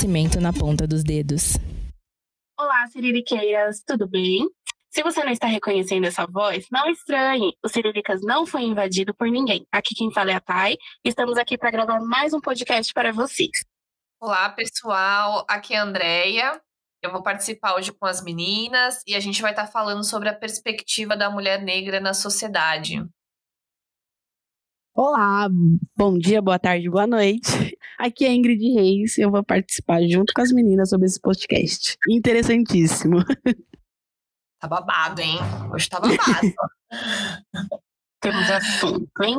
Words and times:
Conhecimento 0.00 0.40
na 0.40 0.50
ponta 0.50 0.86
dos 0.86 1.04
dedos. 1.04 1.58
Olá, 2.58 2.86
Siririqueiras, 2.86 3.82
tudo 3.86 4.08
bem? 4.08 4.48
Se 4.88 5.02
você 5.02 5.22
não 5.22 5.30
está 5.30 5.46
reconhecendo 5.46 6.06
essa 6.06 6.26
voz, 6.26 6.64
não 6.72 6.88
estranhe. 6.88 7.54
O 7.62 7.68
Siriricas 7.68 8.22
não 8.22 8.46
foi 8.46 8.62
invadido 8.62 9.14
por 9.14 9.28
ninguém. 9.28 9.66
Aqui 9.70 9.94
quem 9.94 10.10
fala 10.10 10.30
é 10.30 10.34
a 10.36 10.40
Thay. 10.40 10.78
Estamos 11.04 11.36
aqui 11.36 11.58
para 11.58 11.70
gravar 11.70 12.00
mais 12.00 12.32
um 12.32 12.40
podcast 12.40 12.94
para 12.94 13.12
vocês. 13.12 13.50
Olá, 14.18 14.48
pessoal. 14.48 15.44
Aqui 15.46 15.74
é 15.74 15.76
a 15.76 15.82
Andrea. 15.82 16.58
Eu 17.02 17.12
vou 17.12 17.22
participar 17.22 17.74
hoje 17.74 17.92
com 17.92 18.06
as 18.06 18.24
meninas 18.24 19.02
e 19.06 19.14
a 19.14 19.20
gente 19.20 19.42
vai 19.42 19.50
estar 19.50 19.66
falando 19.66 20.02
sobre 20.02 20.30
a 20.30 20.34
perspectiva 20.34 21.14
da 21.14 21.30
mulher 21.30 21.60
negra 21.62 22.00
na 22.00 22.14
sociedade. 22.14 23.04
Olá, 25.02 25.48
bom 25.96 26.18
dia, 26.18 26.42
boa 26.42 26.58
tarde, 26.58 26.90
boa 26.90 27.06
noite. 27.06 27.74
Aqui 27.96 28.26
é 28.26 28.34
Ingrid 28.34 28.74
Reis 28.74 29.16
e 29.16 29.22
eu 29.22 29.30
vou 29.30 29.42
participar 29.42 30.02
junto 30.06 30.34
com 30.34 30.42
as 30.42 30.52
meninas 30.52 30.90
sobre 30.90 31.06
esse 31.06 31.18
podcast. 31.18 31.96
Interessantíssimo. 32.06 33.24
Tá 34.58 34.68
babado, 34.68 35.22
hein? 35.22 35.38
Hoje 35.72 35.88
tá 35.88 35.98
babado. 36.00 36.20
Temos 38.20 38.50
assunto, 38.50 39.24
hein? 39.24 39.38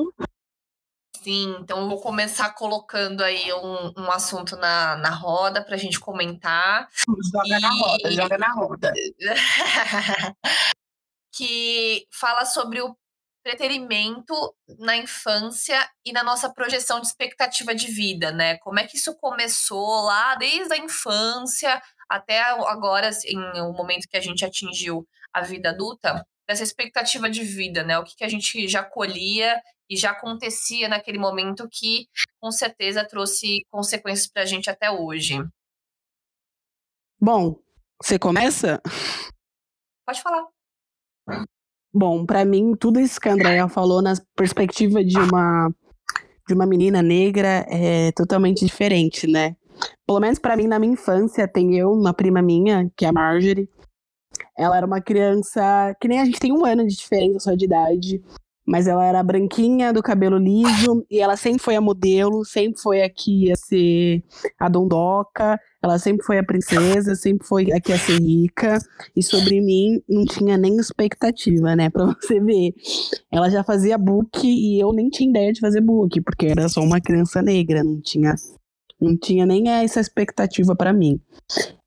Sim, 1.18 1.56
então 1.60 1.82
eu 1.82 1.90
vou 1.90 2.02
começar 2.02 2.56
colocando 2.56 3.22
aí 3.22 3.54
um, 3.54 3.94
um 4.02 4.10
assunto 4.10 4.56
na, 4.56 4.96
na 4.96 5.12
roda 5.12 5.64
pra 5.64 5.78
gente 5.78 6.00
comentar. 6.00 6.90
Joga 7.32 7.58
e... 7.60 7.62
na 7.62 7.70
roda, 7.70 8.12
joga 8.12 8.38
na 8.40 8.52
roda. 8.52 8.92
que 11.32 12.08
fala 12.12 12.46
sobre 12.46 12.82
o 12.82 12.96
preterimento 13.44 14.34
na 14.80 14.96
infância 14.98 15.78
e 16.06 16.12
na 16.12 16.24
nossa 16.24 16.52
projeção 16.52 17.00
de 17.00 17.08
expectativa 17.08 17.74
de 17.74 17.88
vida, 17.88 18.32
né? 18.32 18.58
Como 18.60 18.80
é 18.80 18.88
que 18.88 18.98
isso 18.98 19.16
começou 19.18 20.02
lá 20.02 20.36
desde 20.36 20.74
a 20.74 20.78
infância 20.78 21.82
até 22.10 22.42
agora, 22.42 23.08
em 23.08 23.10
assim, 23.10 23.38
o 23.62 23.74
momento 23.74 24.08
que 24.08 24.18
a 24.18 24.22
gente 24.22 24.44
atingiu 24.46 25.08
a 25.34 25.42
vida 25.42 25.70
adulta, 25.70 26.26
essa 26.48 26.64
expectativa 26.64 27.30
de 27.30 27.44
vida, 27.44 27.84
né? 27.84 27.98
O 27.98 28.04
que, 28.04 28.16
que 28.16 28.24
a 28.24 28.30
gente 28.30 28.68
já 28.68 28.84
colhia 28.84 29.62
e 29.90 29.96
já 29.96 30.12
acontecia 30.12 30.88
naquele 30.88 31.18
momento 31.18 31.68
que, 31.70 32.08
com 32.40 32.52
certeza, 32.52 33.08
trouxe 33.08 33.66
consequências 33.70 34.28
para 34.28 34.44
a 34.44 34.46
gente 34.46 34.70
até 34.70 34.90
hoje. 34.90 35.38
Bom, 37.20 37.62
você 38.02 38.18
começa? 38.18 38.82
Pode 40.06 40.22
falar. 40.22 40.48
Bom, 41.94 42.26
para 42.26 42.46
mim, 42.46 42.74
tudo 42.80 43.00
isso 43.00 43.20
que 43.20 43.28
a 43.28 43.34
Andrea 43.34 43.68
falou 43.68 44.02
na 44.02 44.14
perspectiva 44.36 45.04
de 45.04 45.18
uma 45.18 45.70
de 46.48 46.54
uma 46.54 46.66
menina 46.66 47.02
negra 47.02 47.66
é 47.70 48.12
totalmente 48.12 48.66
diferente, 48.66 49.28
né? 49.28 49.56
Pelo 50.06 50.20
menos 50.20 50.40
para 50.40 50.58
mim, 50.58 50.68
na 50.68 50.80
minha 50.80 50.94
infância, 50.94 51.48
tem 51.48 51.78
eu, 51.78 51.92
uma 51.92 52.14
prima 52.14 52.42
minha, 52.42 52.90
que 52.96 53.06
é 53.06 53.10
a 53.10 53.14
Marjorie. 53.14 53.70
Ela 54.58 54.78
era 54.78 54.86
uma 54.86 55.02
criança 55.02 55.96
que 56.00 56.08
nem 56.08 56.20
a 56.20 56.26
gente 56.26 56.40
tem 56.40 56.52
um 56.52 56.66
ano 56.66 56.86
de 56.86 56.96
diferença 56.96 57.40
só 57.40 57.56
de 57.56 57.66
idade. 57.66 58.22
Mas 58.66 58.88
ela 58.88 59.06
era 59.06 59.24
branquinha, 59.24 59.92
do 59.92 60.04
cabelo 60.04 60.38
liso, 60.38 61.06
e 61.10 61.20
ela 61.20 61.36
sempre 61.36 61.62
foi 61.62 61.76
a 61.76 61.82
modelo, 61.82 62.46
sempre 62.46 62.80
foi 62.80 63.02
a 63.02 63.10
ser 63.56 64.24
a 64.60 64.70
dondoca, 64.70 65.60
ela 65.84 65.98
sempre 65.98 66.24
foi 66.24 66.38
a 66.38 66.44
princesa, 66.44 67.16
sempre 67.16 67.48
foi 67.48 67.68
a 67.72 67.98
ser 67.98 68.20
rica, 68.20 68.78
e 69.16 69.24
sobre 69.24 69.60
mim 69.60 70.02
não 70.08 70.26
tinha 70.26 70.58
nem 70.58 70.78
expectativa, 70.78 71.76
né, 71.76 71.90
pra 71.92 72.06
você 72.06 72.40
ver. 72.40 72.74
Ela 73.32 73.50
já 73.50 73.64
fazia 73.64 73.98
book 73.98 74.40
e 74.44 74.80
eu 74.80 74.94
nem 74.94 75.10
tinha 75.10 75.30
ideia 75.30 75.52
de 75.52 75.60
fazer 75.60 75.82
book, 75.82 76.22
porque 76.22 76.46
era 76.48 76.70
só 76.70 76.82
uma 76.82 77.02
criança 77.02 77.42
negra, 77.42 77.84
não 77.84 78.00
tinha, 78.00 78.36
não 79.00 79.18
tinha 79.18 79.46
nem 79.46 79.70
essa 79.70 80.00
expectativa 80.00 80.76
para 80.76 80.94
mim. 80.94 81.20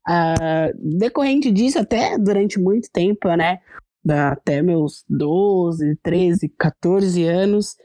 Uh, 0.07 0.97
decorrente 0.99 1.49
disso, 1.49 1.79
até 1.79 2.17
durante 2.17 2.59
muito 2.59 2.89
tempo, 2.91 3.33
né, 3.35 3.59
até 4.07 4.61
meus 4.61 5.05
12, 5.09 5.97
13, 6.03 6.49
14 6.49 7.23
anos, 7.23 7.75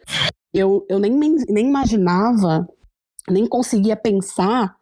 eu, 0.53 0.85
eu 0.89 0.99
nem, 0.99 1.13
nem 1.49 1.69
imaginava, 1.69 2.69
nem 3.29 3.47
conseguia 3.47 3.97
pensar 3.97 4.77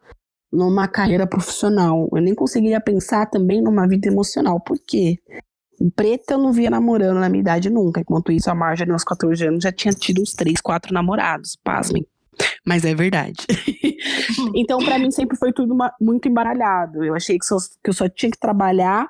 numa 0.51 0.87
carreira 0.87 1.27
profissional. 1.27 2.09
Eu 2.11 2.21
nem 2.21 2.33
conseguia 2.33 2.79
pensar 2.79 3.27
também 3.27 3.61
numa 3.61 3.87
vida 3.87 4.07
emocional. 4.07 4.59
Por 4.59 4.77
quê? 4.79 5.17
Preta 5.95 6.33
eu 6.33 6.37
não 6.37 6.51
via 6.51 6.69
namorando 6.69 7.19
na 7.19 7.29
minha 7.29 7.41
idade 7.41 7.69
nunca. 7.69 8.01
Enquanto 8.01 8.31
isso, 8.31 8.49
a 8.49 8.55
Marjorie, 8.55 8.91
aos 8.91 9.03
14 9.03 9.47
anos, 9.47 9.63
já 9.63 9.71
tinha 9.71 9.93
tido 9.93 10.21
uns 10.21 10.33
3, 10.33 10.59
4 10.59 10.93
namorados. 10.93 11.57
Pasmem. 11.63 12.05
Mas 12.65 12.83
é 12.83 12.93
verdade. 12.93 13.45
então, 14.55 14.79
para 14.79 14.99
mim, 14.99 15.11
sempre 15.11 15.37
foi 15.37 15.53
tudo 15.53 15.73
uma, 15.73 15.93
muito 15.99 16.27
embaralhado. 16.27 17.03
Eu 17.03 17.15
achei 17.15 17.37
que, 17.37 17.45
só, 17.45 17.57
que 17.83 17.89
eu 17.89 17.93
só 17.93 18.09
tinha 18.09 18.31
que 18.31 18.39
trabalhar 18.39 19.09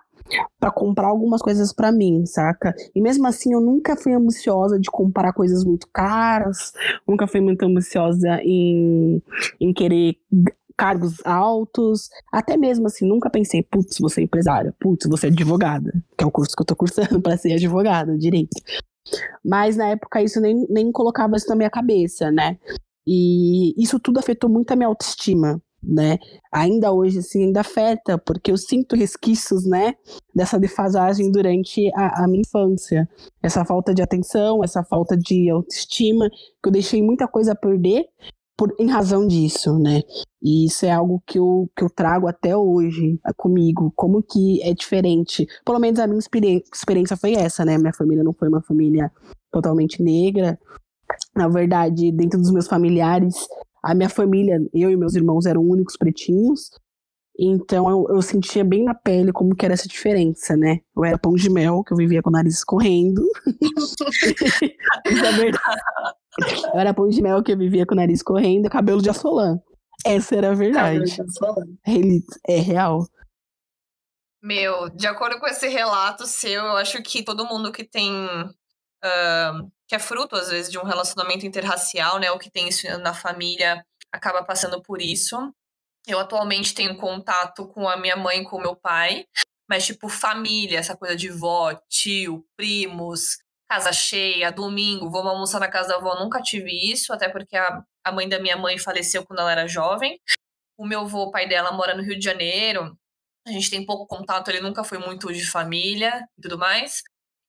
para 0.59 0.71
comprar 0.71 1.07
algumas 1.07 1.41
coisas 1.41 1.73
para 1.73 1.91
mim, 1.91 2.25
saca? 2.25 2.73
E 2.94 3.01
mesmo 3.01 3.25
assim 3.27 3.53
eu 3.53 3.61
nunca 3.61 3.95
fui 3.95 4.13
ambiciosa 4.13 4.79
de 4.79 4.89
comprar 4.89 5.33
coisas 5.33 5.63
muito 5.63 5.88
caras, 5.91 6.71
nunca 7.07 7.25
fui 7.25 7.41
muito 7.41 7.63
ambiciosa 7.66 8.39
em, 8.44 9.21
em 9.59 9.73
querer 9.73 10.17
cargos 10.79 11.17
altos, 11.25 12.07
até 12.31 12.56
mesmo 12.56 12.88
assim, 12.88 13.06
nunca 13.06 13.29
pensei, 13.29 13.62
putz, 13.62 13.97
você 14.00 14.22
é 14.22 14.23
empresária, 14.23 14.73
putz, 14.79 15.09
você 15.09 15.28
é 15.28 15.29
advogada, 15.29 15.91
que 16.17 16.23
é 16.23 16.28
o 16.28 16.31
curso 16.31 16.56
que 16.56 16.62
eu 16.62 16.66
tô 16.66 16.73
cursando 16.73 17.19
para 17.22 17.35
ser 17.35 17.51
advogada, 17.51 18.17
direito. 18.17 18.56
Mas 19.44 19.75
na 19.75 19.89
época 19.89 20.23
isso 20.23 20.39
nem, 20.39 20.66
nem 20.69 20.89
colocava 20.89 21.35
isso 21.35 21.50
na 21.50 21.56
minha 21.57 21.69
cabeça, 21.69 22.31
né? 22.31 22.57
E 23.06 23.73
isso 23.81 24.00
tudo 24.00 24.19
afetou 24.19 24.50
muito 24.50 24.72
a 24.72 24.75
minha 24.78 24.88
autoestima, 24.88 25.62
né? 25.84 26.18
Ainda 26.50 26.94
hoje, 26.94 27.19
assim, 27.19 27.44
ainda 27.44 27.59
afeta, 27.59 28.18
porque 28.18 28.50
eu 28.50 28.57
sinto 28.57 28.95
resquícios, 28.95 29.66
né, 29.66 29.95
dessa 30.34 30.57
defasagem 30.57 31.29
durante 31.29 31.91
a, 31.94 32.23
a, 32.23 32.28
minha 32.28 32.41
infância. 32.41 33.09
Essa 33.44 33.66
falta 33.66 33.94
de 33.94 34.01
atenção, 34.01 34.63
essa 34.63 34.81
falta 34.84 35.18
de 35.18 35.50
autoestima, 35.50 36.29
que 36.29 36.69
eu 36.69 36.72
deixei 36.72 37.01
muita 37.01 37.28
coisa 37.28 37.51
a 37.51 37.56
perder 37.56 38.06
por, 38.59 38.75
em 38.77 38.89
razão 38.89 39.25
disso, 39.25 39.79
né? 39.79 40.01
E 40.43 40.65
isso 40.65 40.85
é 40.85 40.91
algo 40.91 41.23
que 41.25 41.39
eu, 41.39 41.71
que 41.77 41.81
eu 41.81 41.89
trago 41.89 42.27
até 42.27 42.57
hoje 42.57 43.17
comigo, 43.37 43.89
como 43.95 44.21
que 44.21 44.61
é 44.61 44.73
diferente. 44.73 45.47
Pelo 45.63 45.79
menos 45.79 45.97
a 45.97 46.05
minha 46.05 46.19
experiência 46.19 47.15
foi 47.15 47.35
essa, 47.35 47.63
né? 47.63 47.77
Minha 47.77 47.93
família 47.93 48.21
não 48.21 48.33
foi 48.33 48.49
uma 48.49 48.61
família 48.61 49.09
totalmente 49.49 50.03
negra. 50.03 50.59
Na 51.33 51.47
verdade, 51.47 52.11
dentro 52.11 52.37
dos 52.37 52.51
meus 52.51 52.67
familiares, 52.67 53.47
a 53.81 53.95
minha 53.95 54.09
família, 54.09 54.59
eu 54.73 54.91
e 54.91 54.97
meus 54.97 55.15
irmãos 55.15 55.45
eram 55.45 55.61
únicos 55.61 55.95
pretinhos. 55.95 56.69
Então 57.39 57.89
eu, 57.89 58.07
eu, 58.09 58.21
sentia 58.21 58.65
bem 58.65 58.83
na 58.83 58.93
pele 58.93 59.31
como 59.31 59.55
que 59.55 59.63
era 59.63 59.73
essa 59.73 59.87
diferença, 59.87 60.57
né? 60.57 60.79
Eu 60.93 61.05
era 61.05 61.17
pão 61.17 61.33
de 61.33 61.49
mel, 61.49 61.81
que 61.85 61.93
eu 61.93 61.97
vivia 61.97 62.21
com 62.21 62.29
o 62.29 62.33
nariz 62.33 62.61
correndo. 62.65 63.23
Isso 65.07 65.25
é 65.25 65.31
verdade. 65.31 65.81
Eu 66.73 66.79
era 66.79 66.94
pão 66.94 67.07
de 67.09 67.22
mel 67.22 67.44
que 67.44 67.51
eu 67.51 67.57
vivia 67.57 67.85
com 67.85 67.94
o 67.94 67.97
nariz 67.97 68.22
correndo, 68.22 68.69
cabelo 68.69 69.01
de 69.01 69.09
assolã. 69.09 69.59
Essa 70.05 70.35
era 70.35 70.51
a 70.51 70.55
verdade. 70.55 71.17
É 72.47 72.57
real. 72.57 73.05
Meu, 74.41 74.89
de 74.89 75.05
acordo 75.05 75.39
com 75.39 75.47
esse 75.47 75.67
relato 75.67 76.25
seu, 76.25 76.63
eu 76.63 76.77
acho 76.77 77.01
que 77.03 77.23
todo 77.23 77.45
mundo 77.45 77.71
que 77.71 77.83
tem 77.83 78.13
uh, 78.13 79.71
que 79.88 79.95
é 79.95 80.00
fruto, 80.00 80.36
às 80.36 80.50
vezes, 80.50 80.71
de 80.71 80.77
um 80.77 80.83
relacionamento 80.83 81.45
interracial, 81.45 82.19
né? 82.19 82.31
O 82.31 82.39
que 82.39 82.50
tem 82.50 82.69
isso 82.69 82.88
na 83.00 83.13
família 83.13 83.83
acaba 84.12 84.44
passando 84.44 84.81
por 84.81 85.01
isso. 85.01 85.36
Eu 86.07 86.19
atualmente 86.19 86.74
tenho 86.74 86.95
contato 86.95 87.68
com 87.68 87.89
a 87.89 87.97
minha 87.97 88.15
mãe 88.15 88.41
e 88.41 88.44
com 88.45 88.57
o 88.57 88.62
meu 88.62 88.75
pai, 88.75 89.25
mas, 89.69 89.86
tipo, 89.86 90.07
família, 90.07 90.80
essa 90.80 90.95
coisa 90.95 91.15
de 91.15 91.30
vó, 91.30 91.74
tio, 91.89 92.45
primos, 92.56 93.38
casa 93.69 93.94
cheia, 93.94 94.51
domingo, 94.51 95.12
vamos 95.12 95.31
almoçar 95.31 95.60
na 95.60 95.69
casa 95.69 95.89
da 95.89 95.95
avó, 95.98 96.16
nunca 96.19 96.42
tive 96.42 96.71
isso, 96.92 97.13
até 97.13 97.30
porque 97.30 97.56
a, 97.56 97.83
a 98.04 98.12
mãe 98.12 98.27
da 98.27 98.39
minha 98.39 98.57
mãe 98.57 98.80
faleceu 98.80 99.24
quando 99.25 99.39
ela 99.39 99.51
era 99.51 99.68
jovem. 99.68 100.19
O 100.77 100.88
meu 100.88 101.01
avô, 101.01 101.25
o 101.25 101.31
pai 101.31 101.48
dela, 101.48 101.71
mora 101.71 101.95
no 101.95 102.01
Rio 102.01 102.18
de 102.18 102.25
Janeiro. 102.25 102.98
A 103.48 103.51
gente 103.51 103.69
tem 103.69 103.86
pouco 103.86 104.07
contato, 104.07 104.50
ele 104.50 104.62
nunca 104.62 104.83
foi 104.83 104.98
muito 104.98 105.31
de 105.31 105.45
família 105.45 106.27
e 106.38 106.42
tudo 106.42 106.57
mais. 106.57 107.04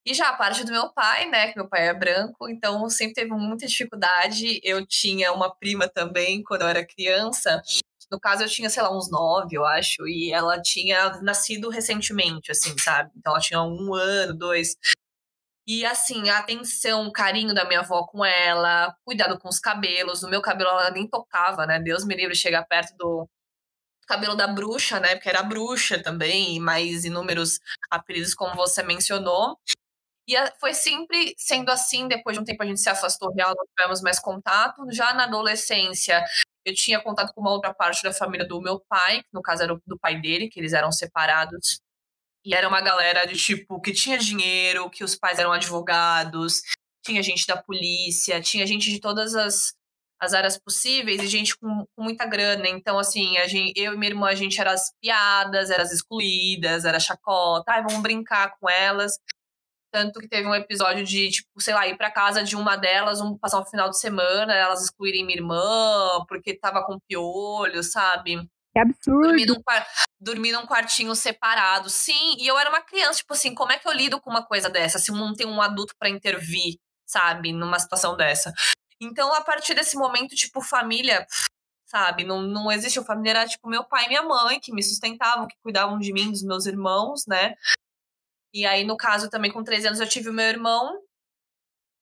E 0.05 0.15
já 0.15 0.29
a 0.31 0.37
parte 0.37 0.65
do 0.65 0.73
meu 0.73 0.93
pai, 0.93 1.29
né, 1.29 1.53
que 1.53 1.59
meu 1.59 1.69
pai 1.69 1.89
é 1.89 1.95
branco, 1.95 2.49
então 2.49 2.89
sempre 2.91 3.15
teve 3.15 3.31
muita 3.33 3.67
dificuldade. 3.67 4.61
Eu 4.63 4.87
tinha 4.87 5.33
uma 5.33 5.55
prima 5.55 5.89
também 5.89 6.43
quando 6.43 6.63
eu 6.63 6.69
era 6.69 6.87
criança. 6.87 7.63
No 8.11 8.19
caso, 8.19 8.43
eu 8.43 8.49
tinha, 8.49 8.69
sei 8.69 8.83
lá, 8.83 8.95
uns 8.95 9.11
nove, 9.11 9.57
eu 9.57 9.65
acho, 9.65 10.07
e 10.09 10.33
ela 10.33 10.61
tinha 10.61 11.21
nascido 11.23 11.69
recentemente, 11.69 12.51
assim, 12.51 12.77
sabe? 12.79 13.11
Então 13.17 13.33
ela 13.33 13.41
tinha 13.41 13.63
um 13.63 13.95
ano, 13.95 14.35
dois. 14.35 14.77
E 15.73 15.87
assim, 15.87 16.29
a 16.29 16.39
atenção, 16.39 17.07
o 17.07 17.13
carinho 17.13 17.55
da 17.55 17.65
minha 17.65 17.79
avó 17.79 18.05
com 18.05 18.25
ela, 18.25 18.93
cuidado 19.05 19.39
com 19.39 19.49
os 19.49 19.61
cabelos. 19.61 20.21
No 20.21 20.29
meu 20.29 20.43
cabelo 20.43 20.69
ela 20.69 20.91
nem 20.91 21.07
tocava, 21.07 21.65
né? 21.65 21.79
Deus 21.79 22.05
me 22.05 22.17
livre 22.17 22.35
chegar 22.35 22.65
perto 22.65 22.93
do 22.97 23.29
cabelo 24.09 24.35
da 24.37 24.49
bruxa, 24.49 25.01
né? 25.01 25.15
Porque 25.17 25.29
era 25.29 25.45
bruxa 25.45 26.03
também, 26.03 26.57
e 26.57 26.61
mais 26.61 27.05
inúmeros 27.05 27.61
apelidos, 27.91 28.35
como 28.35 28.57
você 28.57 28.83
mencionou. 28.83 29.57
E 30.29 30.35
foi 30.61 30.75
sempre 30.75 31.35
sendo 31.39 31.71
assim, 31.71 32.09
depois 32.09 32.37
de 32.37 32.43
um 32.43 32.45
tempo 32.45 32.63
a 32.63 32.67
gente 32.67 32.81
se 32.81 32.91
afastou 32.91 33.33
real, 33.35 33.55
não 33.57 33.67
tivemos 33.77 34.03
mais 34.03 34.21
contato. 34.21 34.85
Já 34.91 35.15
na 35.15 35.25
adolescência, 35.25 36.25
eu 36.65 36.75
tinha 36.75 37.01
contato 37.03 37.33
com 37.35 37.43
uma 37.43 37.53
outra 37.53 37.75
parte 37.75 38.03
da 38.03 38.13
família 38.13 38.47
do 38.47 38.61
meu 38.61 38.81
pai, 38.89 39.21
que 39.23 39.29
no 39.33 39.43
caso 39.43 39.63
era 39.65 39.75
do 39.87 39.99
pai 40.01 40.21
dele, 40.21 40.49
que 40.49 40.61
eles 40.61 40.73
eram 40.73 40.93
separados. 40.93 41.81
E 42.45 42.55
era 42.55 42.69
uma 42.69 42.81
galera 42.81 43.27
de 43.27 43.37
tipo 43.37 43.81
que 43.81 43.93
tinha 43.93 44.19
dinheiro, 44.19 44.91
que 44.91 45.05
os 45.05 45.15
pais 45.15 45.39
eram 45.39 45.53
advogados, 45.53 46.63
tinha 47.05 47.23
gente 47.23 47.47
da 47.47 47.57
polícia, 47.57 48.41
tinha 48.41 48.67
gente 48.67 48.91
de 48.91 49.01
todas 49.01 49.35
as, 49.35 49.75
as 50.21 50.35
áreas 50.35 50.59
possíveis 50.59 51.23
e 51.23 51.27
gente 51.27 51.57
com, 51.59 51.87
com 51.97 52.03
muita 52.03 52.27
grana. 52.27 52.69
Então, 52.69 52.99
assim, 52.99 53.39
a 53.39 53.47
gente, 53.47 53.73
eu 53.77 53.95
e 53.95 53.97
minha 53.97 54.11
irmã, 54.11 54.29
a 54.29 54.35
gente 54.35 54.61
era 54.61 54.73
as 54.73 54.93
piadas, 55.01 55.71
era 55.71 55.83
as 55.83 55.93
excluídas, 55.93 56.85
era 56.85 57.01
chacota, 57.01 57.73
ai, 57.73 57.83
vamos 57.83 58.03
brincar 58.03 58.57
com 58.59 58.69
elas. 58.69 59.19
Tanto 59.93 60.21
que 60.21 60.29
teve 60.29 60.47
um 60.47 60.55
episódio 60.55 61.05
de, 61.05 61.31
tipo, 61.31 61.61
sei 61.61 61.75
lá, 61.75 61.87
ir 61.89 61.97
pra 61.97 62.13
casa 62.13 62.45
de 62.45 62.55
uma 62.55 62.77
delas, 62.77 63.21
um, 63.21 63.37
passar 63.37 63.61
um 63.61 63.67
final 63.67 63.91
de 63.91 63.99
semana, 63.99 64.55
elas 64.55 64.85
excluírem 64.85 65.25
minha 65.27 65.39
irmã, 65.39 66.25
porque 66.29 66.55
tava 66.55 66.85
com 66.85 66.99
piolho, 67.09 67.83
sabe? 67.83 68.49
Que 68.73 68.79
absurdo. 68.79 69.23
Dormir 69.23 69.47
num, 69.47 69.63
dormir 70.21 70.53
num 70.53 70.67
quartinho 70.67 71.15
separado. 71.15 71.91
Sim, 71.91 72.37
e 72.39 72.47
eu 72.47 72.59
era 72.59 72.71
uma 72.71 72.83
criança, 72.83 73.19
tipo 73.19 73.33
assim, 73.33 73.55
como 73.55 73.73
é 73.73 73.79
que 73.79 73.89
eu 73.89 73.93
lido 73.93 74.21
com 74.21 74.31
uma 74.31 74.45
coisa 74.45 74.71
dessa? 74.71 74.99
Se 74.99 75.11
não 75.11 75.35
tem 75.35 75.47
um 75.47 75.61
adulto 75.61 75.95
para 75.99 76.09
intervir, 76.09 76.77
sabe, 77.07 77.53
numa 77.53 77.79
situação 77.79 78.17
dessa. 78.17 78.53
Então, 79.01 79.35
a 79.35 79.41
partir 79.41 79.75
desse 79.75 79.97
momento, 79.97 80.37
tipo, 80.37 80.61
família, 80.61 81.27
sabe, 81.87 82.25
não, 82.25 82.43
não 82.43 82.71
existe. 82.71 82.99
A 82.99 83.05
família 83.05 83.31
era, 83.31 83.47
tipo, 83.49 83.69
meu 83.69 83.85
pai 83.85 84.05
e 84.07 84.09
minha 84.09 84.23
mãe, 84.23 84.61
que 84.61 84.73
me 84.73 84.83
sustentavam, 84.83 85.49
que 85.49 85.57
cuidavam 85.63 85.99
de 85.99 86.13
mim, 86.13 86.31
dos 86.31 86.43
meus 86.43 86.67
irmãos, 86.67 87.25
né? 87.27 87.55
E 88.53 88.67
aí, 88.67 88.85
no 88.85 88.97
caso, 88.97 89.31
também 89.31 89.51
com 89.51 89.65
13 89.65 89.89
anos, 89.89 90.01
eu 90.01 90.09
tive 90.09 90.29
o 90.29 90.33
meu 90.33 90.47
irmão, 90.47 91.01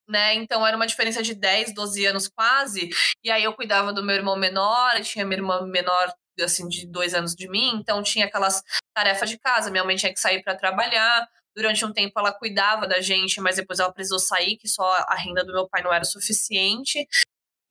né? 0.07 0.33
Então 0.35 0.65
era 0.65 0.75
uma 0.75 0.87
diferença 0.87 1.21
de 1.21 1.35
10, 1.35 1.73
12 1.73 2.05
anos 2.05 2.27
quase. 2.27 2.89
E 3.23 3.29
aí 3.31 3.43
eu 3.43 3.53
cuidava 3.53 3.93
do 3.93 4.03
meu 4.03 4.15
irmão 4.15 4.35
menor, 4.35 4.99
tinha 5.01 5.25
minha 5.25 5.37
irmã 5.37 5.61
menor 5.67 6.11
assim, 6.41 6.67
de 6.67 6.85
dois 6.87 7.13
anos 7.13 7.35
de 7.35 7.49
mim, 7.49 7.75
então 7.75 8.01
tinha 8.03 8.25
aquelas 8.25 8.63
tarefas 8.93 9.29
de 9.29 9.37
casa. 9.37 9.71
Minha 9.71 9.83
mãe 9.83 9.95
tinha 9.95 10.13
que 10.13 10.19
sair 10.19 10.43
para 10.43 10.55
trabalhar. 10.55 11.27
Durante 11.55 11.83
um 11.85 11.91
tempo 11.91 12.17
ela 12.19 12.31
cuidava 12.31 12.87
da 12.87 13.01
gente, 13.01 13.41
mas 13.41 13.55
depois 13.57 13.79
ela 13.79 13.91
precisou 13.91 14.19
sair, 14.19 14.57
que 14.57 14.67
só 14.67 14.85
a 15.07 15.15
renda 15.15 15.43
do 15.43 15.53
meu 15.53 15.67
pai 15.67 15.81
não 15.81 15.93
era 15.93 16.05
suficiente. 16.05 17.07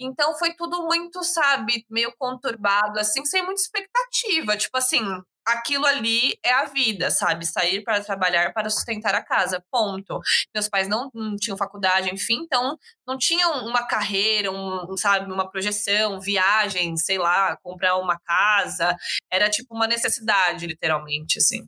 Então 0.01 0.37
foi 0.39 0.55
tudo 0.55 0.83
muito, 0.85 1.25
sabe, 1.25 1.85
meio 1.91 2.13
conturbado, 2.17 3.01
assim, 3.01 3.25
sem 3.25 3.43
muita 3.43 3.61
expectativa. 3.61 4.57
Tipo 4.57 4.77
assim, 4.79 5.03
aquilo 5.49 5.87
ali 5.87 6.39
é 6.45 6.53
a 6.53 6.65
vida, 6.65 7.11
sabe? 7.11 7.47
Sair 7.47 7.83
para 7.83 8.03
trabalhar 8.03 8.53
para 8.53 8.71
sustentar 8.71 9.15
a 9.15 9.23
casa, 9.23 9.65
ponto. 9.71 10.21
Meus 10.55 10.69
pais 10.69 10.89
não, 10.89 11.11
não 11.15 11.37
tinham 11.37 11.57
faculdade, 11.57 12.13
enfim, 12.13 12.43
então 12.43 12.79
não 13.07 13.17
tinham 13.17 13.67
uma 13.67 13.87
carreira, 13.87 14.51
um, 14.51 14.97
sabe, 14.97 15.31
uma 15.33 15.51
projeção, 15.51 16.21
viagem, 16.21 16.97
sei 16.97 17.19
lá, 17.19 17.57
comprar 17.63 17.97
uma 17.97 18.19
casa. 18.21 18.97
Era 19.31 19.49
tipo 19.51 19.75
uma 19.75 19.87
necessidade, 19.87 20.67
literalmente, 20.67 21.39
assim. 21.39 21.67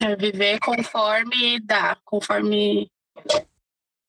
É 0.00 0.14
viver 0.14 0.60
conforme 0.60 1.60
dá, 1.60 1.96
conforme 2.04 2.88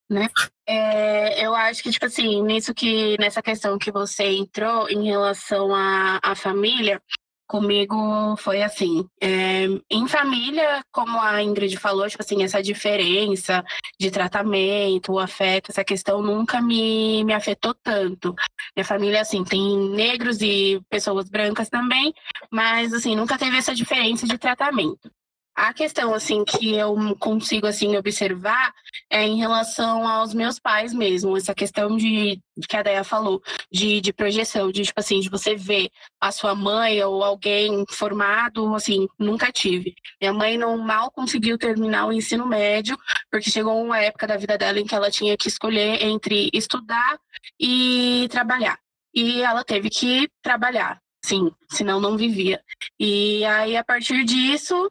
né? 0.10 0.28
É, 0.68 1.46
eu 1.46 1.54
acho 1.54 1.84
que, 1.84 1.92
tipo 1.92 2.06
assim, 2.06 2.42
nisso 2.42 2.74
que, 2.74 3.16
nessa 3.20 3.44
questão 3.44 3.78
que 3.78 3.92
você 3.92 4.24
entrou 4.24 4.90
em 4.90 5.06
relação 5.06 5.74
à, 5.74 6.20
à 6.24 6.36
família, 6.36 7.00
Comigo 7.50 8.38
foi 8.38 8.62
assim, 8.62 9.10
é, 9.20 9.66
em 9.90 10.08
família, 10.08 10.84
como 10.92 11.20
a 11.20 11.42
Ingrid 11.42 11.76
falou, 11.78 12.08
tipo 12.08 12.22
assim, 12.22 12.44
essa 12.44 12.62
diferença 12.62 13.64
de 14.00 14.12
tratamento, 14.12 15.14
o 15.14 15.18
afeto, 15.18 15.72
essa 15.72 15.84
questão 15.84 16.22
nunca 16.22 16.62
me, 16.62 17.24
me 17.24 17.34
afetou 17.34 17.74
tanto. 17.74 18.36
Minha 18.76 18.86
família, 18.86 19.22
assim, 19.22 19.44
tem 19.44 19.90
negros 19.90 20.44
e 20.44 20.80
pessoas 20.92 21.28
brancas 21.28 21.70
também, 21.70 22.14
mas, 22.52 22.94
assim, 22.94 23.16
nunca 23.16 23.36
teve 23.36 23.58
essa 23.58 23.74
diferença 23.74 24.28
de 24.28 24.38
tratamento. 24.38 25.10
A 25.56 25.74
questão, 25.74 26.14
assim, 26.14 26.46
que 26.46 26.74
eu 26.74 26.96
consigo, 27.18 27.68
assim, 27.68 27.98
observar 27.98 28.74
é 29.10 29.24
em 29.24 29.38
relação 29.38 30.08
aos 30.08 30.34
meus 30.34 30.58
pais 30.58 30.94
mesmo. 30.94 31.36
Essa 31.36 31.54
questão 31.54 31.98
de, 31.98 32.42
que 32.68 32.78
a 32.78 32.82
Deia 32.82 33.04
falou, 33.04 33.42
de, 33.72 34.00
de 34.00 34.14
projeção, 34.14 34.72
de, 34.72 34.84
tipo 34.84 35.00
assim, 35.00 35.20
de 35.20 35.30
você 35.30 35.56
ver 35.56 35.90
a 36.20 36.32
sua 36.32 36.56
mãe 36.56 37.04
ou 37.04 37.24
alguém 37.24 37.84
formado, 37.90 38.74
assim, 38.74 39.08
nunca 39.18 39.52
tive. 39.52 39.94
Minha 40.22 40.34
mãe 40.34 40.58
não 40.58 40.78
mal 40.78 41.12
conseguiu 41.12 41.58
terminar 41.58 42.08
o 42.08 42.14
ensino 42.14 42.46
médio, 42.46 42.98
porque 43.30 43.52
chegou 43.52 43.84
uma 43.84 44.00
época 44.00 44.28
da 44.28 44.38
vida 44.38 44.58
dela 44.58 44.80
em 44.80 44.86
que 44.86 44.96
ela 44.96 45.12
tinha 45.12 45.36
que 45.36 45.50
escolher 45.50 46.02
entre 46.04 46.50
estudar 46.54 47.20
e 47.60 48.28
trabalhar. 48.32 48.80
E 49.14 49.42
ela 49.42 49.64
teve 49.64 49.90
que 49.90 50.30
trabalhar, 50.42 51.02
sim, 51.24 51.52
senão 51.70 52.00
não 52.00 52.16
vivia. 52.16 52.64
E 53.00 53.44
aí, 53.46 53.76
a 53.76 53.84
partir 53.84 54.24
disso, 54.24 54.90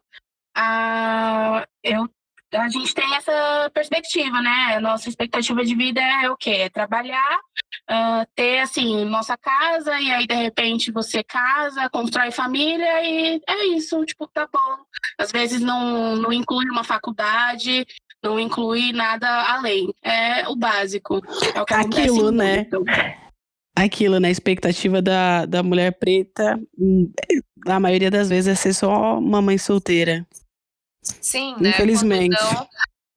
a, 0.59 1.65
eu, 1.85 2.09
a 2.53 2.69
gente 2.69 2.93
tem 2.93 3.15
essa 3.15 3.71
perspectiva, 3.73 4.41
né? 4.43 4.75
A 4.77 4.81
nossa 4.81 5.09
expectativa 5.09 5.65
de 5.65 5.75
vida 5.75 6.01
é 6.01 6.29
o 6.29 6.37
quê? 6.37 6.51
É 6.51 6.69
trabalhar, 6.69 7.39
uh, 7.89 8.27
ter, 8.35 8.59
assim, 8.61 9.05
nossa 9.05 9.37
casa, 9.37 10.01
e 10.01 10.11
aí, 10.11 10.27
de 10.27 10.35
repente, 10.35 10.91
você 10.91 11.23
casa, 11.23 11.89
constrói 11.91 12.33
família, 12.33 13.03
e 13.05 13.41
é 13.47 13.67
isso, 13.67 14.05
tipo, 14.05 14.27
tá 14.27 14.49
bom. 14.53 14.79
Às 15.17 15.31
vezes 15.31 15.61
não, 15.61 16.17
não 16.17 16.33
inclui 16.33 16.65
uma 16.67 16.83
faculdade, 16.83 17.87
não 18.21 18.41
inclui 18.41 18.93
nada 18.93 19.29
além. 19.53 19.95
É 20.03 20.49
o 20.49 20.57
básico. 20.57 21.23
É 21.55 21.63
o 21.63 21.65
que 21.65 21.75
Aquilo, 21.75 22.33
né? 22.33 22.67
Aquilo, 23.77 24.19
né? 24.19 24.27
A 24.27 24.33
expectativa 24.33 25.01
da, 25.01 25.47
da 25.47 25.63
mulher 25.63 25.97
preta, 25.99 26.61
hum, 26.77 27.13
a 27.65 27.79
maioria 27.79 28.11
das 28.11 28.29
vezes, 28.29 28.49
é 28.49 28.55
ser 28.57 28.73
só 28.73 29.19
uma 29.19 29.41
mãe 29.41 29.57
solteira. 29.57 30.27
Sim, 31.21 31.57
né? 31.61 31.71
Infelizmente. 31.71 32.37
Quando 32.37 32.55
não, 32.55 32.69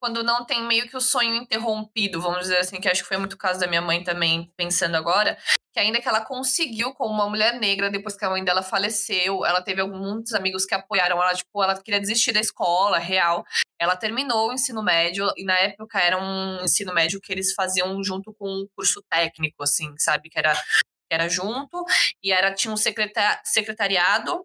quando 0.02 0.24
não 0.24 0.46
tem 0.46 0.64
meio 0.64 0.90
que 0.90 0.98
o 0.98 1.02
sonho 1.02 1.36
interrompido, 1.36 2.20
vamos 2.20 2.40
dizer 2.40 2.58
assim, 2.58 2.82
que 2.82 2.90
acho 2.90 3.04
que 3.04 3.08
foi 3.08 3.18
muito 3.18 3.34
o 3.34 3.38
caso 3.38 3.60
da 3.60 3.68
minha 3.68 3.82
mãe 3.82 4.04
também, 4.04 4.52
pensando 4.58 4.96
agora, 4.96 5.38
que 5.72 5.80
ainda 5.80 6.02
que 6.02 6.08
ela 6.08 6.26
conseguiu, 6.26 6.92
como 6.94 7.14
uma 7.14 7.30
mulher 7.30 7.60
negra, 7.60 7.88
depois 7.88 8.18
que 8.18 8.26
a 8.26 8.30
mãe 8.30 8.44
dela 8.44 8.64
faleceu, 8.64 9.46
ela 9.46 9.62
teve 9.62 9.84
muitos 9.84 10.34
amigos 10.34 10.66
que 10.66 10.74
apoiaram 10.74 11.22
ela, 11.22 11.36
tipo, 11.36 11.64
ela 11.64 11.80
queria 11.80 12.00
desistir 12.00 12.32
da 12.32 12.40
escola, 12.40 12.98
real. 12.98 13.46
Ela 13.80 13.96
terminou 13.96 14.50
o 14.50 14.54
ensino 14.54 14.82
médio, 14.82 15.32
e 15.38 15.46
na 15.46 15.58
época 15.60 16.00
era 16.00 16.18
um 16.18 16.64
ensino 16.64 16.94
médio 16.96 17.22
que 17.22 17.32
eles 17.32 17.54
faziam 17.54 18.04
junto 18.04 18.34
com 18.34 18.50
um 18.50 18.68
curso 18.76 19.04
técnico, 19.08 19.62
assim, 19.62 19.94
sabe? 20.00 20.30
Que 20.30 20.40
era, 20.40 20.54
que 20.56 21.12
era 21.12 21.30
junto, 21.30 21.86
e 22.24 22.32
era, 22.32 22.52
tinha 22.52 22.74
um 22.74 22.78
secretariado 22.78 24.44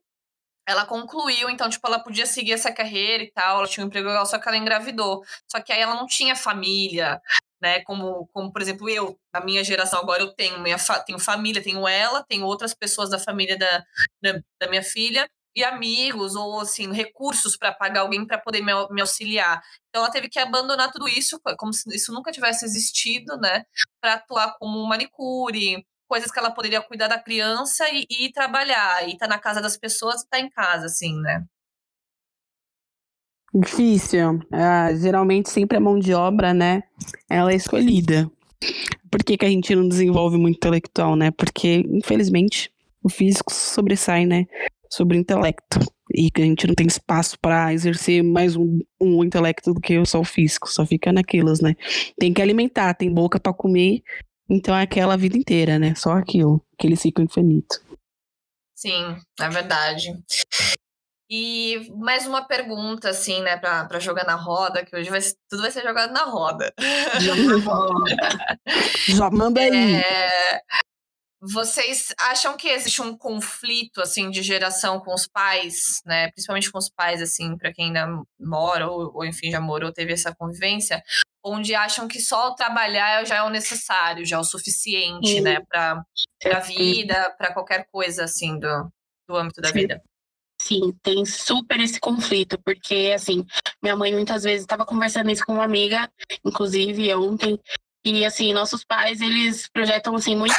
ela 0.66 0.84
concluiu, 0.84 1.48
então, 1.48 1.68
tipo, 1.70 1.86
ela 1.86 1.98
podia 2.00 2.26
seguir 2.26 2.52
essa 2.52 2.72
carreira 2.72 3.22
e 3.22 3.30
tal, 3.30 3.58
ela 3.58 3.68
tinha 3.68 3.84
um 3.84 3.86
emprego 3.86 4.08
legal, 4.08 4.26
só 4.26 4.38
que 4.38 4.48
ela 4.48 4.56
engravidou. 4.56 5.22
Só 5.48 5.60
que 5.60 5.72
aí 5.72 5.80
ela 5.80 5.94
não 5.94 6.06
tinha 6.06 6.34
família, 6.34 7.20
né? 7.60 7.80
Como, 7.84 8.28
como 8.32 8.52
por 8.52 8.60
exemplo, 8.60 8.88
eu, 8.88 9.18
a 9.32 9.40
minha 9.40 9.62
geração 9.62 10.00
agora, 10.00 10.22
eu 10.22 10.32
tenho, 10.34 10.60
minha 10.60 10.78
fa 10.78 10.98
tenho 11.00 11.18
família, 11.18 11.62
tenho 11.62 11.86
ela, 11.86 12.24
tenho 12.24 12.44
outras 12.46 12.74
pessoas 12.74 13.10
da 13.10 13.18
família 13.18 13.56
da, 13.56 13.84
da, 14.22 14.40
da 14.60 14.68
minha 14.68 14.82
filha, 14.82 15.28
e 15.56 15.64
amigos, 15.64 16.36
ou 16.36 16.60
assim, 16.60 16.92
recursos 16.92 17.56
para 17.56 17.72
pagar 17.72 18.00
alguém 18.02 18.26
para 18.26 18.38
poder 18.38 18.60
me, 18.60 18.72
me, 18.90 19.00
auxiliar. 19.00 19.62
Então 19.88 20.02
ela 20.02 20.12
teve 20.12 20.28
que 20.28 20.38
abandonar 20.38 20.92
tudo 20.92 21.08
isso, 21.08 21.40
como 21.58 21.72
se 21.72 21.88
isso 21.94 22.12
nunca 22.12 22.30
tivesse 22.30 22.66
existido, 22.66 23.38
né? 23.38 23.64
Para 24.00 24.14
atuar 24.14 24.56
como 24.58 24.86
manicure, 24.86 25.82
coisas 26.06 26.30
que 26.30 26.38
ela 26.38 26.50
poderia 26.50 26.80
cuidar 26.80 27.08
da 27.08 27.18
criança 27.18 27.84
e, 27.90 28.06
e 28.08 28.32
trabalhar, 28.32 29.08
e 29.08 29.16
tá 29.16 29.26
na 29.26 29.38
casa 29.38 29.60
das 29.60 29.76
pessoas 29.76 30.22
e 30.22 30.28
tá 30.28 30.38
em 30.38 30.48
casa, 30.48 30.86
assim, 30.86 31.14
né? 31.20 31.44
Difícil. 33.54 34.40
Ah, 34.52 34.92
geralmente 34.94 35.50
sempre 35.50 35.78
a 35.78 35.80
mão 35.80 35.98
de 35.98 36.12
obra, 36.12 36.52
né? 36.52 36.82
Ela 37.28 37.52
é 37.52 37.56
escolhida. 37.56 38.30
Por 39.10 39.22
que, 39.24 39.36
que 39.36 39.46
a 39.46 39.48
gente 39.48 39.74
não 39.74 39.88
desenvolve 39.88 40.36
muito 40.36 40.56
intelectual, 40.56 41.16
né? 41.16 41.30
Porque, 41.30 41.82
infelizmente, 41.88 42.70
o 43.02 43.08
físico 43.08 43.52
sobressai, 43.52 44.26
né? 44.26 44.46
Sobre 44.92 45.16
o 45.16 45.20
intelecto. 45.20 45.80
E 46.14 46.30
que 46.30 46.42
a 46.42 46.44
gente 46.44 46.66
não 46.66 46.74
tem 46.74 46.86
espaço 46.86 47.38
para 47.40 47.72
exercer 47.72 48.22
mais 48.22 48.56
um, 48.56 48.78
um 49.00 49.24
intelecto 49.24 49.72
do 49.72 49.80
que 49.80 50.04
só 50.04 50.20
o 50.20 50.24
físico. 50.24 50.70
Só 50.70 50.84
fica 50.84 51.12
naquelas, 51.12 51.60
né? 51.60 51.74
Tem 52.18 52.32
que 52.32 52.42
alimentar, 52.42 52.94
tem 52.94 53.12
boca 53.12 53.40
para 53.40 53.54
comer 53.54 54.02
então 54.48 54.74
é 54.74 54.82
aquela 54.82 55.16
vida 55.16 55.36
inteira, 55.36 55.78
né? 55.78 55.94
Só 55.94 56.12
aquilo, 56.12 56.64
aquele 56.78 56.96
ciclo 56.96 57.24
infinito. 57.24 57.76
Sim, 58.74 59.16
é 59.40 59.48
verdade. 59.48 60.12
E 61.28 61.90
mais 61.96 62.26
uma 62.26 62.46
pergunta, 62.46 63.10
assim, 63.10 63.42
né, 63.42 63.56
pra, 63.56 63.84
pra 63.86 63.98
jogar 63.98 64.24
na 64.24 64.36
roda, 64.36 64.84
que 64.84 64.94
hoje 64.94 65.10
vai, 65.10 65.20
tudo 65.48 65.62
vai 65.62 65.72
ser 65.72 65.82
jogado 65.82 66.12
na 66.12 66.24
roda. 66.24 66.72
Já 69.08 69.28
manda 69.30 69.60
aí. 69.60 69.96
É, 69.96 70.60
vocês 71.40 72.14
acham 72.18 72.56
que 72.56 72.68
existe 72.68 73.02
um 73.02 73.16
conflito, 73.16 74.00
assim, 74.00 74.30
de 74.30 74.40
geração 74.40 75.00
com 75.00 75.12
os 75.12 75.26
pais, 75.26 76.00
né, 76.06 76.30
principalmente 76.30 76.70
com 76.70 76.78
os 76.78 76.88
pais, 76.88 77.20
assim, 77.20 77.56
para 77.56 77.72
quem 77.72 77.86
ainda 77.86 78.06
mora 78.38 78.88
ou, 78.88 79.10
ou, 79.12 79.24
enfim, 79.24 79.50
já 79.50 79.60
morou, 79.60 79.92
teve 79.92 80.12
essa 80.12 80.32
convivência? 80.32 81.02
Onde 81.46 81.74
acham 81.74 82.08
que 82.08 82.20
só 82.20 82.52
trabalhar 82.54 83.24
já 83.24 83.36
é 83.36 83.42
o 83.42 83.50
necessário, 83.50 84.26
já 84.26 84.36
é 84.36 84.40
o 84.40 84.44
suficiente, 84.44 85.28
Sim. 85.28 85.40
né, 85.40 85.60
para 85.60 86.04
a 86.52 86.60
vida, 86.60 87.34
para 87.38 87.52
qualquer 87.52 87.86
coisa 87.90 88.24
assim 88.24 88.58
do, 88.58 88.90
do 89.28 89.36
âmbito 89.36 89.60
da 89.60 89.68
Sim. 89.68 89.74
vida. 89.74 90.02
Sim, 90.60 90.92
tem 91.02 91.24
super 91.24 91.78
esse 91.78 92.00
conflito, 92.00 92.58
porque 92.64 93.12
assim, 93.14 93.46
minha 93.80 93.94
mãe 93.94 94.12
muitas 94.12 94.42
vezes 94.42 94.62
estava 94.62 94.84
conversando 94.84 95.30
isso 95.30 95.44
com 95.44 95.52
uma 95.52 95.64
amiga, 95.64 96.10
inclusive 96.44 97.14
ontem, 97.14 97.60
e 98.04 98.24
assim, 98.24 98.52
nossos 98.52 98.84
pais, 98.84 99.20
eles 99.20 99.68
projetam 99.68 100.14
assim 100.14 100.34
muito, 100.34 100.54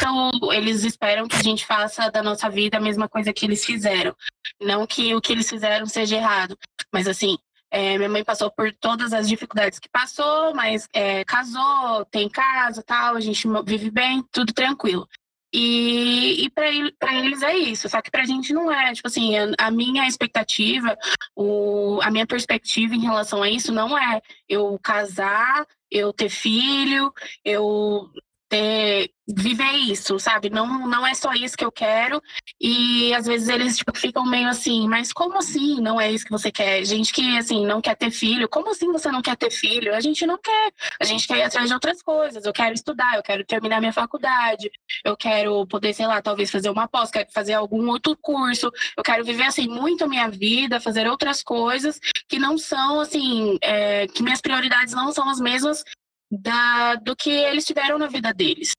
eles 0.54 0.84
esperam 0.84 1.28
que 1.28 1.36
a 1.36 1.42
gente 1.42 1.66
faça 1.66 2.10
da 2.12 2.22
nossa 2.22 2.50
vida 2.50 2.78
a 2.78 2.82
mesma 2.82 3.10
coisa 3.10 3.34
que 3.34 3.46
eles 3.46 3.66
fizeram. 3.66 4.16
Não 4.62 4.86
que 4.86 5.16
o 5.16 5.22
que 5.22 5.34
eles 5.34 5.50
fizeram 5.50 5.86
seja 5.86 6.18
errado, 6.18 6.58
mas 6.94 7.08
assim, 7.08 7.38
é, 7.70 7.98
minha 7.98 8.10
mãe 8.10 8.24
passou 8.24 8.50
por 8.52 8.74
todas 8.74 9.14
as 9.14 9.28
dificuldades 9.28 9.80
que 9.80 9.90
passou, 9.90 10.54
mas 10.54 10.88
é, 10.94 11.24
casou, 11.26 12.06
tem 12.06 12.30
casa, 12.30 12.84
tal, 12.84 13.16
a 13.16 13.20
gente 13.20 13.48
vive 13.66 13.92
bem, 13.92 14.24
tudo 14.32 14.54
tranquilo. 14.54 15.08
E, 15.54 16.46
e 16.46 16.50
para 16.50 16.70
ele, 16.70 16.94
eles 17.14 17.42
é 17.42 17.56
isso, 17.58 17.88
só 17.88 18.02
que 18.02 18.12
para 18.12 18.24
a 18.24 18.26
gente 18.26 18.54
não 18.54 18.72
é. 18.72 18.94
Tipo 18.94 19.08
assim, 19.08 19.34
a, 19.58 19.72
minha 19.72 20.08
expectativa, 20.08 20.98
o, 21.36 22.00
a 22.04 22.12
minha 22.12 22.28
perspectiva 22.28 22.94
em 22.94 23.02
relação 23.02 23.42
a 23.42 23.50
isso 23.50 23.72
não 23.72 23.98
é 23.98 24.22
eu 24.48 24.78
casar, 24.84 25.66
eu 25.90 26.12
ter 26.12 26.30
filho, 26.30 27.14
eu 27.46 28.12
ter, 28.50 29.12
viver 29.28 29.72
isso, 29.74 30.20
sabe? 30.20 30.50
Não, 30.50 30.88
não 30.88 31.06
é 31.06 31.14
só 31.14 31.34
isso 31.34 31.58
que 31.58 31.66
eu 31.66 31.72
quero. 31.72 32.22
E 32.60 33.14
às 33.14 33.26
vezes 33.26 33.50
eles 33.50 33.78
tipo, 33.78 33.98
ficam 33.98 34.26
meio 34.26 34.48
assim, 34.48 34.88
mas 34.88 35.12
como 35.12 35.38
assim 35.38 35.82
não 35.82 36.00
é 36.00 36.12
isso 36.12 36.26
que 36.26 36.32
você 36.32 36.52
quer? 36.52 36.84
Gente 36.86 37.12
que 37.12 37.38
assim 37.38 37.66
não 37.66 37.82
quer 37.82 37.96
ter 37.96 38.10
filho, 38.12 38.48
como 38.48 38.72
assim 38.72 38.92
você 38.92 39.12
não 39.12 39.22
quer 39.22 39.36
ter 39.36 39.52
filho? 39.52 39.94
A 39.94 40.00
gente 40.00 40.26
não 40.26 40.38
quer, 40.38 40.72
a 41.00 41.04
gente 41.04 41.28
quer 41.28 41.38
ir 41.40 41.44
atrás 41.44 41.68
de 41.68 41.74
outras 41.74 42.02
coisas. 42.02 42.46
Eu 42.46 42.54
quero 42.54 42.74
estudar, 42.74 43.16
eu 43.16 43.24
quero 43.24 43.44
terminar 43.46 43.80
minha 43.80 43.94
faculdade, 43.94 44.72
eu 45.04 45.18
quero 45.18 45.66
poder, 45.68 45.94
sei 45.94 46.08
lá, 46.08 46.22
talvez 46.22 46.50
fazer 46.50 46.70
uma 46.70 46.88
pós, 46.88 47.12
quero 47.12 47.30
fazer 47.32 47.54
algum 47.54 47.90
outro 47.90 48.16
curso, 48.18 48.72
eu 48.96 49.04
quero 49.04 49.24
viver 49.26 49.44
assim 49.44 49.68
muito 49.68 50.04
a 50.04 50.08
minha 50.08 50.30
vida, 50.30 50.80
fazer 50.80 51.08
outras 51.08 51.44
coisas 51.44 52.00
que 52.28 52.40
não 52.40 52.58
são 52.58 53.02
assim, 53.02 53.58
é, 53.62 54.08
que 54.08 54.24
minhas 54.24 54.42
prioridades 54.42 54.94
não 54.94 55.12
são 55.12 55.30
as 55.30 55.40
mesmas 55.40 55.84
da, 56.32 56.96
do 56.96 57.16
que 57.16 57.30
eles 57.30 57.66
tiveram 57.66 57.98
na 57.98 58.08
vida 58.08 58.34
deles. 58.34 58.72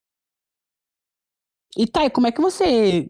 E 1.76 1.86
Thay, 1.86 2.10
como 2.10 2.26
é 2.26 2.32
que 2.32 2.40
você 2.40 3.08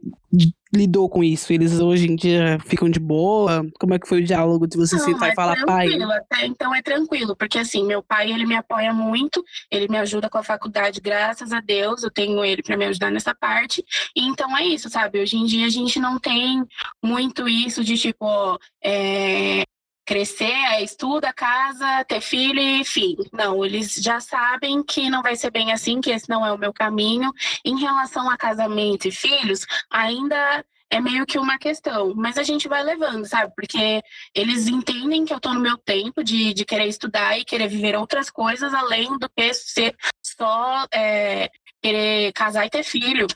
lidou 0.75 1.09
com 1.09 1.25
isso? 1.25 1.53
Eles 1.53 1.81
hoje 1.81 2.07
em 2.07 2.17
dia 2.17 2.59
ficam 2.67 2.91
de 2.91 3.01
boa? 3.01 3.67
Como 3.79 3.95
é 3.95 3.99
que 3.99 4.09
foi 4.09 4.21
o 4.21 4.25
diálogo 4.25 4.67
de 4.67 4.77
você 4.77 4.97
Não, 4.97 5.05
sentar 5.05 5.31
é 5.31 5.33
e 5.33 5.35
falar 5.35 5.65
pai? 5.65 5.89
Até 6.03 6.47
então 6.47 6.75
é 6.75 6.83
tranquilo, 6.83 7.35
porque 7.35 7.59
assim, 7.59 7.85
meu 7.87 8.03
pai, 8.03 8.31
ele 8.31 8.45
me 8.45 8.55
apoia 8.55 8.93
muito, 8.93 9.43
ele 9.71 9.89
me 9.89 9.97
ajuda 9.97 10.29
com 10.29 10.39
a 10.39 10.43
faculdade, 10.43 11.01
graças 11.01 11.53
a 11.53 11.61
Deus, 11.61 12.03
eu 12.03 12.11
tenho 12.11 12.45
ele 12.45 12.63
para 12.63 12.77
me 12.77 12.85
ajudar 12.87 13.11
nessa 13.11 13.35
parte. 13.35 13.85
E 14.15 14.27
então 14.27 14.57
é 14.57 14.65
isso, 14.65 14.91
sabe? 14.91 15.21
Hoje 15.21 15.37
em 15.37 15.47
dia 15.47 15.67
a 15.67 15.71
gente 15.71 15.99
não 15.99 16.19
tem 16.19 16.63
muito 17.03 17.49
isso 17.49 17.83
de 17.83 17.97
tipo, 17.97 18.59
é, 18.85 19.63
crescer, 20.09 20.51
é 20.73 20.83
estuda, 20.83 21.35
casa, 21.35 22.03
ter 22.05 22.23
filho 22.23 22.59
e 22.59 22.83
fim. 22.83 23.15
Não, 23.31 23.63
eles 23.63 23.95
já 23.97 24.19
sabem 24.21 24.83
que 24.83 25.11
não 25.11 25.21
vai 25.21 25.37
ser 25.37 25.51
bem 25.51 25.71
assim, 25.71 26.01
que 26.01 26.11
esse 26.11 26.31
não 26.31 26.47
é 26.47 26.51
o 26.51 26.57
meu 26.57 26.73
caminho. 26.73 27.31
Em 27.63 27.79
relação 27.79 28.31
a 28.31 28.39
casamento 28.39 29.07
e 29.07 29.13
filhos, 29.13 29.67
ainda 29.91 30.65
é 30.89 30.99
meio 30.99 31.27
que 31.27 31.39
uma 31.39 31.59
questão, 31.59 32.15
mas 32.17 32.39
a 32.39 32.43
gente 32.43 32.67
vai 32.67 32.83
levando, 32.83 33.27
sabe? 33.27 33.53
Porque 33.55 34.03
eles 34.35 34.67
entendem 34.67 35.27
que 35.27 35.35
eu 35.35 35.39
tô 35.39 35.53
no 35.53 35.61
meu 35.61 35.77
tempo 35.77 36.25
de, 36.25 36.55
de 36.55 36.65
querer 36.65 36.87
estudar 36.87 37.39
e 37.39 37.45
querer 37.45 37.69
viver 37.69 37.95
outras 37.95 38.31
coisas 38.31 38.73
além 38.73 39.19
do 39.19 39.29
que 39.29 39.53
ser 39.53 39.95
só 40.25 40.87
é, 40.91 41.51
querer 41.83 42.33
casar 42.33 42.65
e 42.65 42.71
ter 42.71 42.83
filho. 42.83 43.27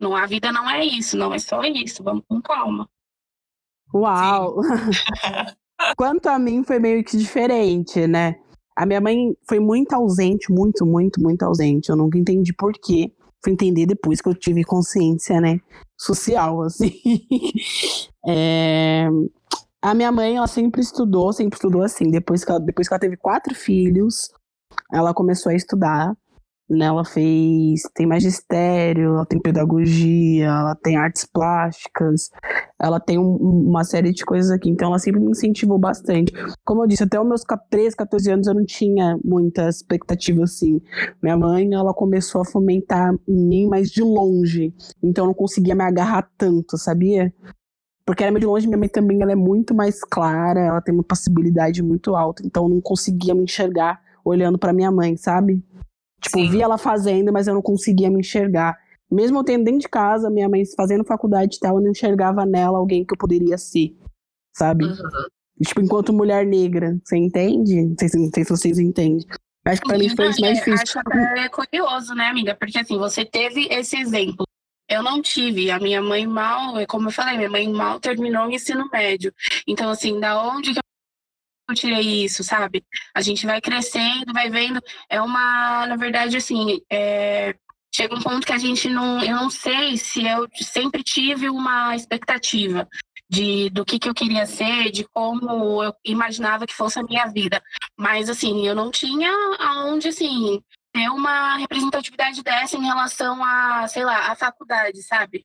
Não, 0.00 0.16
a 0.16 0.24
vida 0.24 0.50
não 0.50 0.68
é 0.70 0.82
isso, 0.82 1.14
não 1.14 1.34
é 1.34 1.38
só 1.38 1.62
isso. 1.62 2.02
Vamos 2.02 2.24
com 2.26 2.40
calma. 2.40 2.88
Uau! 3.92 4.56
Quanto 5.96 6.28
a 6.28 6.38
mim, 6.38 6.62
foi 6.64 6.78
meio 6.78 7.02
que 7.04 7.16
diferente, 7.16 8.06
né? 8.06 8.36
A 8.76 8.84
minha 8.84 9.00
mãe 9.00 9.36
foi 9.48 9.60
muito 9.60 9.92
ausente, 9.92 10.50
muito, 10.50 10.84
muito, 10.84 11.20
muito 11.20 11.42
ausente. 11.42 11.90
Eu 11.90 11.96
nunca 11.96 12.18
entendi 12.18 12.52
por 12.52 12.72
quê. 12.72 13.12
Fui 13.42 13.52
entender 13.52 13.86
depois 13.86 14.20
que 14.20 14.28
eu 14.28 14.34
tive 14.34 14.64
consciência, 14.64 15.40
né? 15.40 15.60
Social, 15.96 16.62
assim. 16.62 16.92
é... 18.26 19.08
A 19.80 19.94
minha 19.94 20.10
mãe, 20.10 20.36
ela 20.36 20.46
sempre 20.46 20.80
estudou, 20.80 21.32
sempre 21.32 21.56
estudou 21.56 21.82
assim. 21.82 22.10
Depois 22.10 22.44
que 22.44 22.50
ela, 22.50 22.58
depois 22.58 22.88
que 22.88 22.94
ela 22.94 23.00
teve 23.00 23.16
quatro 23.16 23.54
filhos, 23.54 24.30
ela 24.92 25.12
começou 25.12 25.52
a 25.52 25.54
estudar. 25.54 26.16
Né, 26.68 26.86
ela 26.86 27.04
fez, 27.04 27.82
tem 27.94 28.06
magistério, 28.06 29.10
ela 29.16 29.26
tem 29.26 29.38
pedagogia, 29.38 30.46
ela 30.46 30.74
tem 30.74 30.96
artes 30.96 31.26
plásticas, 31.26 32.30
ela 32.80 32.98
tem 32.98 33.18
um, 33.18 33.36
uma 33.36 33.84
série 33.84 34.12
de 34.12 34.24
coisas 34.24 34.50
aqui, 34.50 34.70
então 34.70 34.88
ela 34.88 34.98
sempre 34.98 35.20
me 35.20 35.30
incentivou 35.30 35.78
bastante. 35.78 36.32
Como 36.64 36.82
eu 36.82 36.86
disse, 36.86 37.02
até 37.02 37.20
os 37.20 37.26
meus 37.26 37.42
13, 37.68 37.94
14 37.94 38.30
anos 38.30 38.46
eu 38.46 38.54
não 38.54 38.64
tinha 38.64 39.18
muita 39.22 39.68
expectativa 39.68 40.42
assim. 40.44 40.80
Minha 41.22 41.36
mãe, 41.36 41.72
ela 41.74 41.92
começou 41.92 42.40
a 42.40 42.46
fomentar 42.46 43.14
em 43.28 43.46
mim, 43.46 43.68
mas 43.68 43.90
de 43.90 44.02
longe, 44.02 44.72
então 45.02 45.24
eu 45.24 45.28
não 45.28 45.34
conseguia 45.34 45.74
me 45.74 45.84
agarrar 45.84 46.30
tanto, 46.38 46.78
sabia? 46.78 47.30
Porque 48.06 48.22
era 48.22 48.32
meio 48.32 48.40
de 48.40 48.46
longe, 48.46 48.66
minha 48.66 48.78
mãe 48.78 48.88
também 48.88 49.22
ela 49.22 49.32
é 49.32 49.36
muito 49.36 49.74
mais 49.74 50.00
clara, 50.02 50.60
ela 50.60 50.80
tem 50.80 50.94
uma 50.94 51.04
possibilidade 51.04 51.82
muito 51.82 52.14
alta, 52.14 52.42
então 52.44 52.64
eu 52.64 52.68
não 52.70 52.80
conseguia 52.80 53.34
me 53.34 53.44
enxergar 53.44 54.00
olhando 54.24 54.58
para 54.58 54.72
minha 54.72 54.90
mãe, 54.90 55.16
sabe? 55.16 55.62
Tipo, 56.24 56.38
Sim. 56.38 56.50
via 56.50 56.64
ela 56.64 56.78
fazendo, 56.78 57.30
mas 57.30 57.46
eu 57.46 57.54
não 57.54 57.60
conseguia 57.60 58.10
me 58.10 58.20
enxergar. 58.20 58.78
Mesmo 59.10 59.38
eu 59.38 59.44
tendo 59.44 59.64
dentro 59.64 59.80
de 59.80 59.88
casa, 59.88 60.30
minha 60.30 60.48
mãe 60.48 60.64
fazendo 60.74 61.04
faculdade 61.04 61.56
e 61.56 61.60
tal, 61.60 61.76
eu 61.76 61.82
não 61.82 61.90
enxergava 61.90 62.46
nela 62.46 62.78
alguém 62.78 63.04
que 63.04 63.12
eu 63.12 63.18
poderia 63.18 63.58
ser, 63.58 63.94
sabe? 64.56 64.86
Uhum. 64.86 64.96
Tipo, 65.62 65.82
enquanto 65.82 66.14
mulher 66.14 66.46
negra, 66.46 66.98
você 67.04 67.18
entende? 67.18 67.84
Não 67.84 67.94
sei, 67.98 68.20
não 68.20 68.30
sei 68.34 68.44
se 68.44 68.50
vocês 68.50 68.78
entendem. 68.78 69.24
Acho 69.66 69.82
que 69.82 69.88
pra 69.88 69.98
mim 69.98 70.14
foi 70.16 70.28
isso 70.30 70.40
mais 70.40 70.58
difícil. 70.58 70.82
Acho 70.82 70.98
até 70.98 71.48
curioso, 71.48 72.14
né, 72.14 72.26
amiga? 72.26 72.54
Porque 72.54 72.78
assim, 72.78 72.98
você 72.98 73.24
teve 73.24 73.68
esse 73.70 73.96
exemplo. 73.96 74.46
Eu 74.88 75.02
não 75.02 75.22
tive. 75.22 75.70
A 75.70 75.78
minha 75.78 76.02
mãe 76.02 76.26
mal, 76.26 76.74
como 76.88 77.08
eu 77.08 77.12
falei, 77.12 77.36
minha 77.36 77.50
mãe 77.50 77.70
mal 77.70 78.00
terminou 78.00 78.46
o 78.46 78.50
ensino 78.50 78.88
médio. 78.90 79.32
Então, 79.66 79.90
assim, 79.90 80.18
da 80.18 80.42
onde 80.42 80.72
que 80.72 80.78
eu 80.78 80.82
tirei 81.72 82.24
isso, 82.24 82.42
sabe? 82.42 82.84
A 83.14 83.20
gente 83.22 83.46
vai 83.46 83.60
crescendo, 83.60 84.32
vai 84.32 84.50
vendo. 84.50 84.82
É 85.08 85.20
uma, 85.20 85.86
na 85.86 85.96
verdade, 85.96 86.36
assim, 86.36 86.80
é, 86.90 87.54
chega 87.94 88.14
um 88.14 88.20
ponto 88.20 88.46
que 88.46 88.52
a 88.52 88.58
gente 88.58 88.88
não. 88.88 89.22
Eu 89.22 89.36
não 89.36 89.50
sei 89.50 89.96
se 89.96 90.26
eu 90.26 90.48
sempre 90.56 91.02
tive 91.02 91.48
uma 91.48 91.94
expectativa 91.94 92.88
de 93.30 93.70
do 93.70 93.84
que, 93.84 93.98
que 93.98 94.08
eu 94.08 94.14
queria 94.14 94.46
ser, 94.46 94.90
de 94.90 95.04
como 95.04 95.82
eu 95.82 95.94
imaginava 96.04 96.66
que 96.66 96.74
fosse 96.74 96.98
a 96.98 97.04
minha 97.04 97.26
vida. 97.26 97.62
Mas, 97.96 98.28
assim, 98.28 98.66
eu 98.66 98.74
não 98.74 98.90
tinha 98.90 99.32
aonde, 99.60 100.08
assim, 100.08 100.60
ter 100.92 101.08
uma 101.08 101.56
representatividade 101.56 102.42
dessa 102.42 102.76
em 102.76 102.84
relação 102.84 103.42
a, 103.42 103.86
sei 103.88 104.04
lá, 104.04 104.30
a 104.30 104.36
faculdade, 104.36 105.02
sabe? 105.02 105.42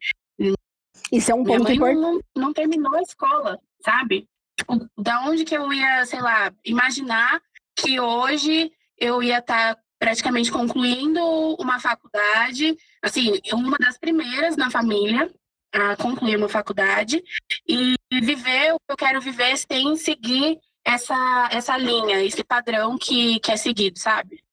Isso 1.12 1.32
é 1.32 1.36
um 1.36 1.44
ponto 1.44 1.72
importante. 1.72 2.00
Não, 2.00 2.20
não 2.36 2.54
terminou 2.54 2.96
a 2.96 3.02
escola, 3.02 3.60
sabe? 3.84 4.28
Tipo, 4.60 4.89
da 4.98 5.22
onde 5.22 5.46
que 5.46 5.56
eu 5.56 5.72
ia, 5.72 6.06
sei 6.06 6.20
lá, 6.20 6.54
imaginar 6.66 7.42
que 7.78 7.98
hoje 7.98 8.70
eu 8.98 9.24
ia 9.24 9.39
estar 9.39 9.75
tá 9.75 9.82
praticamente 9.98 10.51
concluindo 10.51 11.22
uma 11.58 11.80
faculdade, 11.80 12.78
assim, 13.01 13.39
uma 13.54 13.78
das 13.78 13.98
primeiras 13.98 14.58
na 14.58 14.70
família 14.70 15.34
a 15.72 15.96
concluir 15.96 16.36
uma 16.36 16.50
faculdade 16.50 17.24
e 17.66 17.96
viver 18.12 18.74
o 18.74 18.80
que 18.80 18.92
eu 18.92 18.98
quero 18.98 19.22
viver 19.22 19.56
sem 19.58 19.96
seguir 19.96 20.60
essa, 20.84 21.50
essa 21.51 21.78
linha, 21.78 22.22
esse 22.22 22.44
padrão 22.44 22.98
que, 22.98 23.39
que 23.39 23.51
é 23.51 23.56
seguido, 23.56 23.98
sabe? 23.98 24.44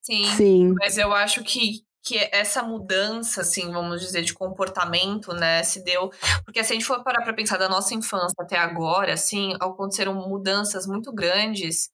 Sim, 0.00 0.24
Sim. 0.36 0.74
Mas 0.78 0.96
eu 0.96 1.12
acho 1.12 1.42
que, 1.44 1.82
que 2.04 2.18
essa 2.30 2.62
mudança, 2.62 3.40
assim, 3.40 3.72
vamos 3.72 4.00
dizer, 4.02 4.22
de 4.22 4.34
comportamento, 4.34 5.32
né, 5.32 5.62
se 5.62 5.82
deu. 5.82 6.10
Porque 6.44 6.62
se 6.62 6.72
a 6.72 6.74
gente 6.74 6.84
for 6.84 7.02
parar 7.02 7.22
para 7.22 7.32
pensar 7.32 7.56
da 7.56 7.68
nossa 7.68 7.94
infância 7.94 8.34
até 8.38 8.58
agora, 8.58 9.14
assim, 9.14 9.54
aconteceram 9.54 10.14
mudanças 10.14 10.86
muito 10.86 11.12
grandes, 11.12 11.88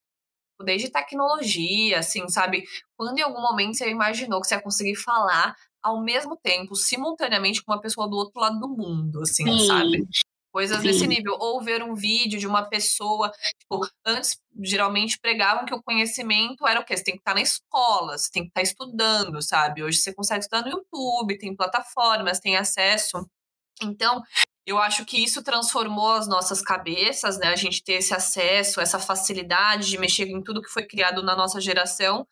desde 0.65 0.91
tecnologia, 0.91 2.01
assim, 2.01 2.29
sabe? 2.29 2.65
Quando 2.97 3.19
em 3.19 3.23
algum 3.23 3.41
momento 3.41 3.77
você 3.77 3.89
imaginou 3.89 4.41
que 4.41 4.49
você 4.49 4.57
ia 4.57 4.63
conseguir 4.63 4.97
falar 4.97 5.55
ao 5.83 6.03
mesmo 6.03 6.37
tempo, 6.37 6.75
simultaneamente, 6.75 7.63
com 7.63 7.73
uma 7.73 7.81
pessoa 7.81 8.09
do 8.09 8.17
outro 8.17 8.41
lado 8.41 8.59
do 8.59 8.69
mundo, 8.69 9.23
assim, 9.23 9.45
Sim. 9.45 9.67
sabe? 9.67 10.07
Coisas 10.53 10.79
Sim. 10.79 10.83
desse 10.85 11.07
nível. 11.07 11.37
Ou 11.39 11.63
ver 11.63 11.83
um 11.83 11.95
vídeo 11.95 12.39
de 12.39 12.47
uma 12.47 12.65
pessoa. 12.69 13.31
Tipo, 13.61 13.87
antes, 14.05 14.39
geralmente, 14.63 15.19
pregavam 15.21 15.65
que 15.65 15.75
o 15.75 15.83
conhecimento 15.83 16.67
era 16.67 16.81
o 16.81 16.85
quê? 16.85 16.97
Você 16.97 17.05
tem 17.05 17.15
que 17.15 17.21
estar 17.21 17.35
na 17.35 17.43
escola, 17.43 18.19
você 18.19 18.31
tem 18.31 18.43
que 18.45 18.49
estar 18.51 18.63
estudando, 18.63 19.41
sabe? 19.43 19.83
Hoje 19.83 19.99
você 19.99 20.13
consegue 20.15 20.41
estudar 20.41 20.63
no 20.63 20.71
YouTube, 20.71 21.39
tem 21.39 21.55
plataformas, 21.55 22.41
tem 22.41 22.57
acesso. 22.57 23.25
Então, 23.83 24.23
Eu 24.67 24.79
acho 24.79 25.05
que 25.05 25.23
isso 25.23 25.43
transformou 25.43 26.13
as 26.13 26.29
nossas 26.29 26.63
cabeças, 26.63 27.39
né? 27.39 27.49
A 27.49 27.57
gente 27.57 27.83
ter 27.83 27.95
esse 27.95 28.15
acesso, 28.15 28.81
essa 28.81 28.99
facilidade 28.99 29.89
de 29.89 29.99
mexer 29.99 30.29
em 30.29 30.43
tudo 30.43 30.63
que 30.63 30.71
foi 30.71 30.85
criado 30.87 31.23
na 31.23 31.35
nossa 31.35 31.61
geração. 31.61 32.27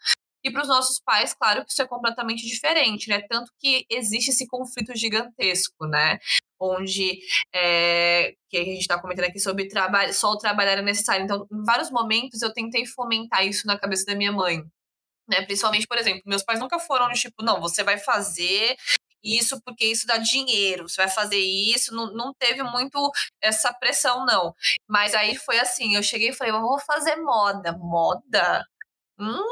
E 0.45 0.51
para 0.51 0.63
os 0.63 0.69
nossos 0.69 1.01
pais, 1.01 1.35
claro 1.35 1.65
que 1.65 1.73
isso 1.73 1.83
é 1.83 1.87
completamente 1.87 2.47
diferente, 2.47 3.09
né? 3.09 3.23
Tanto 3.29 3.53
que 3.59 3.85
existe 3.91 4.31
esse 4.31 4.47
conflito 4.47 4.95
gigantesco, 4.95 5.87
né? 5.87 6.19
Onde 6.61 7.21
é, 7.55 8.35
que 8.49 8.57
a 8.57 8.65
gente 8.65 8.81
está 8.81 9.01
comentando 9.01 9.27
aqui 9.27 9.39
sobre 9.39 9.69
trabalho, 9.69 10.13
só 10.13 10.33
o 10.33 10.39
trabalhar 10.39 10.79
é 10.79 10.83
necessário. 10.83 11.25
Então, 11.25 11.47
em 11.53 11.65
vários 11.65 11.91
momentos 11.91 12.43
eu 12.43 12.53
tentei 12.53 12.85
fomentar 12.87 13.47
isso 13.47 13.67
na 13.67 13.79
cabeça 13.79 14.05
da 14.07 14.15
minha 14.15 14.33
mãe. 14.33 14.63
Né? 15.29 15.43
Principalmente, 15.43 15.87
por 15.87 15.99
exemplo, 15.99 16.23
meus 16.27 16.43
pais 16.43 16.59
nunca 16.59 16.79
foram 16.79 17.09
tipo, 17.13 17.43
não, 17.43 17.61
você 17.61 17.85
vai 17.85 17.99
fazer 17.99 18.77
isso 19.23 19.61
porque 19.63 19.85
isso 19.85 20.07
dá 20.07 20.17
dinheiro, 20.17 20.89
você 20.89 21.03
vai 21.03 21.11
fazer 21.11 21.39
isso, 21.39 21.95
não, 21.95 22.13
não 22.13 22.33
teve 22.35 22.63
muito 22.63 23.11
essa 23.41 23.73
pressão, 23.73 24.25
não. 24.25 24.55
Mas 24.89 25.15
aí 25.15 25.37
foi 25.37 25.59
assim, 25.59 25.97
eu 25.97 26.03
cheguei 26.03 26.31
e 26.31 26.33
falei, 26.33 26.53
eu 26.53 26.61
vou 26.61 26.79
fazer 26.81 27.17
moda. 27.17 27.73
Moda? 27.79 28.65
Hum, 29.19 29.43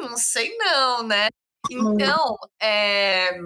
não 0.00 0.16
sei 0.16 0.56
não, 0.56 1.02
né? 1.04 1.28
Então, 1.70 2.36
é, 2.60 3.38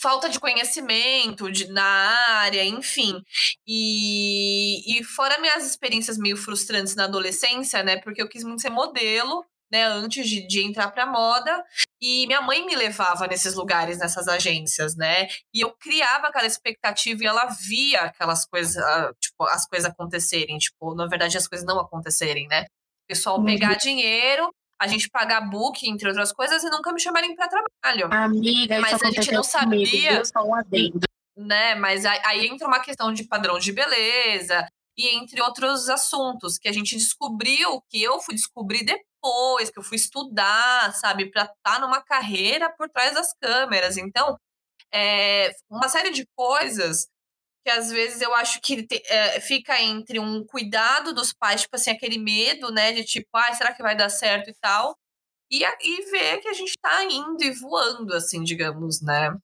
falta 0.00 0.28
de 0.28 0.40
conhecimento 0.40 1.50
de, 1.50 1.68
na 1.68 1.82
área, 1.82 2.64
enfim. 2.64 3.22
E, 3.66 4.98
e 4.98 5.04
fora 5.04 5.40
minhas 5.40 5.66
experiências 5.66 6.16
meio 6.18 6.36
frustrantes 6.36 6.94
na 6.94 7.04
adolescência, 7.04 7.82
né? 7.82 7.98
Porque 7.98 8.22
eu 8.22 8.28
quis 8.28 8.42
muito 8.42 8.62
ser 8.62 8.70
modelo, 8.70 9.44
né? 9.70 9.84
Antes 9.84 10.28
de, 10.28 10.46
de 10.46 10.62
entrar 10.62 10.90
pra 10.90 11.06
moda. 11.06 11.64
E 12.00 12.26
minha 12.26 12.40
mãe 12.40 12.64
me 12.64 12.74
levava 12.74 13.26
nesses 13.26 13.54
lugares, 13.54 13.98
nessas 13.98 14.26
agências, 14.26 14.96
né? 14.96 15.28
E 15.52 15.60
eu 15.60 15.70
criava 15.72 16.28
aquela 16.28 16.46
expectativa 16.46 17.22
e 17.22 17.26
ela 17.26 17.46
via 17.46 18.02
aquelas 18.02 18.46
coisas, 18.46 18.76
ah, 18.78 19.12
tipo, 19.20 19.44
as 19.44 19.66
coisas 19.66 19.90
acontecerem. 19.90 20.58
Tipo, 20.58 20.94
na 20.94 21.06
verdade, 21.06 21.36
as 21.36 21.46
coisas 21.46 21.66
não 21.66 21.78
acontecerem, 21.78 22.48
né? 22.48 22.62
O 22.62 23.08
pessoal 23.08 23.44
pegar 23.44 23.74
dinheiro 23.74 24.50
a 24.80 24.86
gente 24.86 25.10
pagar 25.10 25.42
book, 25.42 25.86
entre 25.86 26.08
outras 26.08 26.32
coisas, 26.32 26.64
e 26.64 26.70
nunca 26.70 26.90
me 26.90 26.98
chamarem 26.98 27.36
para 27.36 27.48
trabalho. 27.48 28.08
Amiga, 28.10 28.80
mas 28.80 29.02
a 29.02 29.10
gente 29.10 29.30
não 29.30 29.42
sabia. 29.42 30.22
Comigo, 30.22 30.48
um 30.48 30.54
adendo. 30.54 31.00
Né? 31.36 31.74
Mas 31.74 32.06
aí 32.06 32.46
entra 32.46 32.66
uma 32.66 32.80
questão 32.80 33.12
de 33.12 33.24
padrão 33.24 33.58
de 33.58 33.72
beleza 33.72 34.66
e 34.96 35.08
entre 35.16 35.40
outros 35.42 35.88
assuntos 35.90 36.58
que 36.58 36.68
a 36.68 36.72
gente 36.72 36.96
descobriu, 36.96 37.82
que 37.90 38.02
eu 38.02 38.20
fui 38.20 38.34
descobrir 38.34 38.84
depois, 38.84 39.70
que 39.70 39.78
eu 39.78 39.82
fui 39.82 39.96
estudar, 39.96 40.94
sabe, 40.94 41.30
para 41.30 41.42
estar 41.42 41.56
tá 41.62 41.78
numa 41.78 42.00
carreira 42.02 42.70
por 42.70 42.88
trás 42.88 43.14
das 43.14 43.34
câmeras. 43.34 43.98
Então, 43.98 44.38
é, 44.92 45.52
uma 45.68 45.90
série 45.90 46.10
de 46.10 46.26
coisas 46.34 47.06
que 47.64 47.70
às 47.70 47.90
vezes 47.90 48.20
eu 48.20 48.34
acho 48.34 48.60
que 48.60 48.86
é, 49.06 49.40
fica 49.40 49.80
entre 49.80 50.18
um 50.18 50.44
cuidado 50.44 51.12
dos 51.12 51.32
pais, 51.32 51.62
tipo 51.62 51.76
assim, 51.76 51.90
aquele 51.90 52.18
medo, 52.18 52.70
né, 52.70 52.92
de 52.92 53.04
tipo, 53.04 53.28
ah, 53.34 53.52
será 53.54 53.72
que 53.72 53.82
vai 53.82 53.96
dar 53.96 54.08
certo 54.08 54.50
e 54.50 54.54
tal, 54.54 54.96
e, 55.50 55.64
e 55.64 56.10
ver 56.10 56.38
que 56.38 56.48
a 56.48 56.52
gente 56.52 56.74
tá 56.80 57.04
indo 57.04 57.42
e 57.42 57.50
voando, 57.52 58.14
assim, 58.14 58.42
digamos, 58.42 59.02
né. 59.02 59.36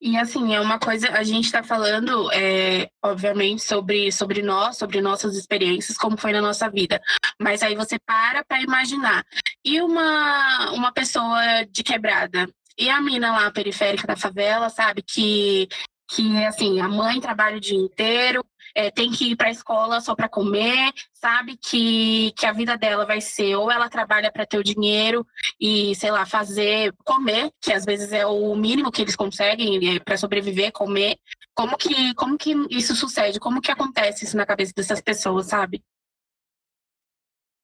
E 0.00 0.16
assim, 0.16 0.54
é 0.54 0.60
uma 0.60 0.78
coisa, 0.78 1.10
a 1.12 1.22
gente 1.22 1.44
está 1.44 1.62
falando, 1.62 2.30
é, 2.32 2.90
obviamente, 3.02 3.62
sobre, 3.62 4.10
sobre 4.10 4.42
nós, 4.42 4.76
sobre 4.76 5.00
nossas 5.00 5.36
experiências, 5.36 5.96
como 5.96 6.18
foi 6.18 6.32
na 6.32 6.40
nossa 6.40 6.68
vida. 6.68 7.00
Mas 7.40 7.62
aí 7.62 7.74
você 7.76 7.96
para 8.00 8.44
para 8.44 8.60
imaginar. 8.60 9.24
E 9.64 9.80
uma, 9.80 10.72
uma 10.72 10.92
pessoa 10.92 11.64
de 11.70 11.84
quebrada? 11.84 12.48
E 12.76 12.90
a 12.90 13.00
mina 13.00 13.32
lá, 13.32 13.50
periférica 13.50 14.06
da 14.06 14.16
favela, 14.16 14.68
sabe? 14.68 15.02
Que 15.02 15.68
que 16.08 16.44
assim 16.44 16.80
a 16.80 16.88
mãe 16.88 17.20
trabalha 17.20 17.56
o 17.56 17.60
dia 17.60 17.78
inteiro, 17.78 18.44
é, 18.74 18.90
tem 18.90 19.10
que 19.10 19.30
ir 19.30 19.36
para 19.36 19.48
a 19.48 19.50
escola 19.50 20.00
só 20.00 20.14
para 20.14 20.28
comer, 20.28 20.92
sabe 21.14 21.56
que, 21.56 22.32
que 22.36 22.44
a 22.44 22.52
vida 22.52 22.76
dela 22.76 23.06
vai 23.06 23.20
ser 23.20 23.56
ou 23.56 23.70
ela 23.70 23.88
trabalha 23.88 24.30
para 24.30 24.44
ter 24.44 24.58
o 24.58 24.64
dinheiro 24.64 25.26
e 25.58 25.94
sei 25.94 26.10
lá 26.10 26.26
fazer 26.26 26.92
comer, 27.04 27.50
que 27.60 27.72
às 27.72 27.84
vezes 27.84 28.12
é 28.12 28.26
o 28.26 28.54
mínimo 28.54 28.92
que 28.92 29.00
eles 29.02 29.16
conseguem 29.16 29.96
é, 29.96 29.98
para 30.00 30.18
sobreviver, 30.18 30.72
comer. 30.72 31.16
Como 31.54 31.76
que 31.78 32.14
como 32.14 32.36
que 32.36 32.54
isso 32.70 32.94
sucede? 32.94 33.40
Como 33.40 33.62
que 33.62 33.70
acontece 33.70 34.24
isso 34.24 34.36
na 34.36 34.44
cabeça 34.44 34.72
dessas 34.76 35.00
pessoas, 35.00 35.46
sabe? 35.46 35.82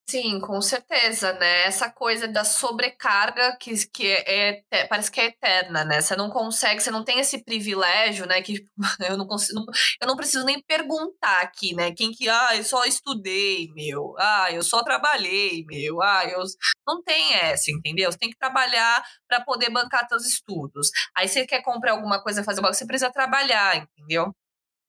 Sim, 0.08 0.40
com 0.40 0.60
certeza, 0.60 1.32
né? 1.34 1.62
Essa 1.62 1.90
coisa 1.90 2.28
da 2.28 2.44
sobrecarga 2.44 3.56
que, 3.58 3.72
que 3.86 4.06
é, 4.08 4.62
é, 4.70 4.86
parece 4.86 5.10
que 5.10 5.18
é 5.20 5.26
eterna, 5.26 5.84
né? 5.84 6.00
Você 6.02 6.14
não 6.16 6.28
consegue, 6.28 6.82
você 6.82 6.90
não 6.90 7.02
tem 7.04 7.18
esse 7.18 7.42
privilégio, 7.42 8.26
né? 8.26 8.42
Que 8.42 8.62
eu 9.08 9.16
não 9.16 9.26
consigo, 9.26 9.64
eu 10.00 10.06
não 10.06 10.16
preciso 10.16 10.44
nem 10.44 10.60
perguntar 10.62 11.40
aqui, 11.40 11.74
né? 11.74 11.92
Quem 11.92 12.10
que, 12.12 12.28
ah, 12.28 12.54
eu 12.54 12.64
só 12.64 12.84
estudei, 12.84 13.68
meu, 13.74 14.14
ah, 14.18 14.48
eu 14.52 14.62
só 14.62 14.82
trabalhei, 14.82 15.64
meu, 15.66 16.02
ah, 16.02 16.24
eu 16.26 16.42
não 16.86 17.02
tem 17.02 17.34
essa, 17.34 17.70
entendeu? 17.70 18.12
Você 18.12 18.18
tem 18.18 18.30
que 18.30 18.36
trabalhar 18.38 19.02
para 19.26 19.40
poder 19.42 19.70
bancar 19.70 20.06
seus 20.08 20.26
estudos. 20.26 20.90
Aí 21.16 21.26
você 21.28 21.46
quer 21.46 21.62
comprar 21.62 21.92
alguma 21.92 22.22
coisa, 22.22 22.44
fazer 22.44 22.58
alguma 22.58 22.74
você 22.74 22.86
precisa 22.86 23.10
trabalhar, 23.10 23.76
entendeu? 23.76 24.34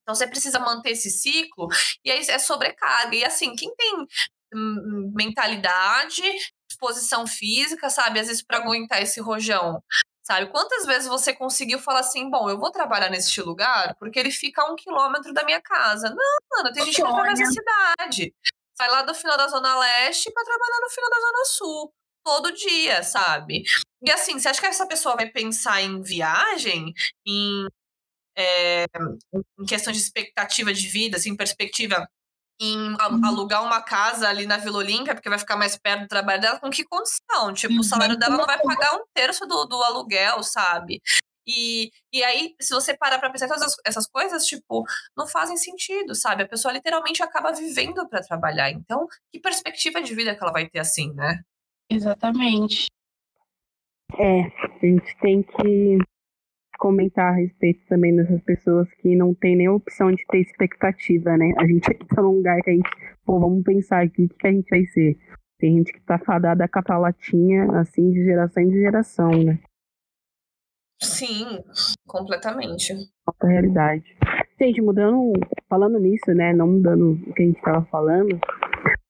Então 0.04 0.13
você 0.15 0.28
precisa 0.28 0.60
manter 0.60 0.91
esse 0.91 1.10
ciclo 1.10 1.67
e 2.04 2.12
aí 2.12 2.19
é 2.30 2.38
sobrecarga. 2.39 3.15
E 3.15 3.23
assim, 3.23 3.56
quem 3.56 3.73
tem 3.76 4.06
mentalidade, 4.56 6.24
disposição 6.68 7.26
física, 7.28 7.89
sabe? 7.89 8.20
Às 8.20 8.28
vezes 8.28 8.44
para 8.44 8.58
aguentar 8.58 9.02
esse 9.02 9.20
rojão. 9.22 9.82
Sabe? 10.24 10.50
Quantas 10.52 10.86
vezes 10.86 11.08
você 11.08 11.34
conseguiu 11.34 11.80
falar 11.80 12.00
assim, 12.00 12.30
bom, 12.30 12.50
eu 12.50 12.58
vou 12.58 12.72
trabalhar 12.72 13.10
neste 13.10 13.42
lugar 13.42 13.94
porque 14.00 14.18
ele 14.18 14.32
fica 14.32 14.62
a 14.62 14.72
um 14.72 14.76
quilômetro 14.76 15.34
da 15.34 15.44
minha 15.44 15.62
casa. 15.62 16.10
Não, 16.10 16.38
mano, 16.58 16.74
tem 16.74 16.86
gente 16.86 16.96
que 16.96 17.02
tá 17.02 17.24
nessa 17.24 17.52
cidade. 17.52 18.34
Sai 18.76 18.89
lá 18.89 19.02
do 19.04 19.13
final 19.13 19.38
da 19.38 19.48
Zona 19.50 19.78
Leste 19.78 20.32
para 20.32 20.46
trabalhar 20.46 20.80
no 20.82 20.89
final 20.89 21.10
da 21.10 21.20
Zona 21.20 21.46
Sul. 21.46 21.94
Todo 22.24 22.54
dia, 22.54 23.04
sabe? 23.04 23.63
E 24.02 24.10
assim, 24.10 24.39
você 24.39 24.48
acha 24.48 24.62
que 24.62 24.66
essa 24.66 24.88
pessoa 24.88 25.16
vai 25.16 25.30
pensar 25.30 25.82
em 25.82 26.02
viagem, 26.02 26.94
em, 27.28 27.68
é, 28.38 28.86
em 29.60 29.66
questão 29.66 29.92
de 29.92 30.00
expectativa 30.00 30.74
de 30.74 30.88
vida, 30.88 31.18
assim, 31.18 31.36
perspectiva 31.36 32.08
em 32.60 32.92
uhum. 32.92 33.26
alugar 33.26 33.63
uma 33.63 33.82
casa 33.82 34.28
ali 34.28 34.46
na 34.46 34.58
Vila 34.58 34.80
Olímpia, 34.80 35.13
porque 35.13 35.30
vai 35.30 35.39
ficar 35.39 35.56
mais 35.56 35.78
perto 35.78 36.02
do 36.02 36.08
trabalho 36.08 36.42
dela, 36.42 36.60
com 36.60 36.70
que 36.70 36.84
condição? 36.84 37.54
Tipo, 37.54 37.80
o 37.80 37.84
salário 37.84 38.18
dela 38.18 38.38
não 38.38 38.46
vai 38.46 38.60
pagar 38.62 38.96
um 38.96 39.04
terço 39.13 39.46
do, 39.46 39.66
do 39.66 39.82
aluguel, 39.84 40.44
sabe? 40.44 41.02
E, 41.46 41.92
e 42.12 42.24
aí, 42.24 42.56
se 42.60 42.74
você 42.74 42.96
parar 42.96 43.20
pra 43.20 43.30
pensar 43.30 43.48
todas 43.48 43.76
essas 43.86 44.08
coisas, 44.08 44.46
tipo, 44.46 44.86
não 45.16 45.28
fazem 45.28 45.58
sentido, 45.58 46.16
sabe? 46.16 46.44
A 46.44 46.48
pessoa 46.48 46.74
literalmente 46.74 47.22
acaba 47.22 47.52
vivendo 47.52 48.08
para 48.08 48.22
trabalhar. 48.22 48.72
Então, 48.72 49.08
que 49.32 49.39
perspectiva 49.39 50.02
de 50.02 50.16
vida 50.16 50.36
que 50.36 50.42
ela 50.42 50.54
vai 50.54 50.70
ter 50.70 50.80
assim, 50.80 51.12
né? 51.13 51.44
Exatamente. 51.89 52.88
É, 54.18 54.42
a 54.42 54.86
gente 54.86 55.18
tem 55.20 55.44
que 55.44 55.98
comentar 56.84 57.32
a 57.32 57.36
respeito 57.38 57.80
também 57.88 58.13
dessas 58.13 58.41
pessoas 58.41 58.93
que 58.96 59.15
não 59.15 59.34
tem 59.34 59.56
nem 59.56 59.69
opção 59.69 60.12
de 60.12 60.22
ter 60.28 60.41
expectativa, 60.41 61.38
né? 61.38 61.54
A 61.58 61.65
gente 61.65 61.89
aqui 61.89 62.06
tá 62.06 62.22
num 62.22 62.36
lugar 62.36 62.60
que 62.62 62.72
a 62.72 62.74
gente, 62.74 62.89
pô, 63.26 63.39
vamos 63.39 63.63
pensar 63.63 64.04
aqui 64.04 64.26
o 64.26 64.28
que, 64.28 64.36
que 64.36 64.48
a 64.48 64.52
gente 64.52 64.69
vai 64.69 64.84
ser. 64.88 65.17
Tem 65.58 65.78
gente 65.78 65.93
que 65.93 66.02
tá 66.02 66.19
fadada 66.19 66.65
a 66.65 66.67
catar 66.67 66.98
latinha, 66.98 67.72
assim, 67.80 68.12
de 68.12 68.26
geração 68.26 68.62
em 68.62 68.72
geração, 68.74 69.32
né? 69.32 69.60
Sim, 71.02 71.63
completamente. 72.06 72.93
Nossa 73.26 73.48
realidade. 73.48 74.04
Gente, 74.60 74.82
mudando, 74.82 75.32
falando 75.69 75.98
nisso, 75.98 76.34
né? 76.34 76.52
Não 76.52 76.67
mudando 76.67 77.13
o 77.13 77.34
que 77.34 77.43
a 77.43 77.46
gente 77.46 77.62
tava 77.62 77.86
falando, 77.86 78.38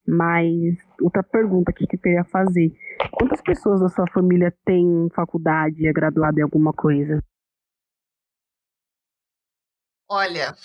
mas 0.07 0.77
outra 1.01 1.23
pergunta 1.23 1.71
aqui 1.71 1.87
que 1.87 1.95
eu 1.95 1.99
queria 1.99 2.23
fazer. 2.25 2.71
Quantas 3.13 3.41
pessoas 3.41 3.79
da 3.79 3.89
sua 3.89 4.05
família 4.13 4.53
têm 4.63 5.09
faculdade 5.15 5.81
e 5.81 5.87
é 5.87 5.91
graduada 5.91 6.39
em 6.39 6.43
alguma 6.43 6.71
coisa? 6.71 7.19
Olha, 10.09 10.55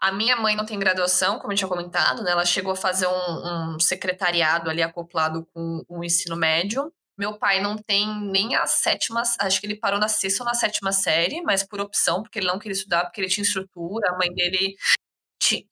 a 0.00 0.12
minha 0.12 0.36
mãe 0.36 0.54
não 0.54 0.66
tem 0.66 0.78
graduação, 0.78 1.38
como 1.38 1.52
eu 1.52 1.56
tinha 1.56 1.68
comentado, 1.68 2.22
né? 2.22 2.30
Ela 2.30 2.44
chegou 2.44 2.72
a 2.72 2.76
fazer 2.76 3.06
um, 3.06 3.74
um 3.74 3.80
secretariado 3.80 4.70
ali 4.70 4.82
acoplado 4.82 5.46
com 5.52 5.82
o 5.88 6.04
ensino 6.04 6.36
médio. 6.36 6.92
Meu 7.18 7.38
pai 7.38 7.60
não 7.62 7.76
tem 7.78 8.06
nem 8.20 8.54
a 8.54 8.66
sétima, 8.66 9.22
acho 9.40 9.58
que 9.60 9.66
ele 9.66 9.76
parou 9.76 9.98
na 9.98 10.08
sexta 10.08 10.42
ou 10.42 10.46
na 10.46 10.54
sétima 10.54 10.92
série, 10.92 11.40
mas 11.42 11.64
por 11.64 11.80
opção, 11.80 12.22
porque 12.22 12.38
ele 12.38 12.46
não 12.46 12.58
queria 12.58 12.74
estudar, 12.74 13.04
porque 13.04 13.20
ele 13.20 13.28
tinha 13.28 13.42
estrutura, 13.42 14.10
a 14.10 14.18
mãe 14.18 14.32
dele 14.34 14.76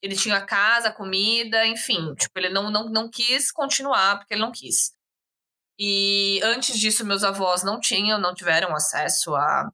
ele 0.01 0.15
tinha 0.15 0.41
casa, 0.41 0.91
comida, 0.91 1.65
enfim, 1.67 2.13
tipo, 2.15 2.31
ele 2.37 2.49
não, 2.49 2.71
não, 2.71 2.89
não 2.89 3.09
quis 3.09 3.51
continuar 3.51 4.17
porque 4.17 4.33
ele 4.33 4.41
não 4.41 4.51
quis. 4.51 4.93
E 5.77 6.39
antes 6.43 6.79
disso, 6.79 7.05
meus 7.05 7.23
avós 7.23 7.63
não 7.63 7.79
tinham, 7.79 8.19
não 8.19 8.33
tiveram 8.33 8.73
acesso 8.73 9.35
a 9.35 9.69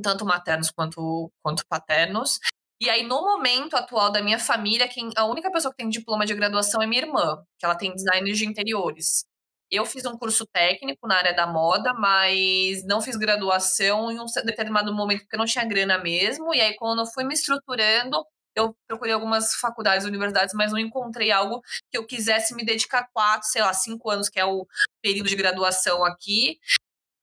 tanto 0.00 0.24
maternos 0.24 0.70
quanto, 0.70 1.30
quanto 1.42 1.66
paternos. 1.66 2.38
E 2.80 2.90
aí, 2.90 3.04
no 3.04 3.22
momento 3.22 3.76
atual 3.76 4.10
da 4.10 4.20
minha 4.20 4.38
família, 4.38 4.88
quem, 4.88 5.10
a 5.16 5.24
única 5.24 5.50
pessoa 5.52 5.72
que 5.72 5.76
tem 5.76 5.88
diploma 5.88 6.26
de 6.26 6.34
graduação 6.34 6.82
é 6.82 6.86
minha 6.86 7.02
irmã, 7.02 7.40
que 7.58 7.64
ela 7.64 7.76
tem 7.76 7.94
design 7.94 8.32
de 8.32 8.44
interiores. 8.44 9.24
Eu 9.70 9.86
fiz 9.86 10.04
um 10.04 10.18
curso 10.18 10.44
técnico 10.52 11.06
na 11.06 11.16
área 11.16 11.34
da 11.34 11.46
moda, 11.46 11.94
mas 11.94 12.84
não 12.84 13.00
fiz 13.00 13.16
graduação 13.16 14.10
em 14.10 14.20
um 14.20 14.26
determinado 14.44 14.92
momento 14.92 15.20
porque 15.20 15.36
eu 15.36 15.38
não 15.38 15.46
tinha 15.46 15.64
grana 15.64 15.96
mesmo. 15.98 16.52
E 16.54 16.60
aí, 16.60 16.74
quando 16.76 17.00
eu 17.02 17.06
fui 17.06 17.24
me 17.24 17.34
estruturando, 17.34 18.24
eu 18.54 18.76
procurei 18.86 19.14
algumas 19.14 19.54
faculdades, 19.54 20.06
universidades, 20.06 20.54
mas 20.54 20.72
não 20.72 20.78
encontrei 20.78 21.30
algo 21.30 21.62
que 21.90 21.96
eu 21.96 22.06
quisesse 22.06 22.54
me 22.54 22.64
dedicar 22.64 23.08
quatro, 23.12 23.48
sei 23.48 23.62
lá, 23.62 23.72
cinco 23.72 24.10
anos, 24.10 24.28
que 24.28 24.38
é 24.38 24.44
o 24.44 24.66
período 25.00 25.28
de 25.28 25.36
graduação 25.36 26.04
aqui, 26.04 26.58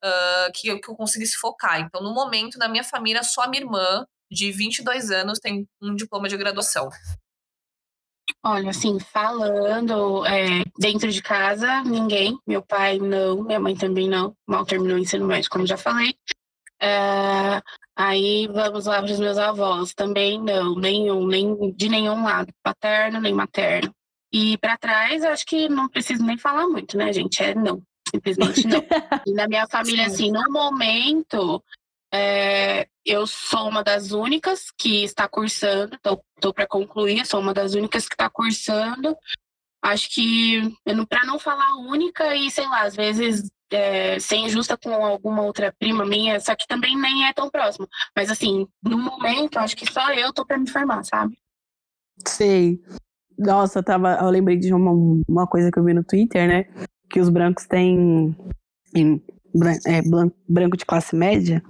uh, 0.03 0.51
que, 0.53 0.67
eu, 0.67 0.79
que 0.79 0.89
eu 0.89 0.95
conseguisse 0.95 1.37
focar. 1.37 1.79
Então, 1.79 2.01
no 2.01 2.13
momento, 2.13 2.57
na 2.57 2.67
minha 2.67 2.83
família, 2.83 3.23
só 3.23 3.43
a 3.43 3.47
minha 3.47 3.63
irmã, 3.63 4.05
de 4.31 4.51
22 4.51 5.11
anos, 5.11 5.39
tem 5.39 5.67
um 5.81 5.95
diploma 5.95 6.27
de 6.27 6.37
graduação. 6.37 6.89
Olha, 8.43 8.69
assim, 8.69 8.99
falando 8.99 10.25
é, 10.25 10.63
dentro 10.77 11.11
de 11.11 11.21
casa, 11.21 11.81
ninguém. 11.83 12.37
Meu 12.47 12.61
pai 12.61 12.99
não, 12.99 13.43
minha 13.43 13.59
mãe 13.59 13.75
também 13.75 14.07
não. 14.07 14.35
Mal 14.47 14.65
terminou 14.65 14.97
o 14.97 14.99
ensino 14.99 15.25
médio, 15.25 15.49
como 15.49 15.65
já 15.65 15.77
falei. 15.77 16.15
Aí 17.95 18.47
vamos 18.47 18.85
lá 18.85 19.01
para 19.01 19.11
os 19.11 19.19
meus 19.19 19.37
avós. 19.37 19.93
Também 19.93 20.41
não, 20.41 20.75
nenhum, 20.75 21.27
nem 21.27 21.73
de 21.73 21.89
nenhum 21.89 22.23
lado, 22.23 22.53
paterno 22.63 23.19
nem 23.19 23.33
materno. 23.33 23.93
E 24.31 24.57
para 24.59 24.77
trás, 24.77 25.23
acho 25.23 25.45
que 25.45 25.67
não 25.67 25.89
preciso 25.89 26.23
nem 26.23 26.37
falar 26.37 26.67
muito, 26.67 26.95
né, 26.95 27.11
gente? 27.11 27.43
É 27.43 27.55
não, 27.55 27.81
simplesmente 28.09 28.67
não. 28.67 28.79
e 29.27 29.33
na 29.33 29.47
minha 29.47 29.67
família, 29.67 30.07
assim, 30.07 30.31
no 30.31 30.43
momento, 30.51 31.63
é, 32.11 32.87
eu 33.05 33.27
sou 33.27 33.69
uma 33.69 33.83
das 33.83 34.11
únicas 34.11 34.71
que 34.77 35.03
está 35.03 35.27
cursando, 35.27 35.95
estou 35.95 36.53
para 36.53 36.67
concluir, 36.67 37.25
sou 37.25 37.39
uma 37.39 37.53
das 37.53 37.73
únicas 37.73 38.07
que 38.07 38.15
está 38.15 38.29
cursando. 38.29 39.15
Acho 39.81 40.09
que, 40.13 40.75
para 41.07 41.25
não 41.25 41.39
falar 41.39 41.77
única, 41.77 42.35
e 42.35 42.51
sei 42.51 42.67
lá, 42.67 42.83
às 42.83 42.95
vezes 42.95 43.49
é, 43.71 44.19
ser 44.19 44.37
injusta 44.37 44.77
com 44.77 44.93
alguma 45.05 45.43
outra 45.43 45.73
prima 45.77 46.05
minha, 46.05 46.39
só 46.39 46.55
que 46.55 46.67
também 46.67 46.97
nem 46.97 47.27
é 47.27 47.33
tão 47.33 47.49
próximo. 47.49 47.87
Mas 48.15 48.29
assim, 48.29 48.67
no 48.83 48.97
momento, 48.97 49.57
acho 49.57 49.75
que 49.75 49.91
só 49.91 50.11
eu 50.13 50.33
tô 50.33 50.45
para 50.45 50.57
me 50.57 50.69
formar, 50.69 51.03
sabe? 51.03 51.37
Sei. 52.27 52.81
Nossa, 53.37 53.79
eu, 53.79 53.83
tava, 53.83 54.17
eu 54.21 54.29
lembrei 54.29 54.57
de 54.57 54.73
uma, 54.73 54.91
uma 55.27 55.47
coisa 55.47 55.71
que 55.71 55.79
eu 55.79 55.83
vi 55.83 55.93
no 55.93 56.03
Twitter, 56.03 56.47
né? 56.47 56.65
Que 57.09 57.19
os 57.19 57.29
brancos 57.29 57.65
têm. 57.65 58.35
Em, 58.95 59.21
é, 59.85 60.01
branco 60.47 60.77
de 60.77 60.85
classe 60.85 61.15
média 61.15 61.63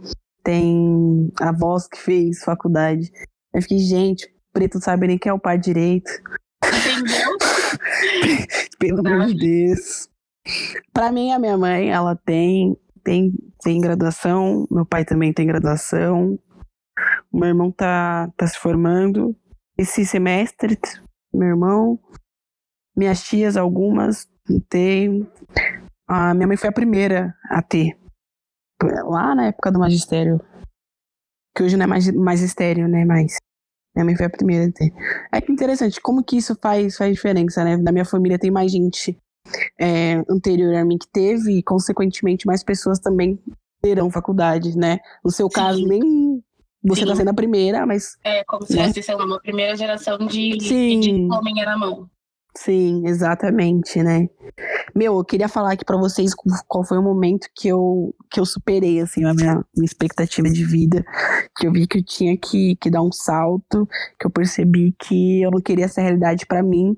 tem 0.43 1.31
avós 1.39 1.87
que 1.87 1.97
fez 1.97 2.43
faculdade. 2.43 3.11
Eu 3.53 3.61
fiquei, 3.61 3.79
gente, 3.79 4.27
preto 4.51 4.79
sabe 4.81 5.07
nem 5.07 5.17
quem 5.17 5.29
é 5.29 5.33
o 5.33 5.39
pai 5.39 5.57
direito. 5.57 6.09
Entendeu? 6.63 7.37
Pelo 8.79 8.99
amor 8.99 9.27
de 9.27 9.35
Deus. 9.35 10.09
Pra 10.93 11.11
mim, 11.11 11.31
a 11.31 11.39
minha 11.39 11.57
mãe, 11.57 11.91
ela 11.91 12.15
tem, 12.15 12.75
tem, 13.03 13.33
tem 13.61 13.79
graduação, 13.79 14.67
meu 14.71 14.85
pai 14.85 15.05
também 15.05 15.31
tem 15.31 15.45
graduação, 15.45 16.39
meu 17.31 17.49
irmão 17.49 17.71
tá, 17.71 18.31
tá 18.35 18.47
se 18.47 18.57
formando 18.57 19.35
esse 19.77 20.05
semestre, 20.05 20.77
meu 21.33 21.49
irmão, 21.49 21.99
minhas 22.95 23.23
tias, 23.23 23.55
algumas, 23.55 24.27
tem. 24.69 25.27
A 26.07 26.33
minha 26.33 26.47
mãe 26.47 26.57
foi 26.57 26.69
a 26.69 26.73
primeira 26.73 27.35
a 27.49 27.61
ter 27.61 27.97
lá 29.05 29.35
na 29.35 29.47
época 29.47 29.71
do 29.71 29.79
magistério, 29.79 30.39
que 31.55 31.63
hoje 31.63 31.75
não 31.75 31.83
é 31.83 31.87
mais 31.87 32.09
magistério, 32.11 32.87
né, 32.87 33.03
mas 33.03 33.37
minha 33.95 34.05
mãe 34.05 34.15
foi 34.15 34.25
a 34.25 34.29
primeira 34.29 34.65
a 34.65 34.71
ter. 34.71 34.93
É 35.31 35.41
que 35.41 35.51
interessante, 35.51 35.99
como 35.99 36.23
que 36.23 36.37
isso 36.37 36.55
faz, 36.61 36.95
faz 36.95 37.13
diferença, 37.13 37.63
né? 37.63 37.75
Na 37.77 37.91
minha 37.91 38.05
família 38.05 38.39
tem 38.39 38.51
mais 38.51 38.71
gente 38.71 39.17
é, 39.79 40.23
anterior 40.29 40.75
a 40.75 40.85
mim 40.85 40.97
que 40.97 41.07
teve, 41.11 41.57
e 41.57 41.63
consequentemente 41.63 42.47
mais 42.47 42.63
pessoas 42.63 42.99
também 42.99 43.39
terão 43.81 44.09
faculdade, 44.11 44.77
né? 44.77 44.99
No 45.23 45.31
seu 45.31 45.49
caso, 45.49 45.79
Sim. 45.79 45.87
nem 45.87 46.43
você 46.83 47.01
está 47.01 47.15
sendo 47.15 47.29
a 47.29 47.33
primeira, 47.33 47.85
mas. 47.85 48.17
É, 48.23 48.43
como 48.45 48.65
se 48.65 48.75
né? 48.75 48.87
fosse, 48.87 49.03
sei 49.03 49.15
lá, 49.15 49.25
uma 49.25 49.39
primeira 49.39 49.75
geração 49.75 50.17
de, 50.19 50.57
Sim. 50.61 50.99
de 50.99 51.11
diploma 51.11 51.51
na 51.65 51.77
mão. 51.77 52.09
Sim, 52.57 53.07
exatamente, 53.07 54.01
né? 54.01 54.27
Meu, 54.95 55.17
eu 55.17 55.23
queria 55.23 55.47
falar 55.47 55.73
aqui 55.73 55.85
para 55.85 55.97
vocês 55.97 56.33
qual 56.67 56.83
foi 56.83 56.97
o 56.97 57.03
momento 57.03 57.47
que 57.55 57.67
eu, 57.67 58.13
que 58.29 58.39
eu 58.39 58.45
superei, 58.45 58.99
assim, 58.99 59.23
a 59.23 59.33
minha, 59.33 59.63
minha 59.75 59.85
expectativa 59.85 60.49
de 60.49 60.65
vida, 60.65 61.05
que 61.57 61.67
eu 61.67 61.71
vi 61.71 61.87
que 61.87 61.99
eu 61.99 62.03
tinha 62.03 62.35
que, 62.37 62.75
que 62.77 62.89
dar 62.89 63.03
um 63.03 63.11
salto, 63.11 63.87
que 64.19 64.25
eu 64.25 64.31
percebi 64.31 64.93
que 64.99 65.41
eu 65.41 65.51
não 65.51 65.61
queria 65.61 65.85
essa 65.85 66.01
realidade 66.01 66.45
para 66.45 66.63
mim, 66.63 66.97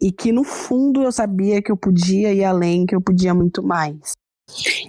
e 0.00 0.12
que 0.12 0.32
no 0.32 0.44
fundo 0.44 1.02
eu 1.02 1.10
sabia 1.10 1.62
que 1.62 1.72
eu 1.72 1.76
podia 1.76 2.32
ir 2.32 2.44
além, 2.44 2.86
que 2.86 2.94
eu 2.94 3.00
podia 3.00 3.34
muito 3.34 3.62
mais. 3.62 4.12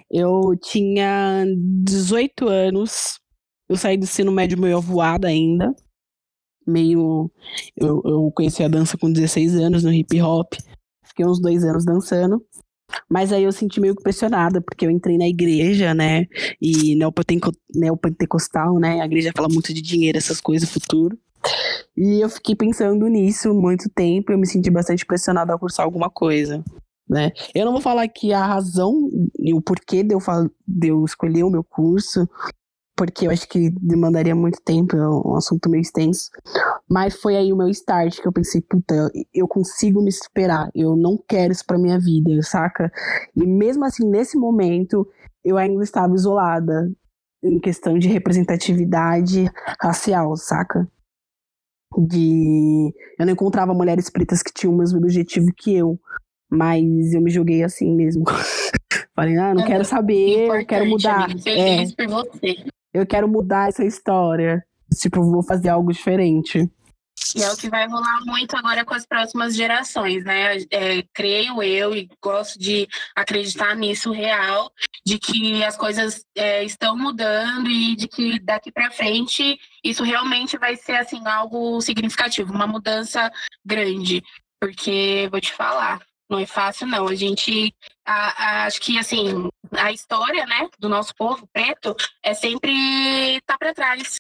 Eu 0.10 0.56
tinha 0.62 1.46
18 1.84 2.48
anos, 2.48 3.20
eu 3.70 3.78
saí 3.78 3.98
do 3.98 4.04
ensino 4.04 4.32
médio 4.32 4.60
meio 4.60 4.82
voada 4.82 5.28
ainda, 5.28 5.74
meio. 6.66 7.32
Eu, 7.76 8.02
eu 8.06 8.32
conheci 8.36 8.64
a 8.64 8.68
dança 8.68 8.98
com 8.98 9.12
16 9.12 9.56
anos 9.56 9.84
no 9.84 9.94
hip 9.94 10.22
hop, 10.22 10.54
fiquei 11.04 11.26
uns 11.26 11.40
dois 11.40 11.64
anos 11.64 11.86
dançando. 11.86 12.44
Mas 13.10 13.32
aí 13.32 13.44
eu 13.44 13.52
senti 13.52 13.80
meio 13.80 13.96
pressionada, 13.96 14.62
porque 14.62 14.86
eu 14.86 14.92
entrei 14.92 15.18
na 15.18 15.28
igreja, 15.28 15.94
né? 15.94 16.28
E 16.62 16.98
neopentecostal, 17.74 18.80
né? 18.80 19.00
A 19.02 19.06
igreja 19.06 19.32
fala 19.36 19.48
muito 19.48 19.74
de 19.74 19.82
dinheiro, 19.82 20.18
essas 20.18 20.42
coisas, 20.42 20.70
futuro. 20.70 21.18
E 21.96 22.24
eu 22.24 22.30
fiquei 22.30 22.56
pensando 22.56 23.08
nisso 23.08 23.54
muito 23.54 23.90
tempo, 23.90 24.32
eu 24.32 24.38
me 24.38 24.48
senti 24.48 24.70
bastante 24.70 25.06
pressionada 25.06 25.54
a 25.54 25.58
cursar 25.58 25.86
alguma 25.86 26.10
coisa. 26.10 26.64
Né? 27.10 27.32
Eu 27.54 27.66
não 27.66 27.74
vou 27.74 27.82
falar 27.82 28.04
aqui 28.04 28.32
a 28.32 28.46
razão 28.46 29.10
e 29.38 29.54
o 29.54 29.62
porquê 29.62 30.02
de 30.02 30.16
eu, 30.16 30.20
de 30.66 30.88
eu 30.88 31.04
escolher 31.04 31.44
o 31.44 31.50
meu 31.50 31.64
curso, 31.64 32.28
porque 33.02 33.26
eu 33.26 33.32
acho 33.32 33.50
que 33.50 33.72
demandaria 33.72 34.36
muito 34.36 34.62
tempo, 34.62 34.96
é 34.96 35.10
um 35.10 35.36
assunto 35.36 35.68
meio 35.68 35.82
extenso. 35.82 36.30
Mas 36.88 37.16
foi 37.16 37.36
aí 37.36 37.52
o 37.52 37.58
meu 37.58 37.68
start 37.70 38.22
que 38.22 38.28
eu 38.28 38.32
pensei, 38.32 38.62
puta, 38.62 39.12
eu 39.34 39.48
consigo 39.48 40.04
me 40.04 40.12
superar, 40.12 40.70
eu 40.76 40.96
não 40.96 41.18
quero 41.28 41.52
isso 41.52 41.66
pra 41.66 41.80
minha 41.80 41.98
vida, 41.98 42.30
saca? 42.44 42.92
E 43.36 43.44
mesmo 43.48 43.84
assim, 43.86 44.08
nesse 44.08 44.38
momento, 44.38 45.08
eu 45.44 45.58
ainda 45.58 45.84
estava 45.84 46.14
isolada 46.14 46.92
em 47.44 47.60
questão 47.60 47.98
de 47.98 48.08
representatividade 48.08 49.50
racial, 49.82 50.38
saca? 50.38 50.88
De. 51.98 52.94
Eu 53.18 53.26
não 53.26 53.34
encontrava 53.34 53.74
mulheres 53.74 54.12
pretas 54.12 54.44
que 54.44 54.54
tinham 54.54 54.76
o 54.76 54.78
mesmo 54.78 55.00
objetivo 55.00 55.48
que 55.58 55.76
eu. 55.76 56.00
Mas 56.52 56.84
eu 57.16 57.22
me 57.22 57.32
joguei 57.32 57.64
assim 57.64 57.96
mesmo. 57.96 58.26
Falei, 59.16 59.36
ah, 59.40 59.56
não 59.56 59.64
é 59.64 59.68
quero 59.68 59.86
saber, 59.86 60.48
eu 60.48 60.66
quero 60.68 60.86
mudar. 60.86 61.30
é. 61.48 61.86
por 61.96 62.08
você 62.08 62.58
eu 62.94 63.06
quero 63.06 63.28
mudar 63.28 63.70
essa 63.70 63.84
história. 63.84 64.64
Tipo, 64.94 65.24
vou 65.24 65.44
fazer 65.44 65.70
algo 65.70 65.92
diferente. 65.92 66.70
E 67.36 67.44
é 67.44 67.52
o 67.52 67.56
que 67.56 67.70
vai 67.70 67.88
rolar 67.88 68.20
muito 68.26 68.58
agora 68.58 68.84
com 68.84 68.94
as 68.94 69.06
próximas 69.06 69.56
gerações, 69.56 70.24
né? 70.24 70.58
É, 70.70 71.04
creio 71.14 71.62
eu 71.64 71.96
e 71.96 72.10
gosto 72.22 72.60
de 72.60 72.88
acreditar 73.16 73.76
nisso 73.76 74.12
real, 74.12 74.72
de 75.06 75.18
que 75.18 75.64
as 75.64 75.78
coisas 75.78 76.26
é, 76.36 76.64
estão 76.64 76.98
mudando 76.98 77.70
e 77.70 77.96
de 77.96 78.08
que 78.08 78.40
daqui 78.40 78.72
para 78.72 78.92
frente 78.92 79.58
isso 79.84 80.04
realmente 80.04 80.58
vai 80.58 80.76
ser 80.76 80.94
assim 80.94 81.26
algo 81.26 81.80
significativo, 81.80 82.52
uma 82.52 82.68
mudança 82.68 83.32
grande, 83.64 84.22
porque 84.60 85.30
vou 85.32 85.40
te 85.40 85.54
falar, 85.54 86.02
não 86.32 86.40
é 86.40 86.46
fácil, 86.46 86.88
não. 86.88 87.08
A 87.08 87.14
gente 87.14 87.76
a, 88.06 88.62
a, 88.62 88.66
acho 88.66 88.80
que 88.80 88.98
assim 88.98 89.50
a 89.74 89.92
história, 89.92 90.46
né, 90.46 90.70
do 90.80 90.88
nosso 90.88 91.14
povo 91.16 91.48
preto 91.52 91.96
é 92.24 92.34
sempre 92.34 93.42
tá 93.46 93.58
para 93.58 93.74
trás. 93.74 94.16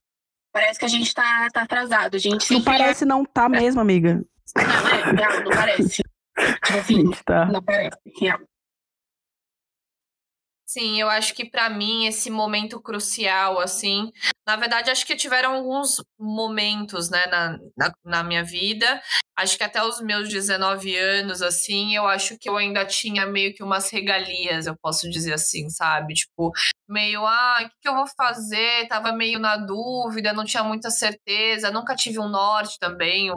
Parece 0.54 0.80
que 0.80 0.86
a 0.86 0.90
gente 0.90 1.14
tá, 1.14 1.48
tá 1.54 1.62
atrasado. 1.62 2.16
A 2.16 2.20
gente 2.20 2.52
não 2.52 2.62
parece 2.62 3.06
não 3.06 3.24
tá 3.24 3.48
mesmo, 3.48 3.80
amiga. 3.80 4.22
Não, 4.56 4.64
é, 4.64 5.14
não, 5.14 5.44
não 5.46 5.52
parece. 5.52 6.02
Tipo 6.66 6.78
assim, 6.78 7.12
tá. 7.26 7.46
não 7.46 7.64
parece. 7.64 7.98
Real. 8.20 8.40
Sim, 10.72 11.02
eu 11.02 11.10
acho 11.10 11.34
que 11.34 11.44
para 11.44 11.70
mim 11.70 12.06
esse 12.06 12.30
momento 12.30 12.80
crucial, 12.80 13.60
assim, 13.60 14.10
na 14.48 14.56
verdade 14.56 14.90
acho 14.90 15.06
que 15.06 15.18
tiveram 15.18 15.56
alguns 15.56 16.02
momentos, 16.18 17.10
né, 17.10 17.26
na, 17.28 17.60
na, 17.78 17.94
na, 18.06 18.24
minha 18.24 18.42
vida. 18.42 19.02
Acho 19.38 19.58
que 19.58 19.64
até 19.64 19.84
os 19.84 20.02
meus 20.02 20.30
19 20.30 20.96
anos, 20.98 21.42
assim, 21.42 21.96
eu 21.96 22.06
acho 22.08 22.38
que 22.38 22.50
eu 22.50 22.58
ainda 22.58 22.86
tinha 22.86 23.26
meio 23.26 23.54
que 23.54 23.64
umas 23.64 23.90
regalias, 23.90 24.68
eu 24.68 24.76
posso 24.82 25.10
dizer 25.10 25.34
assim, 25.34 25.70
sabe? 25.70 26.14
Tipo, 26.14 26.52
meio, 26.88 27.26
ah, 27.26 27.60
o 27.62 27.70
que, 27.70 27.76
que 27.82 27.90
eu 27.90 27.96
vou 27.96 28.06
fazer? 28.08 28.88
Tava 28.88 29.12
meio 29.14 29.40
na 29.40 29.58
dúvida, 29.58 30.34
não 30.34 30.46
tinha 30.46 30.64
muita 30.64 30.90
certeza, 30.90 31.72
nunca 31.72 31.96
tive 31.96 32.20
um 32.20 32.30
norte 32.30 32.78
também, 32.80 33.32
um, 33.32 33.36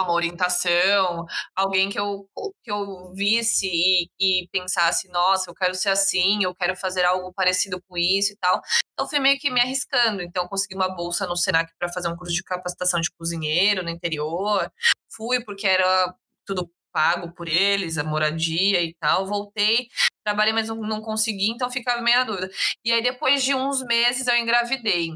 uma 0.00 0.12
orientação, 0.12 1.26
alguém 1.54 1.90
que 1.90 1.98
eu, 1.98 2.28
que 2.62 2.70
eu 2.70 3.12
visse 3.14 3.66
e, 3.66 4.08
e, 4.20 4.48
pensasse, 4.50 5.08
nossa, 5.08 5.50
eu 5.50 5.54
quero 5.54 5.74
ser 5.74 5.90
assim, 5.90 6.42
eu 6.44 6.54
quero 6.54 6.76
fazer 6.76 7.04
algo 7.04 7.32
parecido 7.32 7.80
com 7.88 7.96
isso 7.96 8.32
e 8.32 8.36
tal. 8.36 8.60
Então 8.92 9.08
fui 9.08 9.18
meio 9.18 9.38
que 9.38 9.50
me 9.50 9.60
arriscando. 9.60 10.22
Então 10.22 10.48
consegui 10.48 10.74
uma 10.74 10.88
bolsa 10.88 11.26
no 11.26 11.36
Senac 11.36 11.72
para 11.78 11.92
fazer 11.92 12.08
um 12.08 12.16
curso 12.16 12.32
de 12.32 12.42
capacitação 12.42 13.00
de 13.00 13.10
cozinheiro 13.10 13.82
no 13.82 13.90
interior. 13.90 14.70
Fui 15.10 15.42
porque 15.44 15.66
era 15.66 16.14
tudo 16.46 16.70
pago 16.92 17.32
por 17.32 17.48
eles, 17.48 17.98
a 17.98 18.04
moradia 18.04 18.82
e 18.82 18.94
tal. 18.94 19.26
Voltei, 19.26 19.88
trabalhei, 20.24 20.52
mas 20.52 20.68
não, 20.68 20.76
não 20.76 21.00
consegui, 21.00 21.50
então 21.50 21.70
ficava 21.70 22.02
meio 22.02 22.18
na 22.18 22.24
dúvida. 22.24 22.50
E 22.84 22.92
aí, 22.92 23.02
depois 23.02 23.42
de 23.42 23.54
uns 23.54 23.82
meses, 23.82 24.26
eu 24.26 24.36
engravidei. 24.36 25.10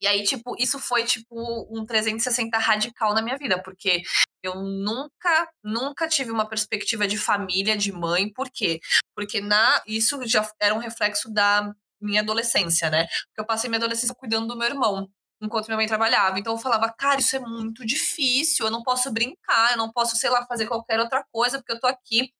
E 0.00 0.06
aí, 0.06 0.22
tipo, 0.22 0.54
isso 0.58 0.78
foi, 0.78 1.04
tipo, 1.04 1.36
um 1.70 1.84
360 1.84 2.58
radical 2.58 3.14
na 3.14 3.22
minha 3.22 3.36
vida, 3.36 3.62
porque 3.62 4.02
eu 4.42 4.54
nunca, 4.56 5.48
nunca 5.62 6.08
tive 6.08 6.30
uma 6.30 6.48
perspectiva 6.48 7.06
de 7.06 7.18
família, 7.18 7.76
de 7.76 7.92
mãe. 7.92 8.32
Por 8.32 8.50
quê? 8.50 8.80
Porque 9.14 9.40
na, 9.40 9.82
isso 9.86 10.26
já 10.26 10.48
era 10.60 10.74
um 10.74 10.78
reflexo 10.78 11.30
da 11.32 11.72
minha 12.00 12.22
adolescência, 12.22 12.88
né? 12.90 13.06
Porque 13.26 13.40
eu 13.40 13.46
passei 13.46 13.68
minha 13.68 13.78
adolescência 13.78 14.14
cuidando 14.14 14.48
do 14.48 14.56
meu 14.56 14.68
irmão 14.68 15.08
enquanto 15.42 15.66
minha 15.66 15.76
mãe 15.76 15.86
trabalhava. 15.86 16.38
Então 16.38 16.54
eu 16.54 16.58
falava, 16.58 16.92
cara, 16.92 17.20
isso 17.20 17.34
é 17.36 17.40
muito 17.40 17.84
difícil, 17.86 18.66
eu 18.66 18.70
não 18.70 18.82
posso 18.82 19.10
brincar, 19.12 19.72
eu 19.72 19.78
não 19.78 19.90
posso, 19.90 20.16
sei 20.16 20.30
lá, 20.30 20.44
fazer 20.46 20.66
qualquer 20.66 21.00
outra 21.00 21.24
coisa, 21.32 21.58
porque 21.58 21.72
eu 21.72 21.80
tô 21.80 21.86
aqui 21.86 22.32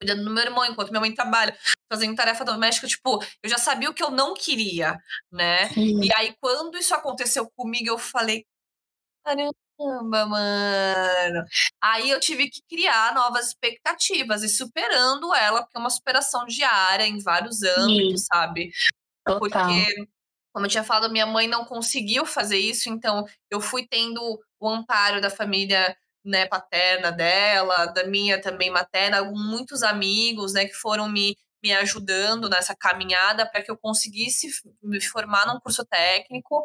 cuidando 0.00 0.24
do 0.24 0.30
meu 0.30 0.42
irmão 0.44 0.64
enquanto 0.64 0.90
minha 0.90 1.00
mãe 1.00 1.14
trabalha, 1.14 1.56
fazendo 1.92 2.16
tarefa 2.16 2.44
doméstica, 2.44 2.86
tipo, 2.86 3.22
eu 3.42 3.50
já 3.50 3.58
sabia 3.58 3.90
o 3.90 3.94
que 3.94 4.02
eu 4.02 4.10
não 4.10 4.34
queria, 4.34 4.98
né? 5.32 5.68
Sim. 5.70 6.02
E 6.02 6.12
aí 6.14 6.34
quando 6.40 6.76
isso 6.76 6.94
aconteceu 6.94 7.50
comigo, 7.56 7.88
eu 7.88 7.98
falei, 7.98 8.44
caramba, 9.24 10.26
mano. 10.26 11.44
Aí 11.82 12.10
eu 12.10 12.20
tive 12.20 12.50
que 12.50 12.62
criar 12.68 13.14
novas 13.14 13.48
expectativas 13.48 14.42
e 14.42 14.48
superando 14.48 15.34
ela, 15.34 15.62
porque 15.62 15.76
é 15.76 15.80
uma 15.80 15.90
superação 15.90 16.44
diária 16.46 17.06
em 17.06 17.18
vários 17.18 17.62
âmbitos, 17.62 18.22
Sim. 18.22 18.26
sabe? 18.32 18.72
Total. 19.26 19.38
Porque 19.38 20.08
como 20.54 20.66
eu 20.66 20.70
tinha 20.70 20.84
falado, 20.84 21.10
minha 21.10 21.26
mãe 21.26 21.48
não 21.48 21.64
conseguiu 21.64 22.24
fazer 22.24 22.58
isso, 22.58 22.88
então 22.88 23.26
eu 23.50 23.60
fui 23.60 23.84
tendo 23.88 24.20
o 24.60 24.68
amparo 24.68 25.20
da 25.20 25.28
família 25.28 25.96
né, 26.24 26.46
paterna 26.46 27.12
dela, 27.12 27.86
da 27.86 28.04
minha 28.04 28.40
também 28.40 28.70
materna, 28.70 29.22
muitos 29.24 29.82
amigos, 29.82 30.54
né, 30.54 30.64
que 30.66 30.74
foram 30.74 31.08
me, 31.08 31.36
me 31.62 31.72
ajudando 31.74 32.48
nessa 32.48 32.74
caminhada 32.74 33.46
para 33.46 33.62
que 33.62 33.70
eu 33.70 33.76
conseguisse 33.76 34.48
me 34.82 35.00
formar 35.02 35.46
num 35.46 35.60
curso 35.60 35.84
técnico, 35.84 36.62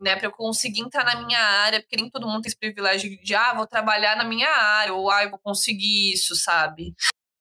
né, 0.00 0.16
para 0.16 0.26
eu 0.26 0.32
conseguir 0.32 0.82
entrar 0.82 1.04
na 1.04 1.24
minha 1.24 1.38
área, 1.38 1.80
porque 1.80 1.96
nem 1.96 2.10
todo 2.10 2.26
mundo 2.26 2.42
tem 2.42 2.48
esse 2.48 2.58
privilégio 2.58 3.10
de, 3.22 3.34
ah, 3.34 3.54
vou 3.54 3.66
trabalhar 3.66 4.16
na 4.16 4.24
minha 4.24 4.48
área, 4.48 4.94
ou 4.94 5.10
ah, 5.10 5.24
eu 5.24 5.30
vou 5.30 5.38
conseguir 5.38 6.12
isso, 6.12 6.34
sabe? 6.36 6.94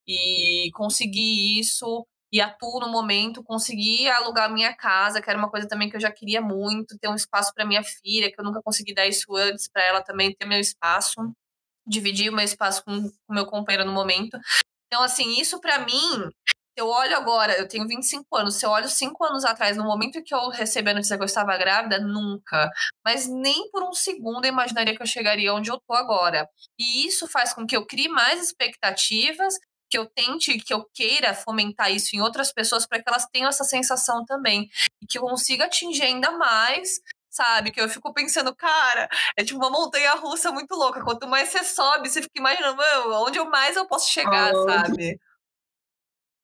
E 0.08 0.72
conseguir 0.74 1.60
isso 1.60 2.06
e 2.32 2.39
atuo 2.41 2.80
no 2.80 2.89
momento, 2.89 3.43
consegui 3.43 4.08
alugar 4.08 4.52
minha 4.52 4.74
casa, 4.76 5.22
que 5.22 5.30
era 5.30 5.39
uma 5.39 5.50
coisa 5.50 5.67
também 5.67 5.89
que 5.89 5.95
eu 5.95 6.00
já 6.00 6.12
queria 6.12 6.41
muito, 6.41 6.98
ter 7.00 7.08
um 7.08 7.15
espaço 7.15 7.52
para 7.56 7.65
minha 7.65 7.84
filha, 7.84 8.32
que 8.32 8.39
eu 8.39 8.45
nunca 8.45 8.62
consegui 8.62 8.93
dar 8.93 9.08
isso 9.08 9.36
antes, 9.36 9.67
para 9.67 9.84
ela 9.84 10.02
também 10.04 10.36
ter 10.36 10.45
meu 10.45 10.60
espaço, 10.60 11.34
dividir 11.89 12.30
o 12.30 12.36
meu 12.36 12.45
espaço 12.45 12.84
com 12.84 13.12
o 13.28 13.34
meu 13.34 13.45
companheiro 13.45 13.86
no 13.86 13.93
momento. 13.93 14.38
Então, 14.88 15.04
assim, 15.04 15.39
isso 15.39 15.60
para 15.60 15.80
mim, 15.80 16.32
eu 16.78 16.88
olho 16.88 17.15
agora, 17.17 17.58
eu 17.58 17.67
tenho 17.67 17.88
25 17.88 18.25
anos, 18.38 18.56
se 18.56 18.65
eu 18.65 18.69
olho 18.69 18.88
5 18.88 19.23
anos 19.25 19.43
atrás, 19.43 19.75
no 19.75 19.84
momento 19.84 20.23
que 20.23 20.34
eu 20.34 20.49
recebi 20.49 20.91
a 20.91 20.93
notícia 20.93 21.17
que 21.17 21.23
eu 21.23 21.25
estava 21.25 21.58
grávida, 21.58 21.99
nunca. 21.99 22.69
Mas 23.06 23.28
nem 23.28 23.69
por 23.71 23.84
um 23.84 23.93
segundo 23.93 24.45
eu 24.45 24.49
imaginaria 24.49 24.95
que 24.95 25.02
eu 25.02 25.08
chegaria 25.08 25.54
onde 25.54 25.69
eu 25.69 25.80
tô 25.86 25.93
agora. 25.93 26.47
E 26.80 27.06
isso 27.06 27.28
faz 27.28 27.54
com 27.54 27.67
que 27.67 27.75
eu 27.75 27.86
crie 27.86 28.08
mais 28.08 28.41
expectativas 28.41 29.56
que 29.89 29.97
eu 29.97 30.06
tente, 30.06 30.58
que 30.60 30.73
eu 30.73 30.86
queira 30.93 31.34
fomentar 31.34 31.91
isso 31.91 32.15
em 32.15 32.21
outras 32.21 32.54
pessoas 32.54 32.86
para 32.86 33.02
que 33.02 33.10
elas 33.10 33.25
tenham 33.32 33.49
essa 33.49 33.63
sensação 33.63 34.23
também 34.23 34.69
e 35.02 35.08
que 35.08 35.17
eu 35.17 35.23
consiga 35.23 35.65
atingir 35.65 36.04
ainda 36.04 36.32
mais 36.32 37.02
sabe? 37.39 37.71
Que 37.71 37.80
eu 37.80 37.88
fico 37.88 38.13
pensando, 38.13 38.54
cara, 38.54 39.08
é 39.38 39.43
tipo 39.43 39.60
uma 39.60 39.69
montanha 39.69 40.13
russa 40.15 40.52
muito 40.52 40.75
louca. 40.75 41.02
Quanto 41.02 41.28
mais 41.28 41.49
você 41.49 41.63
sobe, 41.63 42.10
você 42.10 42.21
fica 42.21 42.38
imaginando, 42.38 42.82
onde 43.25 43.39
eu 43.39 43.49
mais 43.49 43.78
eu 43.78 43.88
posso 43.88 44.12
chegar, 44.12 44.54
oh. 44.54 44.69
sabe? 44.69 45.17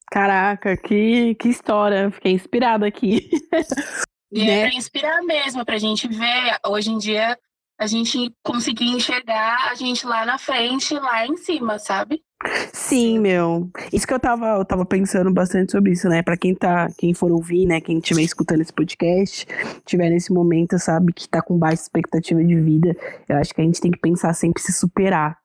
Caraca, 0.09 0.77
que, 0.77 1.35
que 1.35 1.49
história. 1.49 2.09
Fiquei 2.11 2.31
inspirada 2.31 2.87
aqui. 2.87 3.29
E 4.31 4.49
é 4.49 4.59
é 4.61 4.69
pra 4.69 4.77
inspirar 4.77 5.21
mesmo, 5.23 5.65
pra 5.65 5.77
gente 5.77 6.07
ver. 6.07 6.57
Hoje 6.65 6.91
em 6.91 6.97
dia, 6.97 7.37
a 7.77 7.87
gente 7.87 8.33
conseguir 8.43 8.85
enxergar 8.85 9.69
a 9.69 9.75
gente 9.75 10.05
lá 10.05 10.25
na 10.25 10.37
frente, 10.37 10.93
lá 10.95 11.25
em 11.25 11.35
cima, 11.35 11.77
sabe? 11.77 12.21
Sim, 12.71 13.19
meu. 13.19 13.69
Isso 13.91 14.05
que 14.05 14.13
eu 14.13 14.19
tava, 14.19 14.45
eu 14.57 14.65
tava 14.65 14.85
pensando 14.85 15.31
bastante 15.33 15.71
sobre 15.71 15.91
isso, 15.91 16.07
né? 16.07 16.21
Pra 16.21 16.37
quem 16.37 16.53
tá, 16.53 16.87
quem 16.97 17.13
for 17.13 17.31
ouvir, 17.31 17.65
né? 17.65 17.81
Quem 17.81 17.97
estiver 17.97 18.21
escutando 18.21 18.61
esse 18.61 18.73
podcast, 18.73 19.45
tiver 19.85 20.09
nesse 20.09 20.31
momento, 20.31 20.77
sabe, 20.77 21.11
que 21.13 21.27
tá 21.27 21.41
com 21.41 21.57
baixa 21.57 21.81
expectativa 21.83 22.43
de 22.43 22.55
vida, 22.55 22.95
eu 23.27 23.37
acho 23.37 23.53
que 23.53 23.61
a 23.61 23.63
gente 23.63 23.81
tem 23.81 23.91
que 23.91 23.99
pensar 23.99 24.33
sempre 24.33 24.61
se 24.61 24.71
superar. 24.71 25.37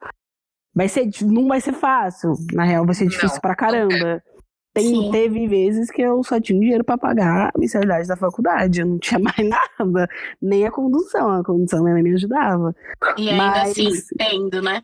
Vai 0.75 0.89
ser, 0.89 1.11
não 1.23 1.49
vai 1.49 1.61
ser 1.61 1.73
fácil, 1.73 2.35
na 2.53 2.65
real, 2.65 2.87
vai 2.87 2.95
ser 2.95 3.07
difícil 3.07 3.35
não. 3.35 3.41
pra 3.41 3.57
caramba. 3.57 4.23
Tem, 4.73 5.11
teve 5.11 5.49
vezes 5.49 5.91
que 5.91 6.01
eu 6.01 6.23
só 6.23 6.41
tinha 6.41 6.61
dinheiro 6.61 6.85
para 6.85 6.97
pagar 6.97 7.51
a 7.53 7.59
mensalidade 7.59 8.07
da 8.07 8.17
faculdade, 8.17 8.81
eu 8.81 8.87
não 8.87 8.99
tinha 8.99 9.19
mais 9.21 9.37
nada, 9.39 10.09
nem 10.41 10.65
a 10.65 10.71
condução, 10.71 11.29
a 11.29 11.45
condução 11.45 11.83
minha 11.83 11.95
mãe 11.95 12.03
me 12.03 12.15
ajudava. 12.15 12.75
E 13.19 13.29
ainda 13.29 13.37
mas, 13.37 13.71
assim, 13.71 13.91
tendo, 14.17 14.63
né? 14.63 14.83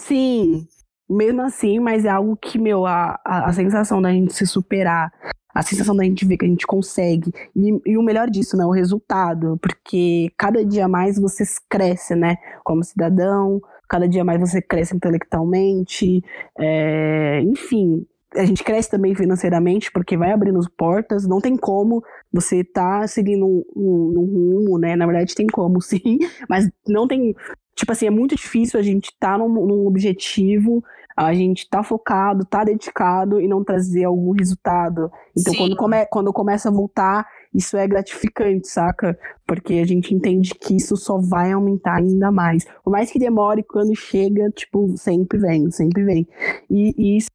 Sim, 0.00 0.66
mesmo 1.08 1.42
assim, 1.42 1.78
mas 1.78 2.04
é 2.04 2.08
algo 2.08 2.36
que, 2.36 2.58
meu, 2.58 2.86
a, 2.86 3.20
a, 3.24 3.48
a, 3.48 3.52
sensação 3.52 4.00
da 4.00 4.10
gente 4.10 4.32
se 4.32 4.46
superar, 4.46 5.12
a 5.54 5.62
sensação 5.62 5.94
da 5.94 6.04
gente 6.04 6.24
ver 6.24 6.38
que 6.38 6.46
a 6.46 6.48
gente 6.48 6.66
consegue, 6.66 7.30
e, 7.54 7.92
e, 7.92 7.98
o 7.98 8.02
melhor 8.02 8.28
disso, 8.30 8.56
né, 8.56 8.64
o 8.64 8.70
resultado, 8.70 9.58
porque 9.60 10.32
cada 10.38 10.64
dia 10.64 10.88
mais 10.88 11.18
você 11.18 11.44
cresce, 11.68 12.14
né, 12.14 12.36
como 12.64 12.82
cidadão, 12.82 13.60
cada 13.88 14.08
dia 14.08 14.24
mais 14.24 14.40
você 14.40 14.60
cresce 14.60 14.96
intelectualmente, 14.96 16.22
é, 16.58 17.40
enfim, 17.42 18.06
a 18.34 18.44
gente 18.44 18.64
cresce 18.64 18.90
também 18.90 19.14
financeiramente, 19.14 19.90
porque 19.92 20.16
vai 20.16 20.32
abrindo 20.32 20.58
as 20.58 20.68
portas, 20.68 21.26
não 21.26 21.40
tem 21.40 21.56
como 21.56 22.02
você 22.32 22.64
tá 22.64 23.06
seguindo 23.06 23.46
um, 23.46 23.64
um, 23.74 24.14
um 24.18 24.24
rumo, 24.24 24.78
né, 24.78 24.96
na 24.96 25.06
verdade 25.06 25.34
tem 25.34 25.46
como 25.46 25.80
sim, 25.82 26.18
mas 26.48 26.68
não 26.86 27.06
tem 27.06 27.34
tipo 27.74 27.92
assim, 27.92 28.06
é 28.06 28.10
muito 28.10 28.34
difícil 28.34 28.80
a 28.80 28.82
gente 28.82 29.12
tá 29.20 29.36
num, 29.36 29.48
num, 29.48 29.86
objetivo, 29.86 30.82
a 31.14 31.32
gente 31.34 31.68
tá 31.68 31.82
focado, 31.82 32.44
tá 32.44 32.64
dedicado 32.64 33.40
e 33.40 33.46
não 33.46 33.62
trazer 33.62 34.04
algum 34.04 34.32
resultado. 34.32 35.10
Então, 35.36 35.54
quando, 35.54 35.76
come, 35.76 36.06
quando 36.06 36.32
começa 36.32 36.68
a 36.68 36.72
voltar, 36.72 37.26
isso 37.54 37.76
é 37.76 37.86
gratificante, 37.86 38.68
saca? 38.68 39.18
Porque 39.46 39.74
a 39.74 39.86
gente 39.86 40.14
entende 40.14 40.54
que 40.54 40.76
isso 40.76 40.96
só 40.96 41.18
vai 41.18 41.52
aumentar 41.52 41.96
ainda 41.96 42.30
mais. 42.30 42.64
Por 42.82 42.90
mais 42.90 43.10
que 43.10 43.18
demore, 43.18 43.62
quando 43.62 43.94
chega, 43.94 44.50
tipo, 44.50 44.94
sempre 44.96 45.38
vem, 45.38 45.70
sempre 45.70 46.04
vem. 46.04 46.26
E, 46.68 46.94
e 46.96 47.16
isso 47.18 47.30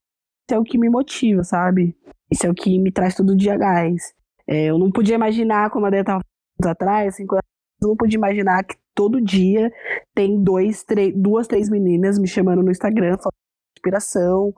é 0.49 0.57
o 0.57 0.63
que 0.63 0.77
me 0.77 0.89
motiva, 0.89 1.43
sabe? 1.43 1.95
Isso 2.31 2.45
é 2.45 2.49
o 2.49 2.53
que 2.53 2.79
me 2.79 2.91
traz 2.91 3.15
todo 3.15 3.35
dia 3.35 3.57
gás. 3.57 4.13
É, 4.47 4.65
eu 4.65 4.77
não 4.77 4.91
podia 4.91 5.15
imaginar, 5.15 5.69
como 5.69 5.85
a 5.85 5.89
Débora 5.89 6.21
tava 6.59 6.71
atrás, 6.71 7.15
cinco 7.15 7.35
anos, 7.35 7.45
eu 7.81 7.89
não 7.89 7.95
podia 7.95 8.17
imaginar 8.17 8.63
que 8.63 8.75
todo 8.93 9.21
dia 9.21 9.71
tem 10.13 10.41
dois, 10.41 10.83
três, 10.83 11.13
duas, 11.15 11.47
três 11.47 11.69
meninas 11.69 12.19
me 12.19 12.27
chamando 12.27 12.61
no 12.61 12.71
Instagram, 12.71 13.17
falando 13.17 13.33
de 13.33 13.79
inspiração 13.79 14.53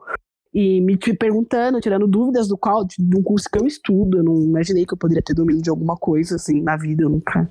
e 0.52 0.80
me 0.80 0.96
perguntando, 0.96 1.80
tirando 1.80 2.06
dúvidas 2.06 2.46
do 2.46 2.56
qual, 2.56 2.84
de 2.84 2.96
um 3.16 3.22
curso 3.22 3.48
que 3.50 3.58
eu 3.58 3.66
estudo. 3.66 4.18
Eu 4.18 4.24
não 4.24 4.36
imaginei 4.42 4.84
que 4.86 4.94
eu 4.94 4.98
poderia 4.98 5.22
ter 5.22 5.34
domínio 5.34 5.62
de 5.62 5.70
alguma 5.70 5.96
coisa 5.96 6.36
assim 6.36 6.62
na 6.62 6.76
vida, 6.76 7.04
eu 7.04 7.10
nunca 7.10 7.50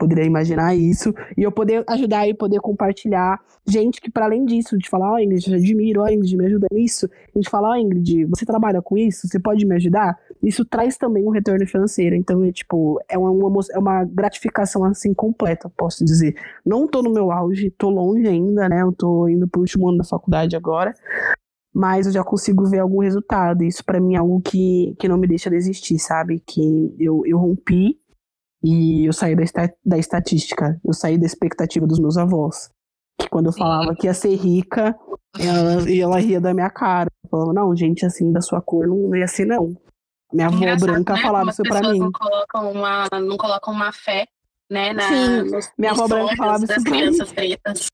poderia 0.00 0.24
imaginar 0.24 0.74
isso, 0.74 1.14
e 1.36 1.42
eu 1.42 1.52
poder 1.52 1.84
ajudar 1.86 2.26
e 2.26 2.32
poder 2.32 2.58
compartilhar. 2.60 3.38
Gente 3.68 4.00
que, 4.00 4.10
para 4.10 4.24
além 4.24 4.46
disso, 4.46 4.78
de 4.78 4.88
falar, 4.88 5.12
ó, 5.12 5.14
oh, 5.16 5.18
Ingrid, 5.18 5.50
eu 5.50 5.56
admiro, 5.56 6.00
ó, 6.00 6.04
oh, 6.04 6.08
Ingrid, 6.08 6.36
me 6.36 6.46
ajuda 6.46 6.66
nisso, 6.72 7.06
a 7.06 7.38
gente 7.38 7.50
fala, 7.50 7.68
ó, 7.68 7.72
oh, 7.72 7.76
Ingrid, 7.76 8.24
você 8.24 8.46
trabalha 8.46 8.80
com 8.80 8.96
isso? 8.96 9.28
Você 9.28 9.38
pode 9.38 9.66
me 9.66 9.74
ajudar? 9.74 10.18
Isso 10.42 10.64
traz 10.64 10.96
também 10.96 11.26
um 11.26 11.30
retorno 11.30 11.66
financeiro. 11.66 12.16
Então, 12.16 12.42
é 12.42 12.50
tipo, 12.50 12.98
é 13.08 13.18
uma, 13.18 13.30
uma, 13.30 13.60
é 13.72 13.78
uma 13.78 14.04
gratificação 14.04 14.82
assim 14.84 15.12
completa, 15.12 15.70
posso 15.76 16.02
dizer. 16.02 16.34
Não 16.64 16.88
tô 16.88 17.02
no 17.02 17.12
meu 17.12 17.30
auge, 17.30 17.70
tô 17.70 17.90
longe 17.90 18.26
ainda, 18.26 18.66
né? 18.68 18.80
Eu 18.80 18.92
tô 18.92 19.28
indo 19.28 19.46
pro 19.46 19.60
último 19.60 19.88
ano 19.88 19.98
da 19.98 20.04
faculdade 20.04 20.56
agora. 20.56 20.94
Mas 21.72 22.06
eu 22.06 22.12
já 22.12 22.24
consigo 22.24 22.64
ver 22.66 22.78
algum 22.78 23.00
resultado. 23.00 23.62
Isso 23.62 23.84
para 23.84 24.00
mim 24.00 24.14
é 24.14 24.18
algo 24.18 24.40
que, 24.40 24.96
que 24.98 25.06
não 25.06 25.18
me 25.18 25.28
deixa 25.28 25.50
desistir, 25.50 25.98
sabe? 25.98 26.42
Que 26.44 26.96
eu, 26.98 27.22
eu 27.26 27.38
rompi 27.38 27.99
e 28.62 29.06
eu 29.06 29.12
saí 29.12 29.34
da, 29.34 29.42
da 29.84 29.98
estatística, 29.98 30.78
eu 30.84 30.92
saí 30.92 31.18
da 31.18 31.26
expectativa 31.26 31.86
dos 31.86 31.98
meus 31.98 32.16
avós. 32.16 32.70
Que 33.18 33.28
quando 33.28 33.46
eu 33.46 33.52
falava 33.52 33.94
que 33.94 34.06
ia 34.06 34.14
ser 34.14 34.34
rica, 34.34 34.96
ela, 35.38 35.90
ela 35.90 36.20
ria 36.20 36.40
da 36.40 36.52
minha 36.52 36.70
cara. 36.70 37.10
Falava, 37.30 37.52
não, 37.52 37.74
gente 37.76 38.04
assim 38.04 38.32
da 38.32 38.40
sua 38.40 38.60
cor 38.60 38.86
não 38.86 39.14
ia 39.14 39.28
ser, 39.28 39.46
não. 39.46 39.76
Minha 40.32 40.46
avó 40.46 40.56
Engraçado, 40.56 40.86
branca 40.92 41.14
né? 41.14 41.22
falava 41.22 41.50
isso 41.50 41.62
pra 41.62 41.80
mim. 41.80 41.98
Não 41.98 42.12
colocam 42.12 42.72
uma, 42.72 43.08
não 43.20 43.36
colocam 43.36 43.74
uma 43.74 43.92
fé, 43.92 44.26
né? 44.70 44.92
Na, 44.92 45.08
Sim, 45.08 45.50
nos, 45.50 45.70
minha 45.76 45.92
avó 45.92 46.06
branca 46.06 46.36
falava 46.36 46.64
isso 46.64 46.82
pra 46.82 46.92
mim. 46.92 47.18
Pretas. 47.34 47.86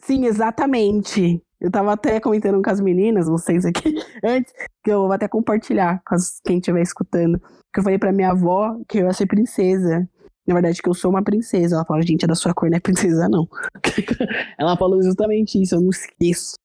Sim, 0.00 0.26
exatamente. 0.26 1.42
Eu 1.64 1.70
tava 1.70 1.94
até 1.94 2.20
comentando 2.20 2.62
com 2.62 2.70
as 2.70 2.78
meninas, 2.78 3.26
vocês 3.26 3.64
aqui, 3.64 3.94
antes, 4.22 4.52
que 4.84 4.90
eu 4.90 5.00
vou 5.00 5.12
até 5.12 5.26
compartilhar 5.26 6.02
com 6.06 6.14
as, 6.14 6.38
quem 6.44 6.58
estiver 6.58 6.82
escutando. 6.82 7.40
Que 7.72 7.80
eu 7.80 7.82
falei 7.82 7.98
pra 7.98 8.12
minha 8.12 8.32
avó 8.32 8.78
que 8.86 8.98
eu 8.98 9.06
ia 9.06 9.12
ser 9.14 9.24
princesa. 9.24 10.06
Na 10.46 10.52
verdade, 10.52 10.82
que 10.82 10.88
eu 10.90 10.92
sou 10.92 11.10
uma 11.10 11.24
princesa. 11.24 11.76
Ela 11.76 11.86
falou, 11.86 12.02
gente, 12.02 12.22
é 12.22 12.28
da 12.28 12.34
sua 12.34 12.52
cor, 12.52 12.68
não 12.68 12.76
é 12.76 12.80
princesa, 12.80 13.30
não. 13.30 13.48
Ela 14.60 14.76
falou 14.76 15.02
justamente 15.02 15.58
isso, 15.60 15.74
eu 15.74 15.80
não 15.80 15.88
esqueço. 15.88 16.56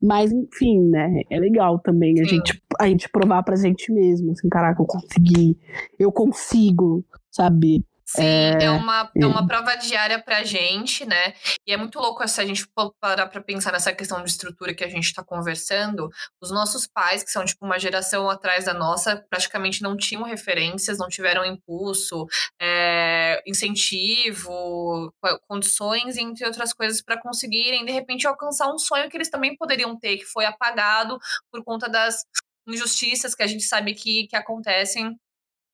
Mas, 0.00 0.30
enfim, 0.30 0.88
né? 0.88 1.22
É 1.28 1.40
legal 1.40 1.80
também 1.80 2.20
a 2.20 2.24
gente, 2.24 2.62
a 2.78 2.86
gente 2.86 3.08
provar 3.08 3.42
pra 3.42 3.56
gente 3.56 3.92
mesmo, 3.92 4.30
assim, 4.30 4.48
caraca, 4.48 4.80
eu 4.80 4.86
consegui, 4.86 5.58
eu 5.98 6.12
consigo, 6.12 7.04
sabe? 7.28 7.84
Sim, 8.10 8.22
é, 8.24 8.64
é 8.64 8.70
uma, 8.70 9.10
é 9.14 9.26
uma 9.26 9.46
prova 9.46 9.76
diária 9.76 10.18
pra 10.18 10.42
gente, 10.42 11.04
né? 11.04 11.34
E 11.66 11.74
é 11.74 11.76
muito 11.76 11.98
louco 11.98 12.26
se 12.26 12.40
a 12.40 12.46
gente 12.46 12.66
parar 12.98 13.26
pra 13.26 13.42
pensar 13.42 13.70
nessa 13.70 13.92
questão 13.92 14.24
de 14.24 14.30
estrutura 14.30 14.74
que 14.74 14.82
a 14.82 14.88
gente 14.88 15.12
tá 15.12 15.22
conversando. 15.22 16.08
Os 16.40 16.50
nossos 16.50 16.86
pais, 16.86 17.22
que 17.22 17.30
são 17.30 17.44
tipo 17.44 17.66
uma 17.66 17.78
geração 17.78 18.30
atrás 18.30 18.64
da 18.64 18.72
nossa, 18.72 19.22
praticamente 19.28 19.82
não 19.82 19.94
tinham 19.94 20.22
referências, 20.22 20.96
não 20.96 21.06
tiveram 21.06 21.44
impulso, 21.44 22.26
é, 22.58 23.42
incentivo, 23.46 25.12
condições, 25.46 26.16
entre 26.16 26.46
outras 26.46 26.72
coisas, 26.72 27.02
para 27.02 27.20
conseguirem, 27.20 27.84
de 27.84 27.92
repente, 27.92 28.26
alcançar 28.26 28.72
um 28.72 28.78
sonho 28.78 29.10
que 29.10 29.18
eles 29.18 29.28
também 29.28 29.54
poderiam 29.54 29.94
ter, 29.98 30.16
que 30.16 30.24
foi 30.24 30.46
apagado 30.46 31.18
por 31.52 31.62
conta 31.62 31.90
das 31.90 32.24
injustiças 32.66 33.34
que 33.34 33.42
a 33.42 33.46
gente 33.46 33.64
sabe 33.64 33.92
que, 33.94 34.26
que 34.28 34.36
acontecem 34.36 35.14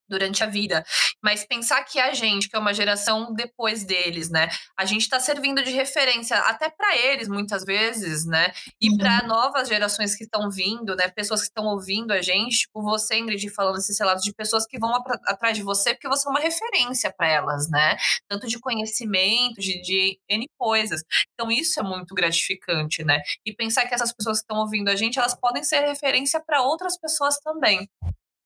durante 0.07 0.43
a 0.43 0.47
vida. 0.47 0.85
Mas 1.23 1.45
pensar 1.45 1.83
que 1.83 1.99
a 1.99 2.13
gente, 2.13 2.49
que 2.49 2.55
é 2.55 2.59
uma 2.59 2.73
geração 2.73 3.33
depois 3.33 3.83
deles, 3.83 4.29
né? 4.29 4.49
A 4.77 4.85
gente 4.85 5.01
está 5.01 5.19
servindo 5.19 5.63
de 5.63 5.71
referência 5.71 6.37
até 6.37 6.69
para 6.69 6.95
eles 6.97 7.27
muitas 7.27 7.63
vezes, 7.63 8.25
né? 8.25 8.51
E 8.79 8.89
uhum. 8.89 8.97
para 8.97 9.23
novas 9.27 9.67
gerações 9.67 10.15
que 10.15 10.23
estão 10.23 10.49
vindo, 10.49 10.95
né? 10.95 11.07
Pessoas 11.07 11.41
que 11.41 11.47
estão 11.47 11.65
ouvindo 11.65 12.11
a 12.11 12.21
gente, 12.21 12.59
tipo 12.59 12.81
você, 12.81 13.17
Ingrid, 13.17 13.49
falando 13.49 13.77
esses 13.77 13.99
relatos 13.99 14.23
de 14.23 14.33
pessoas 14.33 14.65
que 14.65 14.79
vão 14.79 14.93
atrás 15.25 15.57
de 15.57 15.63
você 15.63 15.93
porque 15.93 16.07
você 16.07 16.27
é 16.27 16.31
uma 16.31 16.39
referência 16.39 17.11
para 17.15 17.27
elas, 17.27 17.69
né? 17.69 17.97
Tanto 18.27 18.47
de 18.47 18.59
conhecimento, 18.59 19.59
de, 19.59 19.81
de 19.81 20.19
N 20.29 20.47
coisas. 20.57 21.03
Então 21.33 21.51
isso 21.51 21.79
é 21.79 21.83
muito 21.83 22.13
gratificante, 22.13 23.03
né? 23.03 23.21
E 23.45 23.53
pensar 23.53 23.87
que 23.87 23.93
essas 23.93 24.13
pessoas 24.13 24.39
que 24.39 24.43
estão 24.43 24.57
ouvindo 24.57 24.89
a 24.89 24.95
gente, 24.95 25.17
elas 25.19 25.35
podem 25.35 25.63
ser 25.63 25.81
referência 25.81 26.39
para 26.39 26.61
outras 26.61 26.97
pessoas 26.97 27.37
também. 27.39 27.87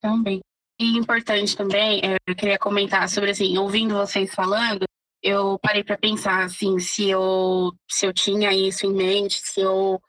Também. 0.01 0.41
E 0.79 0.97
importante 0.97 1.57
também, 1.57 1.99
é, 2.03 2.15
eu 2.25 2.35
queria 2.35 2.57
comentar 2.57 3.07
sobre 3.09 3.31
assim, 3.31 3.57
ouvindo 3.57 3.95
vocês 3.95 4.33
falando, 4.33 4.85
eu 5.21 5.59
parei 5.59 5.83
para 5.83 5.97
pensar 5.97 6.43
assim, 6.45 6.79
se 6.79 7.09
eu 7.09 7.73
se 7.89 8.05
eu 8.05 8.13
tinha 8.13 8.53
isso 8.53 8.85
em 8.85 8.93
mente, 8.93 9.41
se 9.43 9.59
eu 9.59 10.01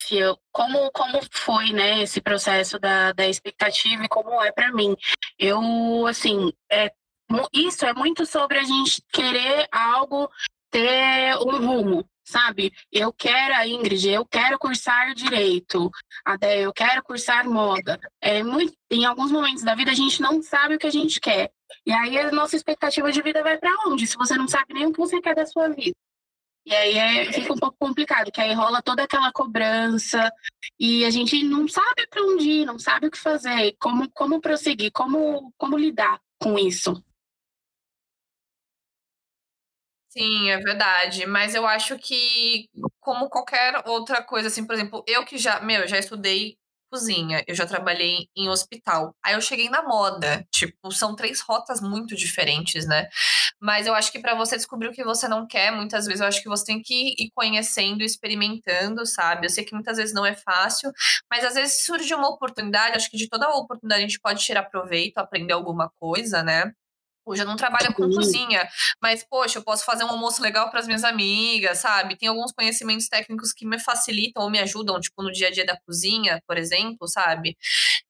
se 0.00 0.16
eu 0.16 0.38
como 0.50 0.90
como 0.92 1.20
foi, 1.30 1.72
né, 1.72 2.02
esse 2.02 2.20
processo 2.22 2.78
da, 2.78 3.12
da 3.12 3.28
expectativa 3.28 4.04
e 4.04 4.08
como 4.08 4.42
é 4.42 4.50
para 4.50 4.72
mim. 4.72 4.96
Eu 5.38 6.06
assim, 6.06 6.52
é 6.70 6.90
isso 7.52 7.84
é 7.84 7.92
muito 7.92 8.24
sobre 8.24 8.58
a 8.58 8.64
gente 8.64 9.02
querer 9.12 9.68
algo 9.70 10.30
ter 10.70 11.36
um 11.36 11.66
rumo, 11.66 12.08
sabe? 12.24 12.72
Eu 12.90 13.12
quero 13.12 13.54
a 13.54 13.66
Ingrid, 13.66 14.08
eu 14.08 14.24
quero 14.24 14.58
cursar 14.58 15.14
direito, 15.14 15.90
até 16.24 16.60
eu 16.60 16.72
quero 16.72 17.02
cursar 17.02 17.48
moda. 17.48 18.00
É 18.20 18.42
muito, 18.42 18.74
em 18.90 19.04
alguns 19.04 19.30
momentos 19.30 19.62
da 19.62 19.74
vida 19.74 19.90
a 19.90 19.94
gente 19.94 20.20
não 20.20 20.42
sabe 20.42 20.76
o 20.76 20.78
que 20.78 20.86
a 20.86 20.90
gente 20.90 21.20
quer. 21.20 21.52
E 21.86 21.92
aí 21.92 22.18
a 22.18 22.30
nossa 22.32 22.56
expectativa 22.56 23.12
de 23.12 23.22
vida 23.22 23.42
vai 23.42 23.58
para 23.58 23.70
onde? 23.86 24.06
Se 24.06 24.16
você 24.16 24.36
não 24.36 24.48
sabe 24.48 24.74
nem 24.74 24.86
o 24.86 24.92
que 24.92 24.98
você 24.98 25.20
quer 25.20 25.34
da 25.34 25.46
sua 25.46 25.68
vida. 25.68 25.96
E 26.66 26.74
aí 26.74 26.96
é, 26.96 27.32
fica 27.32 27.52
um 27.52 27.58
pouco 27.58 27.76
complicado, 27.78 28.32
que 28.32 28.40
aí 28.40 28.54
rola 28.54 28.80
toda 28.80 29.02
aquela 29.02 29.30
cobrança 29.30 30.32
e 30.80 31.04
a 31.04 31.10
gente 31.10 31.42
não 31.44 31.68
sabe 31.68 32.06
para 32.08 32.22
onde 32.22 32.48
ir, 32.48 32.64
não 32.64 32.78
sabe 32.78 33.06
o 33.06 33.10
que 33.10 33.18
fazer, 33.18 33.76
como, 33.78 34.10
como 34.12 34.40
prosseguir, 34.40 34.90
como, 34.90 35.52
como 35.58 35.76
lidar 35.76 36.18
com 36.38 36.58
isso. 36.58 37.02
Sim, 40.16 40.48
é 40.50 40.58
verdade. 40.58 41.26
Mas 41.26 41.54
eu 41.56 41.66
acho 41.66 41.98
que, 41.98 42.68
como 43.00 43.28
qualquer 43.28 43.82
outra 43.86 44.22
coisa, 44.22 44.46
assim, 44.48 44.64
por 44.64 44.74
exemplo, 44.74 45.02
eu 45.08 45.24
que 45.24 45.36
já, 45.36 45.60
meu, 45.60 45.86
já 45.88 45.98
estudei 45.98 46.56
cozinha, 46.88 47.42
eu 47.48 47.54
já 47.56 47.66
trabalhei 47.66 48.28
em 48.36 48.48
hospital. 48.48 49.12
Aí 49.24 49.34
eu 49.34 49.40
cheguei 49.40 49.68
na 49.68 49.82
moda. 49.82 50.46
Tipo, 50.52 50.92
são 50.92 51.16
três 51.16 51.40
rotas 51.40 51.80
muito 51.80 52.14
diferentes, 52.14 52.86
né? 52.86 53.08
Mas 53.60 53.86
eu 53.86 53.94
acho 53.94 54.12
que 54.12 54.20
para 54.20 54.34
você 54.36 54.56
descobrir 54.56 54.88
o 54.88 54.92
que 54.92 55.04
você 55.04 55.28
não 55.28 55.46
quer, 55.46 55.72
muitas 55.72 56.06
vezes 56.06 56.20
eu 56.20 56.26
acho 56.28 56.42
que 56.42 56.48
você 56.48 56.64
tem 56.66 56.82
que 56.82 57.14
ir 57.18 57.30
conhecendo, 57.34 58.02
experimentando, 58.04 59.06
sabe? 59.06 59.46
Eu 59.46 59.50
sei 59.50 59.64
que 59.64 59.74
muitas 59.74 59.96
vezes 59.96 60.14
não 60.14 60.26
é 60.26 60.34
fácil, 60.36 60.92
mas 61.30 61.44
às 61.44 61.54
vezes 61.54 61.84
surge 61.84 62.14
uma 62.14 62.28
oportunidade, 62.28 62.96
acho 62.96 63.10
que 63.10 63.16
de 63.16 63.28
toda 63.28 63.48
oportunidade 63.50 64.02
a 64.04 64.06
gente 64.08 64.20
pode 64.20 64.44
tirar 64.44 64.64
proveito, 64.64 65.18
aprender 65.18 65.52
alguma 65.54 65.90
coisa, 66.00 66.42
né? 66.42 66.72
Eu 67.26 67.46
não 67.46 67.56
trabalho 67.56 67.94
com 67.94 68.10
cozinha, 68.10 68.68
mas, 69.00 69.24
poxa, 69.24 69.58
eu 69.58 69.62
posso 69.62 69.84
fazer 69.84 70.04
um 70.04 70.10
almoço 70.10 70.42
legal 70.42 70.70
para 70.70 70.80
as 70.80 70.86
minhas 70.86 71.04
amigas, 71.04 71.78
sabe? 71.78 72.16
Tem 72.16 72.28
alguns 72.28 72.52
conhecimentos 72.52 73.08
técnicos 73.08 73.52
que 73.52 73.66
me 73.66 73.78
facilitam 73.78 74.42
ou 74.42 74.50
me 74.50 74.58
ajudam, 74.58 75.00
tipo, 75.00 75.22
no 75.22 75.32
dia 75.32 75.48
a 75.48 75.50
dia 75.50 75.64
da 75.64 75.78
cozinha, 75.86 76.42
por 76.46 76.58
exemplo, 76.58 77.08
sabe? 77.08 77.56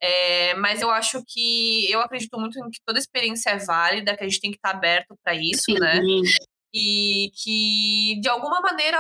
É, 0.01 0.55
mas 0.55 0.81
eu 0.81 0.91
acho 0.91 1.23
que 1.27 1.91
eu 1.91 2.01
acredito 2.01 2.39
muito 2.39 2.59
em 2.59 2.71
que 2.71 2.81
toda 2.85 2.99
experiência 2.99 3.51
é 3.51 3.59
válida, 3.59 4.17
que 4.17 4.25
a 4.25 4.29
gente 4.29 4.41
tem 4.41 4.51
que 4.51 4.59
estar 4.59 4.71
aberto 4.71 5.15
para 5.23 5.35
isso, 5.35 5.73
né? 5.73 6.01
Sim. 6.01 6.23
né? 6.23 6.29
e 6.75 7.31
que 7.33 8.21
de 8.21 8.29
alguma 8.29 8.61
maneira 8.61 8.99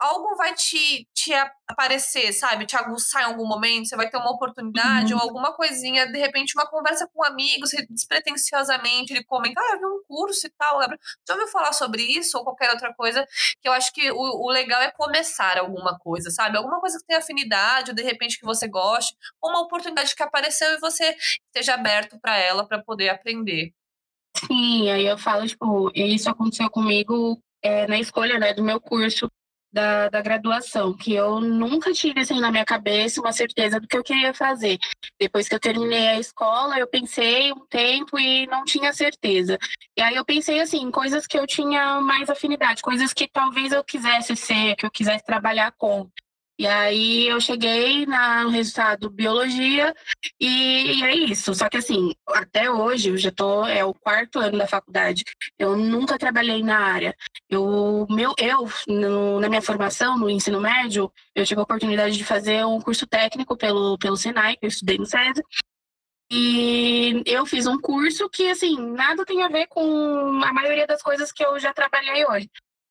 algo 0.00 0.36
vai 0.38 0.54
te, 0.54 1.06
te 1.20 1.34
aparecer, 1.68 2.32
sabe? 2.32 2.64
Te 2.64 2.76
aguçar 2.76 3.22
em 3.22 3.26
algum 3.26 3.46
momento, 3.46 3.88
você 3.88 3.96
vai 3.96 4.08
ter 4.08 4.16
uma 4.16 4.30
oportunidade 4.30 5.12
uhum. 5.12 5.20
ou 5.20 5.26
alguma 5.26 5.52
coisinha, 5.54 6.10
de 6.10 6.18
repente 6.18 6.54
uma 6.56 6.66
conversa 6.66 7.06
com 7.12 7.22
amigos, 7.22 7.70
despretensiosamente, 7.90 9.12
ele 9.12 9.22
comenta, 9.24 9.60
ah, 9.60 9.74
eu 9.74 9.78
vi 9.78 9.84
um 9.84 10.02
curso 10.08 10.46
e 10.46 10.50
tal, 10.50 10.78
lembra? 10.78 10.98
Já 11.28 11.34
ouviu 11.34 11.48
falar 11.48 11.72
sobre 11.74 12.02
isso 12.02 12.38
ou 12.38 12.44
qualquer 12.44 12.70
outra 12.70 12.94
coisa? 12.94 13.26
Que 13.60 13.68
eu 13.68 13.72
acho 13.72 13.92
que 13.92 14.10
o, 14.10 14.16
o 14.16 14.50
legal 14.50 14.80
é 14.80 14.90
começar 14.90 15.58
alguma 15.58 15.98
coisa, 15.98 16.30
sabe? 16.30 16.56
Alguma 16.56 16.80
coisa 16.80 16.98
que 16.98 17.04
tenha 17.04 17.18
afinidade, 17.18 17.90
ou 17.90 17.94
de 17.94 18.02
repente 18.02 18.38
que 18.38 18.46
você 18.46 18.66
goste, 18.66 19.14
ou 19.42 19.50
uma 19.50 19.60
oportunidade 19.60 20.14
que 20.14 20.22
apareceu 20.22 20.72
e 20.72 20.80
você 20.80 21.14
esteja 21.46 21.74
aberto 21.74 22.18
para 22.18 22.38
ela 22.38 22.66
para 22.66 22.82
poder 22.82 23.10
aprender. 23.10 23.74
Sim, 24.46 24.88
aí 24.90 25.06
eu 25.06 25.18
falo, 25.18 25.46
tipo, 25.46 25.90
isso 25.94 26.30
aconteceu 26.30 26.70
comigo 26.70 27.38
é, 27.62 27.86
na 27.86 27.98
escolha 27.98 28.38
né, 28.38 28.54
do 28.54 28.62
meu 28.62 28.80
curso 28.80 29.30
da, 29.72 30.08
da 30.08 30.20
graduação, 30.20 30.92
que 30.92 31.14
eu 31.14 31.40
nunca 31.40 31.92
tive 31.92 32.20
assim 32.20 32.40
na 32.40 32.50
minha 32.50 32.64
cabeça 32.64 33.20
uma 33.20 33.32
certeza 33.32 33.80
do 33.80 33.86
que 33.86 33.96
eu 33.96 34.02
queria 34.02 34.34
fazer. 34.34 34.78
Depois 35.18 35.48
que 35.48 35.54
eu 35.54 35.60
terminei 35.60 36.08
a 36.08 36.18
escola, 36.18 36.78
eu 36.78 36.86
pensei 36.86 37.52
um 37.52 37.66
tempo 37.66 38.18
e 38.18 38.46
não 38.46 38.64
tinha 38.64 38.92
certeza. 38.92 39.58
E 39.96 40.02
aí 40.02 40.16
eu 40.16 40.24
pensei 40.24 40.60
assim, 40.60 40.90
coisas 40.90 41.26
que 41.26 41.38
eu 41.38 41.46
tinha 41.46 42.00
mais 42.00 42.28
afinidade, 42.28 42.82
coisas 42.82 43.12
que 43.12 43.28
talvez 43.28 43.72
eu 43.72 43.84
quisesse 43.84 44.34
ser, 44.36 44.76
que 44.76 44.84
eu 44.86 44.90
quisesse 44.90 45.24
trabalhar 45.24 45.72
com. 45.78 46.08
E 46.60 46.66
aí 46.66 47.26
eu 47.26 47.40
cheguei 47.40 48.04
na, 48.04 48.44
no 48.44 48.50
resultado 48.50 49.08
biologia 49.08 49.94
e, 50.38 50.98
e, 50.98 51.02
é 51.02 51.14
isso. 51.14 51.54
Só 51.54 51.70
que 51.70 51.78
assim, 51.78 52.12
até 52.28 52.70
hoje, 52.70 53.08
eu 53.08 53.16
já 53.16 53.30
tô, 53.32 53.64
é 53.64 53.82
o 53.82 53.94
quarto 53.94 54.38
ano 54.38 54.58
da 54.58 54.66
faculdade, 54.66 55.24
eu 55.58 55.74
nunca 55.74 56.18
trabalhei 56.18 56.62
na 56.62 56.78
área. 56.78 57.16
Eu, 57.48 58.06
meu, 58.10 58.34
eu 58.38 58.68
no, 58.86 59.40
na 59.40 59.48
minha 59.48 59.62
formação, 59.62 60.18
no 60.18 60.28
ensino 60.28 60.60
médio, 60.60 61.10
eu 61.34 61.46
tive 61.46 61.60
a 61.60 61.64
oportunidade 61.64 62.14
de 62.14 62.24
fazer 62.24 62.62
um 62.66 62.78
curso 62.78 63.06
técnico 63.06 63.56
pelo, 63.56 63.96
pelo 63.96 64.18
Senai, 64.18 64.54
que 64.54 64.66
eu 64.66 64.68
estudei 64.68 64.98
no 64.98 65.06
SESI. 65.06 65.42
E 66.30 67.22
eu 67.24 67.46
fiz 67.46 67.66
um 67.66 67.80
curso 67.80 68.28
que, 68.28 68.50
assim, 68.50 68.78
nada 68.78 69.24
tem 69.24 69.42
a 69.42 69.48
ver 69.48 69.66
com 69.68 69.80
a 70.44 70.52
maioria 70.52 70.86
das 70.86 71.00
coisas 71.00 71.32
que 71.32 71.42
eu 71.42 71.58
já 71.58 71.72
trabalhei 71.72 72.26
hoje. 72.26 72.50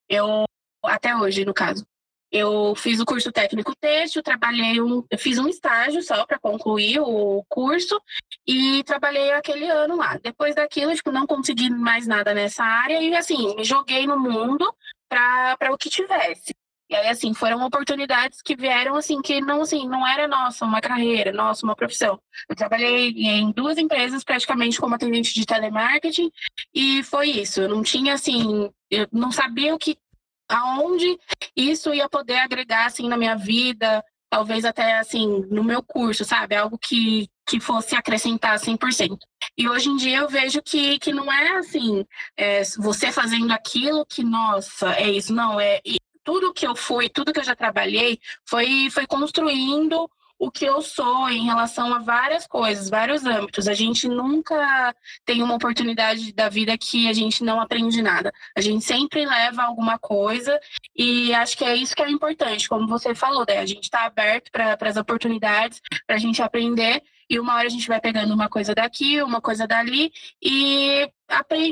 Eu, 0.09 0.45
até 0.83 1.15
hoje, 1.15 1.45
no 1.45 1.53
caso. 1.53 1.85
Eu 2.31 2.75
fiz 2.75 2.99
o 2.99 3.05
curso 3.05 3.31
técnico 3.31 3.73
têxtil, 3.75 4.21
trabalhei 4.21 4.79
um, 4.79 5.03
eu 5.09 5.17
fiz 5.17 5.39
um 5.39 5.47
estágio 5.47 6.01
só 6.03 6.25
para 6.25 6.37
concluir 6.37 6.99
o 6.99 7.43
curso 7.49 7.99
e 8.47 8.83
trabalhei 8.83 9.31
aquele 9.31 9.67
ano 9.67 9.95
lá. 9.95 10.19
Depois 10.21 10.53
daquilo, 10.53 10.93
tipo, 10.93 11.11
não 11.11 11.25
consegui 11.25 11.69
mais 11.69 12.05
nada 12.05 12.33
nessa 12.33 12.63
área 12.63 13.01
e 13.01 13.15
assim, 13.15 13.55
me 13.55 13.63
joguei 13.63 14.05
no 14.05 14.19
mundo 14.19 14.71
para 15.07 15.73
o 15.73 15.77
que 15.77 15.89
tivesse. 15.89 16.53
E 16.89 16.95
aí, 16.95 17.07
assim, 17.07 17.35
foram 17.35 17.63
oportunidades 17.63 18.41
que 18.41 18.55
vieram, 18.55 18.95
assim, 18.95 19.21
que 19.21 19.39
não, 19.39 19.61
assim, 19.61 19.87
não 19.87 20.07
era 20.07 20.27
nossa, 20.27 20.65
uma 20.65 20.81
carreira, 20.81 21.31
nossa, 21.31 21.63
uma 21.63 21.75
profissão. 21.75 22.19
Eu 22.49 22.55
trabalhei 22.55 23.09
em 23.09 23.51
duas 23.51 23.77
empresas 23.77 24.23
praticamente 24.23 24.79
como 24.79 24.95
atendente 24.95 25.31
de 25.31 25.45
telemarketing 25.45 26.31
e 26.73 27.03
foi 27.03 27.29
isso. 27.29 27.61
Eu 27.61 27.69
não 27.69 27.83
tinha, 27.83 28.15
assim, 28.15 28.71
eu 28.89 29.07
não 29.11 29.31
sabia 29.31 29.75
o 29.75 29.77
que 29.77 29.95
aonde 30.49 31.17
isso 31.55 31.93
ia 31.93 32.09
poder 32.09 32.39
agregar 32.39 32.87
assim 32.87 33.07
na 33.07 33.17
minha 33.17 33.35
vida, 33.35 34.03
talvez 34.29 34.65
até 34.65 34.99
assim 34.99 35.45
no 35.49 35.63
meu 35.63 35.81
curso, 35.81 36.25
sabe? 36.25 36.55
Algo 36.55 36.77
que 36.77 37.29
que 37.49 37.59
fosse 37.59 37.95
acrescentar 37.95 38.59
100%. 38.59 39.17
E 39.57 39.67
hoje 39.67 39.89
em 39.89 39.95
dia 39.95 40.17
eu 40.17 40.29
vejo 40.29 40.61
que, 40.61 40.99
que 40.99 41.11
não 41.11 41.31
é 41.33 41.57
assim, 41.57 42.05
é, 42.37 42.61
você 42.77 43.11
fazendo 43.11 43.51
aquilo 43.51 44.05
que, 44.05 44.23
nossa, 44.23 44.93
é 44.93 45.09
isso. 45.09 45.33
Não, 45.33 45.59
é 45.59 45.81
tudo 46.23 46.53
que 46.53 46.67
eu 46.67 46.75
fui, 46.75 47.09
tudo 47.09 47.33
que 47.33 47.39
eu 47.39 47.43
já 47.43 47.55
trabalhei, 47.55 48.19
foi, 48.47 48.87
foi 48.91 49.07
construindo 49.07 50.07
o 50.39 50.49
que 50.49 50.63
eu 50.65 50.81
sou 50.81 51.29
em 51.29 51.43
relação 51.43 51.93
a 51.93 51.99
várias 51.99 52.47
coisas, 52.47 52.89
vários 52.89 53.25
âmbitos. 53.25 53.67
A 53.67 53.73
gente 53.73 54.07
nunca 54.07 54.95
tem 55.25 55.43
uma 55.43 55.55
oportunidade 55.55 56.31
da 56.33 56.47
vida 56.47 56.77
que 56.77 57.09
a 57.09 57.13
gente 57.13 57.43
não 57.43 57.59
aprende 57.59 58.01
nada. 58.01 58.31
A 58.55 58.61
gente 58.61 58.85
sempre 58.85 59.25
leva 59.25 59.63
alguma 59.63 59.99
coisa 59.99 60.57
e 60.95 61.33
acho 61.33 61.57
que 61.57 61.65
é 61.65 61.75
isso 61.75 61.93
que 61.93 62.01
é 62.01 62.09
importante. 62.09 62.69
Como 62.69 62.87
você 62.87 63.13
falou, 63.13 63.45
né? 63.47 63.57
a 63.57 63.65
gente 63.65 63.83
está 63.83 64.05
aberto 64.05 64.49
para 64.49 64.77
as 64.89 64.95
oportunidades, 64.95 65.81
para 66.07 66.15
a 66.15 66.19
gente 66.19 66.41
aprender 66.41 67.03
e 67.29 67.39
uma 67.39 67.55
hora 67.55 67.67
a 67.67 67.69
gente 67.69 67.87
vai 67.87 67.99
pegando 67.99 68.33
uma 68.33 68.49
coisa 68.49 68.73
daqui, 68.73 69.21
uma 69.21 69.41
coisa 69.41 69.67
dali 69.67 70.11
e, 70.41 71.07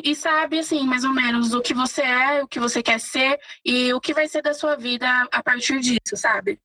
e 0.03 0.15
sabe 0.15 0.59
assim, 0.59 0.83
mais 0.83 1.03
ou 1.03 1.13
menos 1.13 1.53
o 1.53 1.61
que 1.61 1.73
você 1.73 2.01
é, 2.01 2.43
o 2.43 2.47
que 2.47 2.59
você 2.59 2.83
quer 2.83 2.99
ser 2.99 3.39
e 3.65 3.91
o 3.93 3.99
que 3.99 4.13
vai 4.13 4.27
ser 4.27 4.41
da 4.41 4.53
sua 4.53 4.75
vida 4.75 5.07
a 5.31 5.41
partir 5.41 5.79
disso, 5.79 6.15
sabe? 6.15 6.59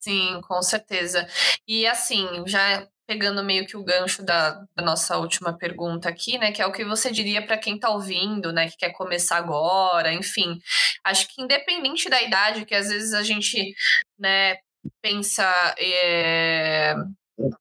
Sim, 0.00 0.40
com 0.42 0.62
certeza. 0.62 1.28
E 1.68 1.86
assim, 1.86 2.26
já 2.46 2.86
pegando 3.06 3.44
meio 3.44 3.66
que 3.66 3.76
o 3.76 3.82
gancho 3.84 4.22
da, 4.22 4.52
da, 4.74 4.82
nossa 4.84 5.18
última 5.18 5.52
pergunta 5.52 6.08
aqui, 6.08 6.38
né, 6.38 6.52
que 6.52 6.62
é 6.62 6.66
o 6.66 6.72
que 6.72 6.84
você 6.84 7.10
diria 7.10 7.44
para 7.44 7.58
quem 7.58 7.74
está 7.74 7.90
ouvindo, 7.90 8.52
né, 8.52 8.70
que 8.70 8.76
quer 8.76 8.90
começar 8.92 9.36
agora, 9.36 10.12
enfim. 10.12 10.60
Acho 11.04 11.26
que 11.28 11.42
independente 11.42 12.08
da 12.08 12.22
idade, 12.22 12.64
que 12.64 12.74
às 12.74 12.88
vezes 12.88 13.12
a 13.12 13.22
gente, 13.22 13.74
né, 14.18 14.56
pensa 15.02 15.44
é, 15.78 16.94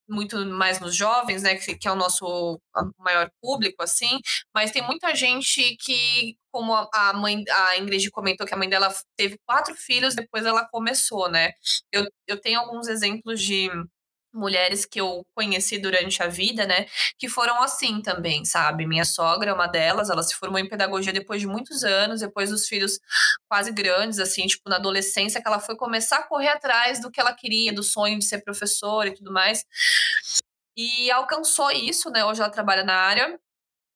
muito 0.07 0.37
mais 0.45 0.79
nos 0.79 0.95
jovens, 0.95 1.43
né, 1.43 1.55
que, 1.55 1.75
que 1.77 1.87
é 1.87 1.91
o 1.91 1.95
nosso 1.95 2.59
maior 2.97 3.29
público, 3.41 3.81
assim, 3.83 4.19
mas 4.53 4.71
tem 4.71 4.81
muita 4.81 5.13
gente 5.15 5.75
que, 5.77 6.35
como 6.51 6.73
a 6.93 7.13
mãe, 7.13 7.43
a 7.49 7.77
Ingrid 7.77 8.09
comentou 8.11 8.45
que 8.47 8.53
a 8.53 8.57
mãe 8.57 8.69
dela 8.69 8.93
teve 9.17 9.37
quatro 9.45 9.75
filhos, 9.75 10.15
depois 10.15 10.45
ela 10.45 10.67
começou, 10.69 11.29
né, 11.29 11.51
eu, 11.91 12.05
eu 12.27 12.39
tenho 12.39 12.59
alguns 12.59 12.87
exemplos 12.87 13.41
de 13.41 13.69
mulheres 14.33 14.85
que 14.85 14.99
eu 14.99 15.25
conheci 15.35 15.77
durante 15.79 16.21
a 16.21 16.27
vida, 16.27 16.65
né, 16.65 16.85
que 17.17 17.27
foram 17.27 17.61
assim 17.63 18.01
também, 18.01 18.45
sabe? 18.45 18.85
Minha 18.85 19.05
sogra 19.05 19.51
é 19.51 19.53
uma 19.53 19.67
delas, 19.67 20.09
ela 20.09 20.23
se 20.23 20.35
formou 20.35 20.59
em 20.59 20.67
pedagogia 20.69 21.11
depois 21.13 21.41
de 21.41 21.47
muitos 21.47 21.83
anos, 21.83 22.21
depois 22.21 22.49
dos 22.49 22.67
filhos 22.67 22.99
quase 23.47 23.71
grandes, 23.71 24.19
assim, 24.19 24.45
tipo, 24.47 24.69
na 24.69 24.75
adolescência, 24.77 25.41
que 25.41 25.47
ela 25.47 25.59
foi 25.59 25.75
começar 25.75 26.17
a 26.19 26.23
correr 26.23 26.49
atrás 26.49 27.01
do 27.01 27.11
que 27.11 27.19
ela 27.19 27.33
queria, 27.33 27.73
do 27.73 27.83
sonho 27.83 28.19
de 28.19 28.25
ser 28.25 28.43
professora 28.43 29.09
e 29.09 29.13
tudo 29.13 29.31
mais. 29.31 29.65
E 30.77 31.11
alcançou 31.11 31.71
isso, 31.71 32.09
né? 32.09 32.23
Hoje 32.23 32.41
ela 32.41 32.49
trabalha 32.49 32.83
na 32.83 32.95
área. 32.95 33.39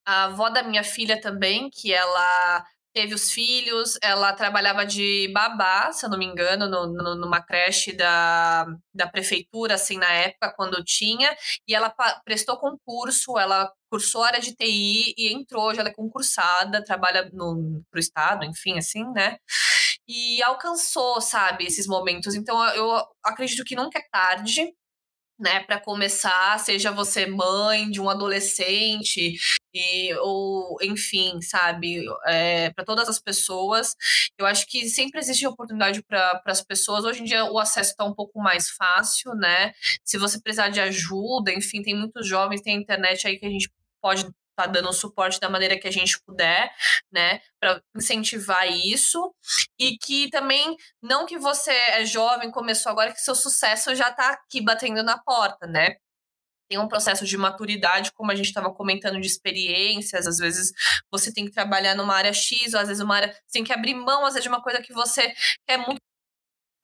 A 0.05 0.25
avó 0.25 0.49
da 0.49 0.63
minha 0.63 0.83
filha 0.83 1.19
também, 1.21 1.69
que 1.69 1.93
ela 1.93 2.65
teve 2.93 3.13
os 3.13 3.31
filhos, 3.31 3.97
ela 4.01 4.33
trabalhava 4.33 4.85
de 4.85 5.29
babá, 5.33 5.91
se 5.91 6.05
eu 6.05 6.09
não 6.09 6.17
me 6.17 6.25
engano, 6.25 6.69
no, 6.69 6.87
no, 6.87 7.15
numa 7.15 7.41
creche 7.41 7.91
da, 7.91 8.65
da 8.93 9.07
prefeitura, 9.07 9.75
assim, 9.75 9.97
na 9.97 10.11
época, 10.11 10.53
quando 10.55 10.83
tinha, 10.83 11.35
e 11.67 11.73
ela 11.73 11.93
prestou 12.23 12.57
concurso, 12.57 13.37
ela 13.37 13.71
cursou 13.89 14.23
área 14.23 14.39
de 14.39 14.55
TI 14.55 15.13
e 15.17 15.33
entrou, 15.33 15.73
já 15.73 15.81
ela 15.81 15.89
é 15.89 15.93
concursada, 15.93 16.83
trabalha 16.83 17.29
no, 17.33 17.83
pro 17.91 17.99
estado, 17.99 18.45
enfim, 18.45 18.77
assim, 18.77 19.03
né? 19.11 19.37
E 20.07 20.41
alcançou, 20.43 21.21
sabe, 21.21 21.65
esses 21.65 21.87
momentos. 21.87 22.35
Então, 22.35 22.63
eu 22.69 23.03
acredito 23.23 23.63
que 23.63 23.75
nunca 23.75 23.99
é 23.99 24.07
tarde, 24.11 24.73
né, 25.39 25.61
para 25.61 25.79
começar, 25.79 26.59
seja 26.59 26.91
você 26.91 27.25
mãe 27.25 27.89
de 27.89 27.99
um 27.99 28.09
adolescente 28.09 29.35
e, 29.73 30.13
ou 30.15 30.77
enfim, 30.81 31.41
sabe, 31.41 32.05
é, 32.27 32.69
para 32.71 32.85
todas 32.85 33.09
as 33.09 33.19
pessoas, 33.19 33.95
eu 34.37 34.45
acho 34.45 34.67
que 34.67 34.87
sempre 34.89 35.19
existe 35.19 35.45
oportunidade 35.47 36.01
para 36.03 36.41
as 36.45 36.61
pessoas. 36.61 37.05
Hoje 37.05 37.21
em 37.21 37.25
dia 37.25 37.45
o 37.45 37.59
acesso 37.59 37.91
está 37.91 38.03
um 38.05 38.13
pouco 38.13 38.39
mais 38.39 38.69
fácil, 38.69 39.33
né? 39.35 39.73
Se 40.03 40.17
você 40.17 40.39
precisar 40.41 40.69
de 40.69 40.79
ajuda, 40.79 41.51
enfim, 41.51 41.81
tem 41.81 41.95
muitos 41.95 42.27
jovens, 42.27 42.61
tem 42.61 42.75
internet 42.75 43.27
aí 43.27 43.37
que 43.39 43.45
a 43.45 43.49
gente 43.49 43.69
pode 44.01 44.27
tá 44.55 44.67
dando 44.67 44.93
suporte 44.93 45.39
da 45.39 45.49
maneira 45.49 45.79
que 45.79 45.87
a 45.87 45.91
gente 45.91 46.21
puder, 46.21 46.71
né, 47.11 47.41
para 47.59 47.81
incentivar 47.95 48.67
isso 48.67 49.33
e 49.79 49.97
que 49.97 50.29
também 50.29 50.75
não 51.01 51.25
que 51.25 51.37
você 51.37 51.71
é 51.71 52.05
jovem, 52.05 52.51
começou 52.51 52.91
agora 52.91 53.11
que 53.11 53.19
seu 53.19 53.35
sucesso 53.35 53.95
já 53.95 54.09
está 54.09 54.29
aqui 54.29 54.61
batendo 54.61 55.01
na 55.03 55.17
porta, 55.17 55.65
né? 55.67 55.95
Tem 56.73 56.79
um 56.79 56.87
processo 56.87 57.23
de 57.23 57.37
maturidade, 57.37 58.11
como 58.13 58.31
a 58.31 58.35
gente 58.35 58.47
estava 58.47 58.73
comentando, 58.73 59.21
de 59.21 59.27
experiências. 59.27 60.25
Às 60.25 60.39
vezes 60.39 60.71
você 61.11 61.31
tem 61.31 61.45
que 61.45 61.51
trabalhar 61.51 61.93
numa 61.93 62.15
área 62.15 62.33
X, 62.33 62.73
ou 62.73 62.79
às 62.79 62.87
vezes 62.87 63.03
uma 63.03 63.15
área. 63.15 63.31
Você 63.31 63.59
tem 63.59 63.63
que 63.63 63.71
abrir 63.71 63.93
mão, 63.93 64.25
às 64.25 64.33
vezes, 64.33 64.41
de 64.41 64.49
uma 64.49 64.59
coisa 64.59 64.81
que 64.81 64.91
você 64.91 65.31
quer 65.67 65.77
muito 65.77 66.01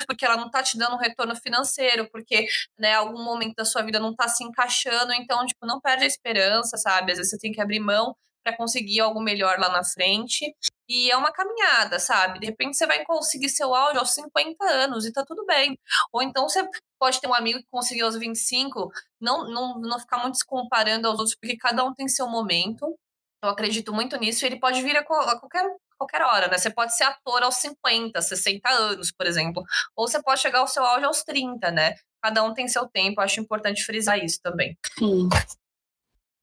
porque 0.07 0.23
ela 0.23 0.37
não 0.37 0.45
está 0.45 0.61
te 0.61 0.77
dando 0.77 0.95
um 0.95 0.99
retorno 0.99 1.35
financeiro, 1.35 2.07
porque, 2.11 2.47
né, 2.77 2.93
algum 2.93 3.21
momento 3.23 3.55
da 3.55 3.65
sua 3.65 3.81
vida 3.81 3.99
não 3.99 4.11
está 4.11 4.27
se 4.27 4.43
encaixando, 4.43 5.11
então, 5.11 5.45
tipo, 5.45 5.65
não 5.65 5.81
perde 5.81 6.03
a 6.03 6.07
esperança, 6.07 6.77
sabe? 6.77 7.11
Às 7.11 7.17
vezes 7.17 7.31
você 7.31 7.37
tem 7.39 7.51
que 7.51 7.59
abrir 7.59 7.79
mão 7.79 8.15
para 8.43 8.55
conseguir 8.55 8.99
algo 9.01 9.19
melhor 9.19 9.59
lá 9.59 9.69
na 9.69 9.83
frente. 9.83 10.55
E 10.87 11.11
é 11.11 11.17
uma 11.17 11.31
caminhada, 11.31 11.99
sabe? 11.99 12.39
De 12.39 12.45
repente 12.45 12.77
você 12.77 12.87
vai 12.87 13.03
conseguir 13.03 13.49
seu 13.49 13.75
áudio 13.75 13.99
aos 13.99 14.11
50 14.11 14.63
anos 14.63 15.05
e 15.05 15.11
tá 15.11 15.25
tudo 15.25 15.45
bem. 15.45 15.77
Ou 16.13 16.21
então 16.21 16.47
você 16.47 16.67
pode 17.00 17.22
ter 17.22 17.28
um 17.28 17.34
amigo 17.34 17.60
que 17.60 17.68
conseguiu 17.72 18.06
aos 18.06 18.18
25, 18.18 18.91
não, 19.20 19.50
não, 19.50 19.80
não 19.80 20.00
ficar 20.00 20.20
muito 20.20 20.38
se 20.38 20.45
comparando 20.45 21.08
aos 21.08 21.18
outros, 21.18 21.36
porque 21.36 21.58
cada 21.58 21.84
um 21.84 21.93
tem 21.93 22.08
seu 22.08 22.28
momento. 22.28 22.95
Eu 23.41 23.50
acredito 23.50 23.93
muito 23.93 24.18
nisso 24.18 24.43
e 24.43 24.47
ele 24.47 24.60
pode 24.60 24.82
vir 24.82 24.97
a 24.97 25.04
qualquer 25.04 25.66
qualquer 26.00 26.22
hora, 26.22 26.47
né? 26.47 26.58
Você 26.58 26.70
pode 26.70 26.95
ser 26.95 27.04
ator 27.04 27.43
aos 27.43 27.56
50, 27.56 28.22
60 28.22 28.70
anos, 28.70 29.12
por 29.12 29.28
exemplo, 29.28 29.64
ou 29.95 30.08
você 30.08 30.24
pode 30.24 30.39
chegar 30.39 30.60
ao 30.60 30.68
seu 30.68 30.84
auge 30.84 31.06
aos 31.06 31.24
30, 31.24 31.70
né? 31.72 31.95
Cada 32.24 32.41
um 32.43 32.54
tem 32.54 32.68
seu 32.68 32.88
tempo, 32.88 33.20
acho 33.20 33.41
importante 33.41 33.84
frisar 33.84 34.18
isso 34.18 34.39
também. 34.41 34.78
Sim. 34.97 35.28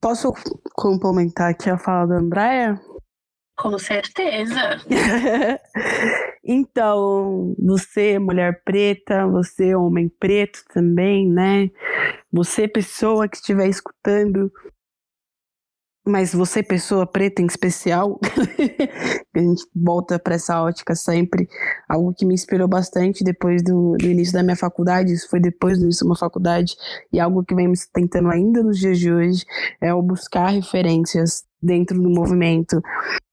Posso 0.01 0.33
complementar 0.75 1.51
aqui 1.51 1.71
a 1.71 1.79
fala 1.79 2.07
da 2.07 2.17
Andréia? 2.17 2.81
Com 3.57 3.79
certeza. 3.79 4.79
então, 6.47 7.55
você, 7.59 8.19
mulher 8.19 8.63
preta, 8.65 9.27
você, 9.27 9.75
homem 9.75 10.09
preto 10.09 10.65
também, 10.73 11.29
né? 11.29 11.71
Você, 12.33 12.69
pessoa 12.69 13.29
que 13.29 13.37
estiver 13.37 13.69
escutando 13.69 14.51
mas 16.09 16.33
você, 16.33 16.63
pessoa 16.63 17.05
preta 17.05 17.43
em 17.43 17.47
especial, 17.47 18.21
a 19.35 19.39
gente 19.41 19.67
volta 19.75 20.21
para 20.21 20.37
essa 20.37 20.63
ótica 20.63 20.95
sempre. 20.95 21.49
Algo 21.89 22.15
que 22.15 22.25
me 22.25 22.33
inspirou 22.33 22.69
bastante 22.69 23.25
depois 23.25 23.61
do, 23.61 23.97
do, 23.99 24.07
início 24.07 24.33
da 24.33 24.43
minha 24.45 24.55
faculdade, 24.55 25.13
isso 25.13 25.29
foi 25.29 25.41
depois 25.41 25.77
do 25.77 25.83
início 25.83 26.05
da 26.05 26.11
minha 26.11 26.19
faculdade, 26.19 26.77
e 27.13 27.19
algo 27.19 27.45
que 27.45 27.57
vem 27.57 27.67
me 27.67 27.77
tentando 27.93 28.31
ainda 28.31 28.63
nos 28.63 28.79
dias 28.79 29.01
de 29.01 29.13
hoje 29.13 29.45
é 29.81 29.93
o 29.93 30.01
buscar 30.01 30.51
referências 30.51 31.45
dentro 31.61 32.01
do 32.01 32.09
movimento 32.09 32.81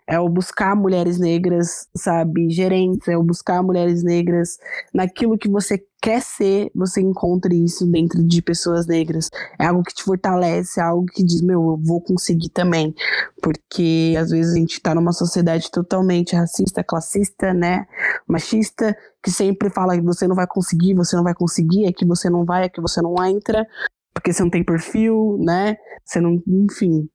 é 0.08 0.20
o 0.20 0.28
buscar 0.28 0.76
mulheres 0.76 1.18
negras, 1.18 1.88
sabe, 1.96 2.50
gerentes, 2.50 3.08
é 3.08 3.18
o 3.18 3.24
buscar 3.24 3.64
mulheres 3.64 4.04
negras 4.04 4.58
naquilo 4.94 5.38
que 5.38 5.50
você 5.50 5.82
quer 6.02 6.22
ser, 6.22 6.70
você 6.76 7.00
encontre 7.00 7.56
isso 7.64 7.86
dentro 7.90 8.22
de 8.22 8.42
pessoas 8.42 8.86
negras. 8.86 9.30
É 9.58 9.66
algo 9.66 9.84
que 9.84 9.94
te 9.94 10.04
fortalece, 10.04 10.80
é 10.80 10.84
algo 10.84 11.06
que 11.06 11.24
diz, 11.24 11.42
meu, 11.42 11.62
eu 11.62 11.80
vou 11.82 12.02
conseguir 12.02 12.50
também. 12.50 12.94
Porque 13.42 14.14
às 14.20 14.32
vezes 14.32 14.54
a 14.54 14.58
gente 14.58 14.82
tá 14.82 14.94
numa 14.94 15.14
sociedade 15.14 15.72
totalmente 15.72 16.36
racista, 16.36 16.84
classista, 16.84 17.54
né, 17.54 17.86
machista, 18.28 18.96
que 19.24 19.32
sempre 19.32 19.70
fala 19.70 19.96
que 19.96 20.04
você 20.04 20.28
não 20.28 20.36
vai 20.36 20.46
conseguir, 20.46 20.94
você 20.94 21.16
não 21.16 21.24
vai 21.24 21.34
conseguir, 21.34 21.86
é 21.86 21.94
que 21.94 22.06
você 22.06 22.30
não 22.30 22.44
vai, 22.44 22.66
é 22.66 22.70
que 22.70 22.82
você 22.82 23.02
não 23.02 23.16
entra 23.26 23.66
porque 24.14 24.32
você 24.32 24.44
não 24.44 24.50
tem 24.50 24.64
perfil, 24.64 25.38
né? 25.40 25.76
Você 26.06 26.20
não, 26.22 26.42
enfim, 26.48 27.10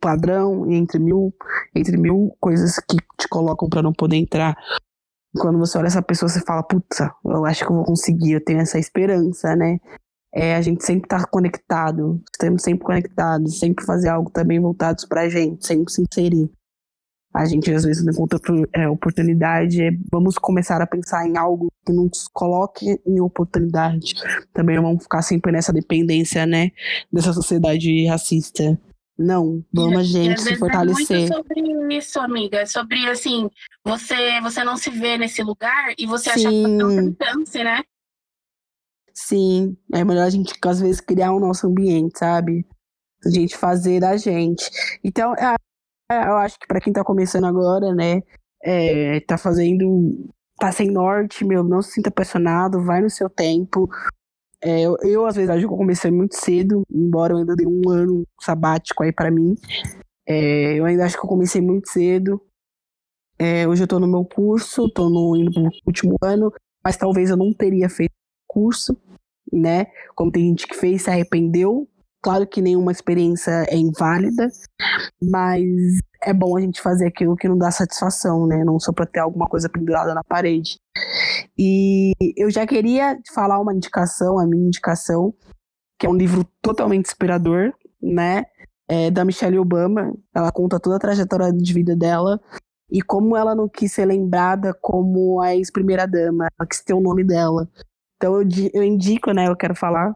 padrão 0.00 0.70
entre 0.70 0.98
mil, 0.98 1.32
entre 1.74 1.96
mil 1.96 2.34
coisas 2.40 2.76
que 2.76 2.96
te 3.18 3.28
colocam 3.28 3.68
para 3.68 3.82
não 3.82 3.92
poder 3.92 4.16
entrar. 4.16 4.56
Quando 5.38 5.58
você 5.58 5.78
olha 5.78 5.86
essa 5.86 6.02
pessoa, 6.02 6.28
você 6.28 6.40
fala, 6.40 6.62
putz, 6.62 7.00
eu 7.24 7.44
acho 7.44 7.64
que 7.64 7.70
eu 7.70 7.76
vou 7.76 7.84
conseguir, 7.84 8.32
eu 8.32 8.44
tenho 8.44 8.60
essa 8.60 8.78
esperança, 8.78 9.54
né? 9.54 9.78
É, 10.34 10.54
a 10.54 10.62
gente 10.62 10.84
sempre 10.84 11.08
tá 11.08 11.24
conectado, 11.26 12.20
estamos 12.32 12.62
sempre 12.62 12.84
conectados, 12.84 13.58
sempre 13.58 13.84
fazer 13.84 14.08
algo 14.08 14.30
também 14.30 14.60
voltados 14.60 15.04
pra 15.04 15.28
gente, 15.28 15.66
sempre 15.66 15.92
se 15.92 16.02
inserir 16.02 16.50
a 17.32 17.44
gente 17.44 17.72
às 17.72 17.84
vezes 17.84 18.04
não 18.04 18.12
encontra 18.12 18.38
é, 18.72 18.88
oportunidade, 18.88 19.82
é, 19.82 19.90
vamos 20.10 20.36
começar 20.36 20.82
a 20.82 20.86
pensar 20.86 21.26
em 21.26 21.36
algo 21.36 21.68
que 21.86 21.92
nos 21.92 22.26
coloque 22.32 23.00
em 23.06 23.20
oportunidade. 23.20 24.14
Também 24.52 24.76
não 24.76 24.82
vamos 24.82 25.04
ficar 25.04 25.22
sempre 25.22 25.52
nessa 25.52 25.72
dependência, 25.72 26.44
né, 26.44 26.72
dessa 27.12 27.32
sociedade 27.32 28.06
racista. 28.06 28.78
Não, 29.16 29.62
vamos 29.72 29.98
a 29.98 30.02
gente 30.02 30.40
se 30.40 30.56
fortalecer. 30.56 31.16
É 31.16 31.20
muito 31.20 31.34
sobre 31.34 31.96
isso, 31.98 32.20
amiga. 32.20 32.58
É 32.60 32.66
sobre 32.66 33.06
assim, 33.06 33.50
você 33.84 34.40
você 34.40 34.64
não 34.64 34.78
se 34.78 34.88
vê 34.88 35.18
nesse 35.18 35.42
lugar 35.42 35.92
e 35.98 36.06
você 36.06 36.30
Sim. 36.30 36.46
acha 36.46 36.48
que 36.48 36.66
não 36.66 36.88
tem 36.88 37.16
chance, 37.22 37.62
né? 37.62 37.82
Sim, 39.12 39.76
é 39.92 40.02
melhor 40.02 40.24
a 40.24 40.30
gente 40.30 40.54
às 40.64 40.80
vezes 40.80 41.00
criar 41.00 41.32
o 41.32 41.40
nosso 41.40 41.66
ambiente, 41.66 42.18
sabe? 42.18 42.66
A 43.24 43.28
gente 43.28 43.56
fazer 43.56 44.00
da 44.00 44.16
gente. 44.16 44.64
Então, 45.04 45.34
é, 46.10 46.26
eu 46.26 46.36
acho 46.38 46.58
que 46.58 46.66
para 46.66 46.80
quem 46.80 46.92
tá 46.92 47.04
começando 47.04 47.44
agora, 47.44 47.94
né, 47.94 48.20
é, 48.62 49.20
tá 49.20 49.38
fazendo, 49.38 50.28
tá 50.58 50.72
sem 50.72 50.90
norte, 50.90 51.44
meu, 51.44 51.62
não 51.62 51.80
se 51.80 51.92
sinta 51.92 52.10
pressionado, 52.10 52.82
vai 52.82 53.00
no 53.00 53.08
seu 53.08 53.30
tempo. 53.30 53.88
É, 54.62 54.80
eu, 54.82 54.96
eu, 55.02 55.26
às 55.26 55.36
vezes, 55.36 55.48
acho 55.48 55.66
que 55.66 55.72
eu 55.72 55.78
comecei 55.78 56.10
muito 56.10 56.36
cedo, 56.36 56.82
embora 56.90 57.32
eu 57.32 57.38
ainda 57.38 57.56
dei 57.56 57.66
um 57.66 57.88
ano 57.88 58.24
sabático 58.40 59.02
aí 59.02 59.12
para 59.12 59.30
mim. 59.30 59.54
É, 60.26 60.74
eu 60.78 60.84
ainda 60.84 61.04
acho 61.04 61.18
que 61.18 61.24
eu 61.24 61.28
comecei 61.28 61.60
muito 61.60 61.88
cedo. 61.88 62.40
É, 63.38 63.66
hoje 63.66 63.82
eu 63.84 63.88
tô 63.88 63.98
no 63.98 64.06
meu 64.06 64.24
curso, 64.24 64.90
tô 64.90 65.08
no, 65.08 65.34
indo 65.34 65.50
pro 65.50 65.70
último 65.86 66.16
ano, 66.22 66.52
mas 66.84 66.96
talvez 66.96 67.30
eu 67.30 67.36
não 67.36 67.54
teria 67.54 67.88
feito 67.88 68.12
curso, 68.46 68.94
né? 69.50 69.86
Como 70.14 70.30
tem 70.30 70.48
gente 70.48 70.66
que 70.66 70.76
fez, 70.76 71.02
se 71.02 71.10
arrependeu. 71.10 71.88
Claro 72.22 72.46
que 72.46 72.60
nenhuma 72.60 72.92
experiência 72.92 73.64
é 73.68 73.76
inválida, 73.76 74.48
mas 75.22 75.64
é 76.22 76.34
bom 76.34 76.56
a 76.56 76.60
gente 76.60 76.80
fazer 76.80 77.06
aquilo 77.06 77.34
que 77.34 77.48
não 77.48 77.56
dá 77.56 77.70
satisfação, 77.70 78.46
né? 78.46 78.62
Não 78.62 78.78
só 78.78 78.92
para 78.92 79.06
ter 79.06 79.20
alguma 79.20 79.46
coisa 79.46 79.68
pendurada 79.70 80.14
na 80.14 80.22
parede. 80.22 80.78
E 81.58 82.12
eu 82.36 82.50
já 82.50 82.66
queria 82.66 83.18
falar 83.34 83.58
uma 83.58 83.74
indicação, 83.74 84.38
a 84.38 84.46
minha 84.46 84.66
indicação, 84.66 85.32
que 85.98 86.06
é 86.06 86.10
um 86.10 86.16
livro 86.16 86.44
totalmente 86.60 87.06
inspirador, 87.06 87.72
né? 88.02 88.44
É 88.88 89.10
da 89.10 89.24
Michelle 89.24 89.58
Obama. 89.58 90.12
Ela 90.34 90.52
conta 90.52 90.78
toda 90.78 90.96
a 90.96 91.00
trajetória 91.00 91.50
de 91.52 91.72
vida 91.72 91.96
dela 91.96 92.38
e 92.90 93.00
como 93.00 93.36
ela 93.36 93.54
não 93.54 93.68
quis 93.68 93.92
ser 93.92 94.04
lembrada 94.04 94.74
como 94.82 95.40
a 95.40 95.54
ex-primeira 95.54 96.06
dama, 96.06 96.48
ela 96.58 96.68
quis 96.68 96.82
ter 96.82 96.92
o 96.92 97.00
nome 97.00 97.24
dela. 97.24 97.68
Então 98.16 98.40
eu, 98.40 98.48
eu 98.74 98.82
indico, 98.82 99.32
né? 99.32 99.48
Eu 99.48 99.56
quero 99.56 99.74
falar 99.74 100.14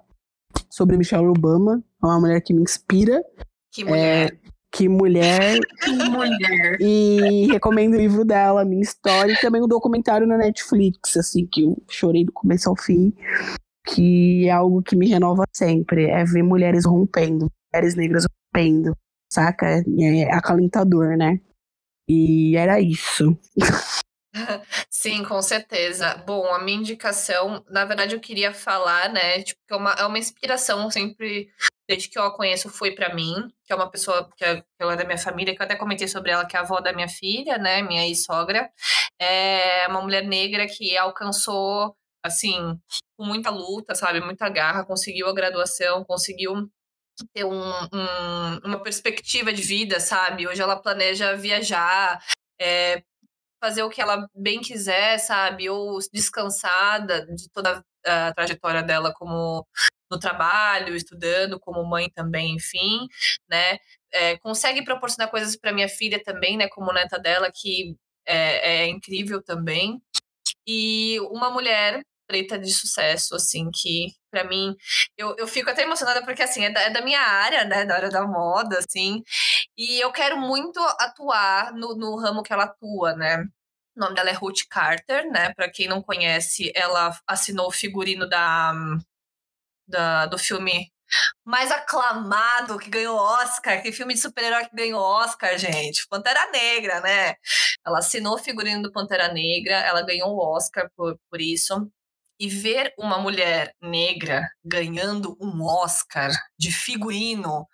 sobre 0.75 0.97
Michelle 0.97 1.29
Obama, 1.29 1.81
é 2.03 2.07
uma 2.07 2.19
mulher 2.19 2.41
que 2.41 2.53
me 2.53 2.61
inspira. 2.61 3.23
Que 3.71 3.85
mulher. 3.85 4.33
É, 4.33 4.51
que 4.73 4.89
mulher. 4.89 5.61
que 5.81 5.93
mulher. 5.93 6.77
E 6.81 7.47
recomendo 7.47 7.95
o 7.95 7.97
livro 7.97 8.25
dela, 8.25 8.65
Minha 8.65 8.83
História, 8.83 9.33
e 9.33 9.41
também 9.41 9.63
um 9.63 9.69
documentário 9.69 10.27
na 10.27 10.37
Netflix, 10.37 11.17
assim, 11.17 11.47
que 11.47 11.63
eu 11.63 11.81
chorei 11.89 12.25
do 12.25 12.33
começo 12.33 12.69
ao 12.69 12.77
fim, 12.77 13.13
que 13.87 14.49
é 14.49 14.51
algo 14.51 14.83
que 14.83 14.97
me 14.97 15.09
renova 15.09 15.45
sempre, 15.55 16.07
é 16.07 16.25
ver 16.25 16.43
mulheres 16.43 16.85
rompendo, 16.85 17.49
mulheres 17.73 17.95
negras 17.95 18.27
rompendo, 18.53 18.97
saca? 19.33 19.81
É 20.01 20.33
acalentador, 20.33 21.17
né? 21.17 21.39
E 22.09 22.57
era 22.57 22.81
isso. 22.81 23.39
Sim, 24.91 25.25
com 25.25 25.41
certeza. 25.43 26.15
Bom, 26.27 26.47
a 26.53 26.59
minha 26.59 26.79
indicação, 26.79 27.65
na 27.71 27.85
verdade, 27.85 28.15
eu 28.15 28.21
queria 28.21 28.53
falar, 28.53 29.09
né? 29.13 29.43
Tipo, 29.43 29.61
que 29.67 29.75
é 29.75 29.77
uma, 29.77 29.93
é 29.93 30.05
uma 30.07 30.19
inspiração 30.19 30.91
sempre, 30.91 31.49
desde 31.89 32.09
que 32.09 32.19
eu 32.19 32.25
a 32.25 32.35
conheço, 32.35 32.69
foi 32.69 32.93
para 32.95 33.15
mim, 33.15 33.35
que 33.65 33.73
é 33.73 33.77
uma 33.77 33.91
pessoa 33.91 34.29
que, 34.37 34.45
é, 34.45 34.63
ela 34.79 34.95
é 34.95 34.97
da 34.97 35.05
minha 35.05 35.19
família, 35.19 35.55
que 35.55 35.61
eu 35.63 35.65
até 35.65 35.77
comentei 35.77 36.09
sobre 36.09 36.31
ela, 36.33 36.47
que 36.47 36.57
é 36.57 36.59
a 36.59 36.63
avó 36.63 36.81
da 36.81 36.93
minha 36.93 37.09
filha, 37.09 37.59
né? 37.59 37.83
Minha 37.83 38.07
ex-sogra. 38.07 38.71
É 39.21 39.87
uma 39.89 40.03
mulher 40.03 40.25
negra 40.25 40.67
que 40.67 40.97
alcançou, 40.97 41.97
assim, 42.23 42.79
com 43.17 43.25
muita 43.25 43.51
luta, 43.51 43.95
sabe? 43.95 44.21
Muita 44.21 44.49
garra, 44.49 44.85
conseguiu 44.85 45.29
a 45.29 45.35
graduação, 45.35 46.05
conseguiu 46.05 46.69
ter 47.33 47.45
um, 47.45 47.53
um, 47.93 48.59
uma 48.65 48.83
perspectiva 48.83 49.53
de 49.53 49.63
vida, 49.63 50.01
sabe? 50.01 50.49
Hoje 50.49 50.61
ela 50.63 50.77
planeja 50.77 51.35
viajar, 51.37 52.21
é, 52.61 53.03
fazer 53.65 53.83
o 53.83 53.89
que 53.89 54.03
ela 54.03 54.29
bem 54.35 54.61
quiser, 54.61 55.17
sabe? 55.17 55.71
Ou 55.71 55.99
descansada 56.13 57.25
de 57.35 57.49
toda 57.49 57.83
a 58.05 58.35
trajetória 58.35 58.83
dela 58.83 59.11
como 59.15 59.67
no 60.11 60.19
trabalho, 60.19 60.95
estudando, 60.95 61.59
como 61.59 61.83
mãe 61.83 62.11
também, 62.11 62.57
enfim, 62.57 63.09
né? 63.49 63.79
É, 64.13 64.37
consegue 64.37 64.85
proporcionar 64.85 65.31
coisas 65.31 65.57
para 65.57 65.73
minha 65.73 65.89
filha 65.89 66.23
também, 66.23 66.59
né? 66.59 66.69
Como 66.69 66.93
neta 66.93 67.19
dela, 67.19 67.51
que 67.51 67.97
é, 68.27 68.83
é 68.83 68.87
incrível 68.87 69.43
também. 69.43 70.03
E 70.67 71.19
uma 71.31 71.49
mulher 71.51 72.03
preta 72.27 72.59
de 72.59 72.71
sucesso, 72.71 73.35
assim, 73.35 73.71
que 73.73 74.13
para 74.35 74.43
mim, 74.43 74.77
eu, 75.17 75.37
eu 75.39 75.47
fico 75.47 75.71
até 75.71 75.83
emocionada 75.83 76.25
porque, 76.25 76.43
assim, 76.43 76.65
é 76.65 76.71
da, 76.71 76.81
é 76.81 76.91
da, 76.91 77.01
minha 77.03 77.21
área, 77.21 77.65
né, 77.65 77.85
da 77.85 77.95
área 77.95 78.11
da 78.11 78.27
moda, 78.27 78.79
assim, 78.79 79.23
e 79.79 80.01
eu 80.01 80.11
quero 80.11 80.37
muito 80.37 80.81
atuar 80.99 81.73
no, 81.73 81.95
no 81.95 82.17
ramo 82.19 82.43
que 82.43 82.53
ela 82.53 82.65
atua, 82.65 83.15
né, 83.15 83.45
o 83.97 84.01
nome 84.01 84.15
dela 84.17 84.31
é 84.31 84.33
Ruth 84.33 84.63
Carter, 84.69 85.31
né, 85.31 85.55
para 85.55 85.71
quem 85.71 85.87
não 85.87 86.03
conhece, 86.03 86.73
ela 86.75 87.17
assinou 87.29 87.69
o 87.69 87.73
figurino 87.73 88.29
da, 88.29 88.73
da, 89.87 90.27
do 90.27 90.37
filme 90.37 90.93
mais 91.45 91.71
aclamado, 91.71 92.79
que 92.79 92.91
ganhou 92.91 93.17
Oscar, 93.17 93.83
que 93.83 93.93
filme 93.93 94.15
de 94.15 94.21
super-herói 94.21 94.65
que 94.67 94.75
ganhou 94.75 95.01
Oscar, 95.01 95.57
gente. 95.59 96.09
Pantera 96.09 96.51
Negra, 96.51 97.01
né? 97.01 97.37
Ela 97.87 97.99
assinou 97.99 98.35
o 98.35 98.39
figurino 98.39 98.83
do 98.83 98.91
Pantera 98.91 99.33
Negra, 99.33 99.75
ela 99.77 100.03
ganhou 100.03 100.31
o 100.35 100.57
Oscar 100.57 100.91
por, 100.97 101.17
por 101.31 101.41
isso 101.41 101.89
e 102.39 102.49
ver 102.49 102.93
uma 102.99 103.19
mulher 103.19 103.75
negra 103.81 104.49
ganhando 104.65 105.37
um 105.41 105.63
Oscar 105.63 106.31
de 106.59 106.73
figurino, 106.73 107.67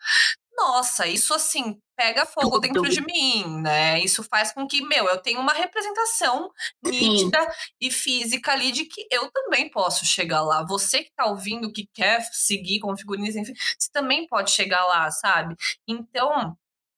nossa, 0.61 1.06
isso 1.06 1.32
assim 1.32 1.80
pega 1.96 2.26
fogo 2.26 2.58
dentro 2.58 2.88
de 2.88 3.00
mim, 3.00 3.61
né? 3.62 3.98
Isso 4.00 4.22
faz 4.24 4.52
com 4.52 4.66
que, 4.66 4.82
meu, 4.82 5.06
eu 5.06 5.20
tenha 5.20 5.40
uma 5.40 5.52
representação 5.52 6.50
nítida 6.82 7.40
Sim. 7.42 7.48
e 7.80 7.90
física 7.90 8.52
ali 8.52 8.70
de 8.72 8.84
que 8.84 9.06
eu 9.11 9.30
também 9.30 9.70
posso 9.70 10.04
chegar 10.04 10.42
lá. 10.42 10.64
Você 10.66 11.02
que 11.02 11.12
tá 11.14 11.26
ouvindo, 11.26 11.72
que 11.72 11.88
quer 11.94 12.22
seguir 12.32 12.80
com 12.80 12.96
figurinos, 12.96 13.36
enfim, 13.36 13.54
você 13.78 13.90
também 13.92 14.26
pode 14.26 14.50
chegar 14.50 14.84
lá, 14.84 15.11
sabe? 15.11 15.54
Então, 15.88 16.56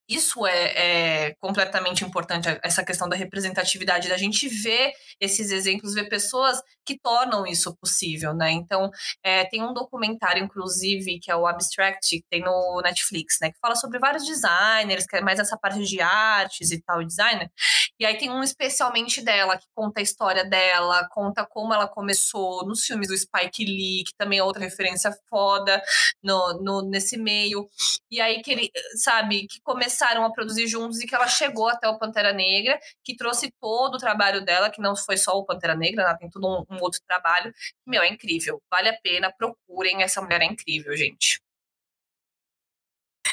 isso 0.08 0.46
é, 0.46 1.28
é, 1.28 1.34
completamente 1.40 2.04
importante, 2.04 2.48
essa 2.62 2.84
questão 2.84 3.08
da 3.08 3.16
representatividade, 3.16 4.08
da 4.08 4.16
gente 4.16 4.48
ver 4.48 4.92
esses 5.20 5.50
exemplos, 5.50 5.94
ver 5.94 6.08
pessoas 6.08 6.60
que 6.84 6.98
tornam 6.98 7.46
isso 7.46 7.76
possível, 7.76 8.34
né? 8.34 8.50
Então, 8.50 8.90
é, 9.22 9.44
tem 9.44 9.62
um 9.62 9.72
documentário, 9.72 10.42
inclusive, 10.42 11.20
que 11.20 11.30
é 11.30 11.36
o 11.36 11.46
Abstract, 11.46 12.08
que 12.08 12.24
tem 12.28 12.40
no 12.40 12.80
Netflix, 12.82 13.38
né? 13.40 13.50
Que 13.50 13.58
fala 13.60 13.76
sobre 13.76 13.98
vários 13.98 14.26
designers, 14.26 15.06
que 15.06 15.16
é 15.16 15.20
mais 15.20 15.38
essa 15.38 15.56
parte 15.56 15.82
de 15.82 16.00
artes 16.00 16.70
e 16.70 16.80
tal, 16.82 17.04
designer. 17.04 17.50
E 17.98 18.04
aí 18.04 18.18
tem 18.18 18.30
um 18.30 18.42
especialmente 18.42 19.22
dela, 19.22 19.56
que 19.56 19.66
conta 19.74 20.00
a 20.00 20.02
história 20.02 20.44
dela, 20.44 21.08
conta 21.12 21.46
como 21.46 21.72
ela 21.72 21.86
começou 21.86 22.66
nos 22.66 22.84
filmes 22.84 23.08
do 23.08 23.16
Spike 23.16 23.64
Lee, 23.64 24.04
que 24.04 24.14
também 24.16 24.40
é 24.40 24.42
outra 24.42 24.62
referência 24.62 25.16
foda 25.28 25.80
no, 26.22 26.60
no, 26.60 26.82
nesse 26.82 27.16
meio. 27.16 27.68
E 28.10 28.20
aí 28.20 28.42
que 28.42 28.50
ele, 28.50 28.70
sabe, 28.96 29.46
que 29.46 29.60
começaram 29.92 30.24
a 30.24 30.32
produzir 30.32 30.66
juntos 30.66 31.00
e 31.00 31.06
que 31.06 31.14
ela 31.14 31.28
chegou 31.28 31.68
até 31.68 31.86
o 31.86 31.98
Pantera 31.98 32.32
Negra, 32.32 32.80
que 33.04 33.14
trouxe 33.14 33.52
todo 33.60 33.96
o 33.96 33.98
trabalho 33.98 34.42
dela, 34.42 34.70
que 34.70 34.80
não 34.80 34.96
foi 34.96 35.18
só 35.18 35.32
o 35.32 35.44
Pantera 35.44 35.76
Negra, 35.76 36.02
ela 36.02 36.16
tem 36.16 36.30
todo 36.30 36.46
um, 36.46 36.74
um 36.74 36.80
outro 36.80 37.00
trabalho. 37.06 37.52
Meu, 37.86 38.02
é 38.02 38.08
incrível. 38.08 38.60
Vale 38.70 38.88
a 38.88 38.98
pena, 38.98 39.30
procurem. 39.30 40.02
Essa 40.02 40.22
mulher 40.22 40.40
é 40.40 40.46
incrível, 40.46 40.96
gente. 40.96 41.38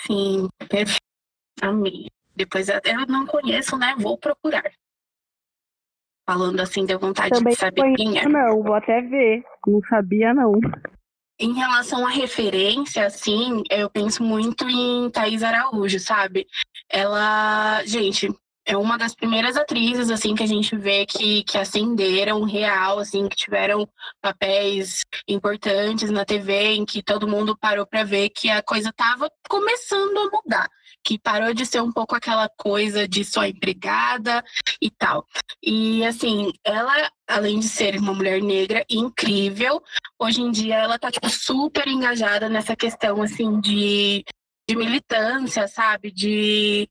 Sim, 0.05 0.49
perfeito. 0.67 0.99
Amei. 1.61 2.07
Depois 2.35 2.67
eu 2.67 2.81
não 3.07 3.25
conheço, 3.25 3.77
né? 3.77 3.95
Vou 3.97 4.17
procurar. 4.17 4.71
Falando 6.25 6.59
assim, 6.59 6.85
deu 6.85 6.99
vontade 6.99 7.31
Também 7.31 7.53
de 7.53 7.59
saber 7.59 7.95
quem 7.95 8.19
é. 8.19 8.27
Não, 8.27 8.61
vou 8.61 8.75
até 8.75 9.01
ver. 9.01 9.43
Não 9.65 9.81
sabia, 9.89 10.33
não. 10.33 10.53
Em 11.39 11.53
relação 11.53 12.05
à 12.05 12.09
referência, 12.09 13.05
assim, 13.05 13.63
eu 13.69 13.89
penso 13.89 14.21
muito 14.21 14.67
em 14.67 15.09
Thaís 15.09 15.41
Araújo, 15.41 15.97
sabe? 15.97 16.45
Ela, 16.89 17.81
gente, 17.85 18.29
é 18.65 18.75
uma 18.75 18.97
das 18.97 19.15
primeiras 19.15 19.55
atrizes 19.55 20.11
assim 20.11 20.35
que 20.35 20.43
a 20.43 20.47
gente 20.47 20.75
vê 20.75 21.05
que, 21.05 21.43
que 21.43 21.57
ascenderam 21.57 22.43
real, 22.43 22.99
assim, 22.99 23.27
que 23.29 23.37
tiveram 23.37 23.87
papéis 24.21 25.01
importantes 25.27 26.11
na 26.11 26.25
TV, 26.25 26.73
em 26.73 26.85
que 26.85 27.01
todo 27.01 27.27
mundo 27.27 27.57
parou 27.57 27.87
para 27.87 28.03
ver 28.03 28.29
que 28.29 28.49
a 28.49 28.61
coisa 28.61 28.89
estava 28.89 29.31
começando 29.47 30.17
a 30.17 30.29
mudar 30.29 30.69
que 31.03 31.17
parou 31.17 31.53
de 31.53 31.65
ser 31.65 31.81
um 31.81 31.91
pouco 31.91 32.15
aquela 32.15 32.49
coisa 32.49 33.07
de 33.07 33.23
só 33.23 33.45
empregada 33.45 34.43
e 34.81 34.89
tal. 34.89 35.25
E 35.63 36.05
assim, 36.05 36.51
ela, 36.63 37.11
além 37.27 37.59
de 37.59 37.67
ser 37.67 37.97
uma 37.97 38.13
mulher 38.13 38.41
negra 38.41 38.85
incrível, 38.89 39.81
hoje 40.19 40.41
em 40.41 40.51
dia 40.51 40.75
ela 40.75 40.99
tá 40.99 41.11
tipo, 41.11 41.29
super 41.29 41.87
engajada 41.87 42.49
nessa 42.49 42.75
questão 42.75 43.21
assim 43.21 43.59
de, 43.59 44.23
de 44.67 44.75
militância, 44.75 45.67
sabe? 45.67 46.11
De 46.11 46.89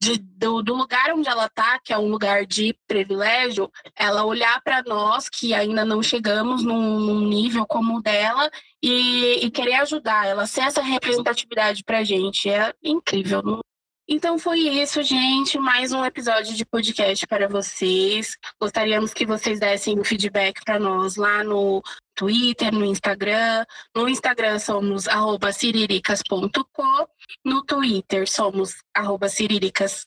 de, 0.00 0.18
do, 0.18 0.62
do, 0.62 0.74
lugar 0.74 1.12
onde 1.12 1.28
ela 1.28 1.46
está, 1.46 1.78
que 1.80 1.92
é 1.92 1.98
um 1.98 2.08
lugar 2.08 2.44
de 2.44 2.76
privilégio, 2.86 3.70
ela 3.96 4.24
olhar 4.24 4.60
para 4.62 4.82
nós 4.82 5.28
que 5.28 5.54
ainda 5.54 5.84
não 5.84 6.02
chegamos 6.02 6.62
num, 6.62 7.00
num 7.00 7.20
nível 7.26 7.66
como 7.66 7.96
o 7.96 8.02
dela 8.02 8.50
e, 8.88 9.44
e, 9.44 9.50
querer 9.50 9.74
ajudar, 9.74 10.28
ela 10.28 10.46
ser 10.46 10.60
essa 10.60 10.80
representatividade 10.80 11.82
para 11.82 11.98
a 11.98 12.04
gente. 12.04 12.48
É 12.48 12.72
incrível. 12.80 13.42
Não? 13.42 13.60
Então 14.08 14.38
foi 14.38 14.60
isso, 14.60 15.02
gente. 15.02 15.58
Mais 15.58 15.90
um 15.90 16.04
episódio 16.04 16.54
de 16.54 16.64
podcast 16.64 17.26
para 17.26 17.48
vocês. 17.48 18.36
Gostaríamos 18.60 19.12
que 19.12 19.26
vocês 19.26 19.58
dessem 19.58 20.04
feedback 20.04 20.62
para 20.64 20.78
nós 20.78 21.16
lá 21.16 21.42
no 21.42 21.82
Twitter, 22.14 22.72
no 22.72 22.84
Instagram. 22.84 23.64
No 23.92 24.08
Instagram 24.08 24.60
somos 24.60 25.08
arroba 25.08 25.52
ciriricas.com. 25.52 26.48
No 27.44 27.64
Twitter 27.64 28.30
somos 28.30 28.76
arroba 28.94 29.28
ciriricasc. 29.28 30.06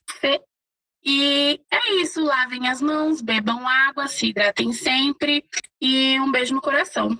E 1.04 1.60
é 1.70 1.94
isso. 1.96 2.24
Lavem 2.24 2.70
as 2.70 2.82
mãos, 2.82 3.22
bebam 3.22 3.68
água, 3.68 4.08
se 4.08 4.28
hidratem 4.28 4.72
sempre. 4.72 5.44
E 5.82 6.18
um 6.22 6.32
beijo 6.32 6.56
no 6.56 6.62
coração. 6.62 7.20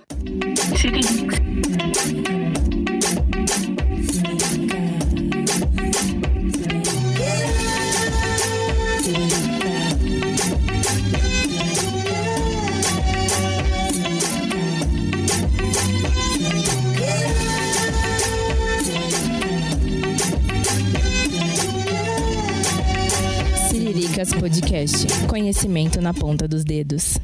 Siriricas 23.68 24.32
Podcast. 24.34 25.06
Conhecimento 25.26 26.00
na 26.00 26.12
ponta 26.14 26.46
dos 26.46 26.64
dedos. 26.64 27.18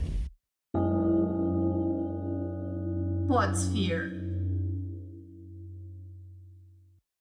What's 3.27 3.67
fear? 3.67 4.16